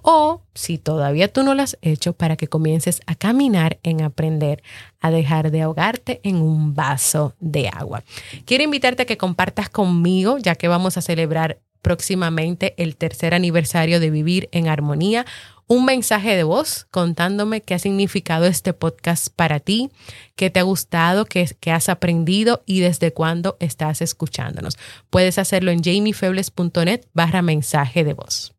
o 0.03 0.43
si 0.55 0.79
todavía 0.79 1.33
tú 1.33 1.43
no 1.43 1.55
lo 1.55 1.63
has 1.63 1.79
hecho, 1.83 2.13
para 2.13 2.37
que 2.37 2.49
comiences 2.49 3.01
a 3.07 3.15
caminar 3.15 3.79
en 3.83 4.03
aprender 4.03 4.63
a 5.01 5.11
dejar 5.11 5.51
de 5.51 5.63
ahogarte 5.63 6.21
en 6.23 6.37
un 6.37 6.75
vaso 6.75 7.35
de 7.41 7.69
agua. 7.69 8.05
Quiero 8.45 8.65
invitarte 8.65 9.03
a 9.03 9.07
que 9.07 9.17
compartas 9.17 9.69
conmigo, 9.69 10.39
ya 10.39 10.55
que 10.55 10.69
vamos 10.69 10.97
a 10.97 11.03
celebrar 11.03 11.59
próximamente 11.83 12.75
el 12.79 12.97
tercer 12.97 13.35
aniversario 13.35 14.01
de 14.01 14.11
Vivir 14.11 14.49
en 14.51 14.67
Armonía 14.67 15.25
un 15.69 15.85
mensaje 15.85 16.37
de 16.37 16.45
voz 16.45 16.87
contándome 16.91 17.61
qué 17.61 17.75
ha 17.75 17.79
significado 17.79 18.47
este 18.47 18.73
podcast 18.73 19.29
para 19.35 19.61
ti, 19.61 19.91
qué 20.35 20.51
te 20.51 20.61
ha 20.61 20.63
gustado, 20.63 21.25
qué, 21.25 21.49
has 21.71 21.89
aprendido 21.89 22.63
y 22.67 22.81
desde 22.81 23.13
cuándo 23.13 23.57
estás 23.61 24.01
escuchándonos. 24.01 24.79
Puedes 25.11 25.39
hacerlo 25.39 25.71
en 25.71 25.83
jamiefebles.net 25.83 27.07
barra 27.13 27.43
mensaje 27.43 28.05
de 28.05 28.15
voz. 28.15 28.56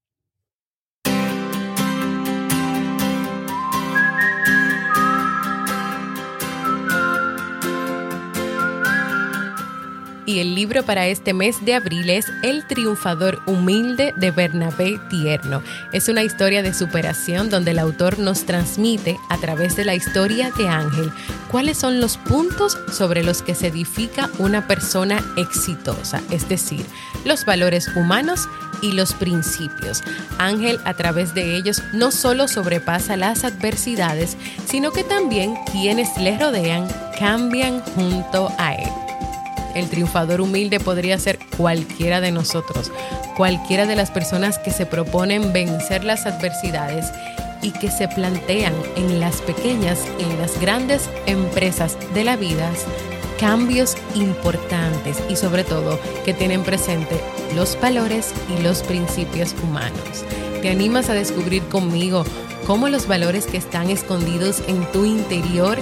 Y 10.27 10.39
el 10.39 10.55
libro 10.55 10.83
para 10.83 11.07
este 11.07 11.33
mes 11.33 11.63
de 11.63 11.73
abril 11.73 12.09
es 12.09 12.25
El 12.43 12.67
triunfador 12.67 13.41
humilde 13.45 14.13
de 14.17 14.29
Bernabé 14.29 14.99
Tierno. 15.09 15.63
Es 15.93 16.09
una 16.09 16.21
historia 16.21 16.61
de 16.61 16.73
superación 16.73 17.49
donde 17.49 17.71
el 17.71 17.79
autor 17.79 18.19
nos 18.19 18.43
transmite 18.45 19.17
a 19.29 19.37
través 19.37 19.77
de 19.77 19.85
la 19.85 19.95
historia 19.95 20.51
de 20.51 20.67
Ángel 20.67 21.13
cuáles 21.49 21.77
son 21.77 22.01
los 22.01 22.17
puntos 22.17 22.77
sobre 22.91 23.23
los 23.23 23.41
que 23.41 23.55
se 23.55 23.67
edifica 23.67 24.29
una 24.37 24.67
persona 24.67 25.23
exitosa, 25.37 26.21
es 26.29 26.49
decir, 26.49 26.85
los 27.23 27.45
valores 27.45 27.87
humanos 27.95 28.49
y 28.81 28.91
los 28.91 29.13
principios. 29.13 30.03
Ángel 30.39 30.77
a 30.83 30.93
través 30.93 31.33
de 31.35 31.55
ellos 31.55 31.81
no 31.93 32.11
solo 32.11 32.49
sobrepasa 32.49 33.15
las 33.15 33.45
adversidades, 33.45 34.35
sino 34.65 34.91
que 34.91 35.05
también 35.05 35.55
quienes 35.71 36.17
le 36.17 36.37
rodean 36.37 36.85
cambian 37.17 37.79
junto 37.79 38.51
a 38.57 38.75
él. 38.75 39.06
El 39.77 39.89
triunfador 39.89 40.41
humilde 40.41 40.79
podría 40.79 41.19
ser 41.19 41.37
cualquiera 41.55 42.19
de 42.19 42.31
nosotros, 42.31 42.91
cualquiera 43.35 43.85
de 43.85 43.95
las 43.95 44.09
personas 44.09 44.57
que 44.57 44.71
se 44.71 44.87
proponen 44.87 45.53
vencer 45.53 46.03
las 46.03 46.25
adversidades 46.25 47.11
y 47.61 47.69
que 47.69 47.91
se 47.91 48.07
plantean 48.07 48.73
en 48.95 49.19
las 49.19 49.39
pequeñas 49.41 49.99
y 50.17 50.23
en 50.23 50.39
las 50.39 50.59
grandes 50.59 51.07
empresas 51.27 51.95
de 52.15 52.23
la 52.23 52.37
vida 52.37 52.71
cambios 53.39 53.95
importantes 54.15 55.21
y 55.29 55.35
sobre 55.35 55.63
todo 55.63 55.99
que 56.25 56.33
tienen 56.33 56.63
presente 56.63 57.21
los 57.55 57.79
valores 57.79 58.33
y 58.49 58.63
los 58.63 58.81
principios 58.81 59.53
humanos. 59.61 60.25
¿Te 60.63 60.71
animas 60.71 61.11
a 61.11 61.13
descubrir 61.13 61.61
conmigo 61.65 62.25
cómo 62.65 62.89
los 62.89 63.07
valores 63.07 63.45
que 63.45 63.57
están 63.57 63.91
escondidos 63.91 64.63
en 64.67 64.91
tu 64.91 65.05
interior 65.05 65.77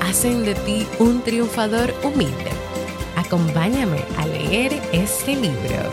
hacen 0.00 0.46
de 0.46 0.54
ti 0.54 0.86
un 0.98 1.22
triunfador 1.22 1.92
humilde? 2.02 2.63
Acompáñame 3.34 3.98
a 4.16 4.26
leer 4.28 4.80
este 4.92 5.34
libro. 5.34 5.90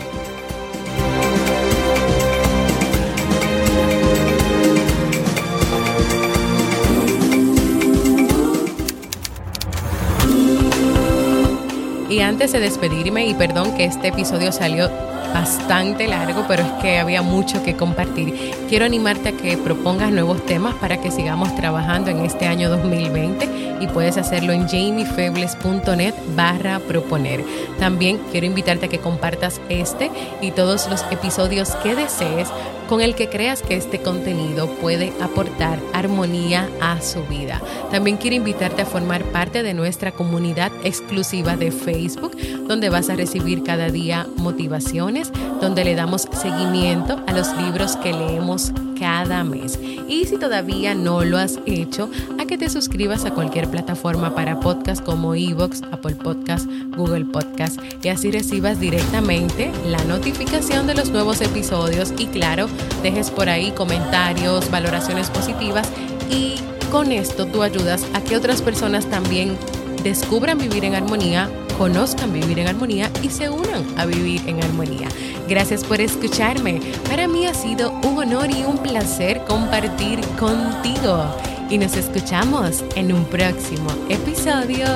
Y 12.08 12.20
antes 12.20 12.52
de 12.52 12.60
despedirme, 12.60 13.26
y 13.26 13.34
perdón 13.34 13.76
que 13.76 13.86
este 13.86 14.06
episodio 14.06 14.52
salió 14.52 14.88
bastante 15.32 16.08
largo, 16.08 16.44
pero 16.48 16.62
es 16.62 16.70
que 16.82 16.98
había 16.98 17.22
mucho 17.22 17.62
que 17.62 17.76
compartir. 17.76 18.34
Quiero 18.68 18.84
animarte 18.84 19.30
a 19.30 19.32
que 19.32 19.56
propongas 19.56 20.10
nuevos 20.10 20.44
temas 20.46 20.74
para 20.74 21.00
que 21.00 21.10
sigamos 21.10 21.54
trabajando 21.56 22.10
en 22.10 22.20
este 22.20 22.46
año 22.46 22.68
2020 22.68 23.62
y 23.80 23.86
puedes 23.88 24.16
hacerlo 24.16 24.52
en 24.52 24.68
jamiefebles.net 24.68 26.14
barra 26.36 26.78
proponer. 26.80 27.44
También 27.78 28.20
quiero 28.30 28.46
invitarte 28.46 28.86
a 28.86 28.88
que 28.88 28.98
compartas 28.98 29.60
este 29.68 30.10
y 30.40 30.52
todos 30.52 30.88
los 30.88 31.04
episodios 31.10 31.70
que 31.82 31.94
desees 31.94 32.48
con 32.92 33.00
el 33.00 33.14
que 33.14 33.30
creas 33.30 33.62
que 33.62 33.74
este 33.74 34.02
contenido 34.02 34.68
puede 34.68 35.14
aportar 35.22 35.78
armonía 35.94 36.68
a 36.82 37.00
su 37.00 37.24
vida. 37.24 37.58
También 37.90 38.18
quiero 38.18 38.36
invitarte 38.36 38.82
a 38.82 38.84
formar 38.84 39.24
parte 39.24 39.62
de 39.62 39.72
nuestra 39.72 40.12
comunidad 40.12 40.70
exclusiva 40.84 41.56
de 41.56 41.70
Facebook, 41.70 42.36
donde 42.68 42.90
vas 42.90 43.08
a 43.08 43.16
recibir 43.16 43.62
cada 43.62 43.88
día 43.88 44.26
motivaciones, 44.36 45.32
donde 45.58 45.86
le 45.86 45.94
damos 45.94 46.28
seguimiento 46.32 47.18
a 47.26 47.32
los 47.32 47.56
libros 47.56 47.96
que 47.96 48.12
leemos 48.12 48.74
cada 49.02 49.42
mes. 49.42 49.80
Y 50.06 50.26
si 50.26 50.38
todavía 50.38 50.94
no 50.94 51.24
lo 51.24 51.36
has 51.36 51.58
hecho, 51.66 52.08
a 52.38 52.46
que 52.46 52.56
te 52.56 52.70
suscribas 52.70 53.24
a 53.24 53.34
cualquier 53.34 53.68
plataforma 53.68 54.32
para 54.32 54.60
podcast 54.60 55.04
como 55.04 55.34
Evox, 55.34 55.82
Apple 55.90 56.14
Podcast, 56.14 56.70
Google 56.96 57.24
Podcast 57.24 57.80
y 58.00 58.10
así 58.10 58.30
recibas 58.30 58.78
directamente 58.78 59.72
la 59.88 60.04
notificación 60.04 60.86
de 60.86 60.94
los 60.94 61.10
nuevos 61.10 61.40
episodios 61.40 62.14
y 62.16 62.26
claro, 62.26 62.68
dejes 63.02 63.32
por 63.32 63.48
ahí 63.48 63.72
comentarios, 63.72 64.70
valoraciones 64.70 65.30
positivas 65.30 65.90
y 66.30 66.60
con 66.92 67.10
esto 67.10 67.46
tú 67.46 67.64
ayudas 67.64 68.06
a 68.14 68.20
que 68.20 68.36
otras 68.36 68.62
personas 68.62 69.06
también 69.10 69.56
descubran 70.02 70.58
vivir 70.58 70.84
en 70.84 70.94
armonía, 70.94 71.48
conozcan 71.78 72.32
vivir 72.32 72.58
en 72.58 72.68
armonía 72.68 73.10
y 73.22 73.30
se 73.30 73.48
unan 73.48 73.84
a 73.96 74.04
vivir 74.06 74.42
en 74.46 74.62
armonía. 74.62 75.08
Gracias 75.48 75.84
por 75.84 76.00
escucharme. 76.00 76.80
Para 77.08 77.28
mí 77.28 77.46
ha 77.46 77.54
sido 77.54 77.92
un 78.04 78.18
honor 78.18 78.50
y 78.50 78.64
un 78.64 78.78
placer 78.78 79.42
compartir 79.46 80.20
contigo. 80.38 81.24
Y 81.70 81.78
nos 81.78 81.96
escuchamos 81.96 82.84
en 82.96 83.12
un 83.12 83.24
próximo 83.24 83.90
episodio 84.08 84.86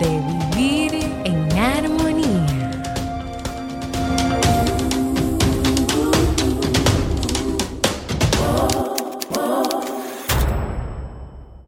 de 0.00 0.56
Vivir 0.56 0.94
en 1.24 1.58
Armonía. 1.58 2.11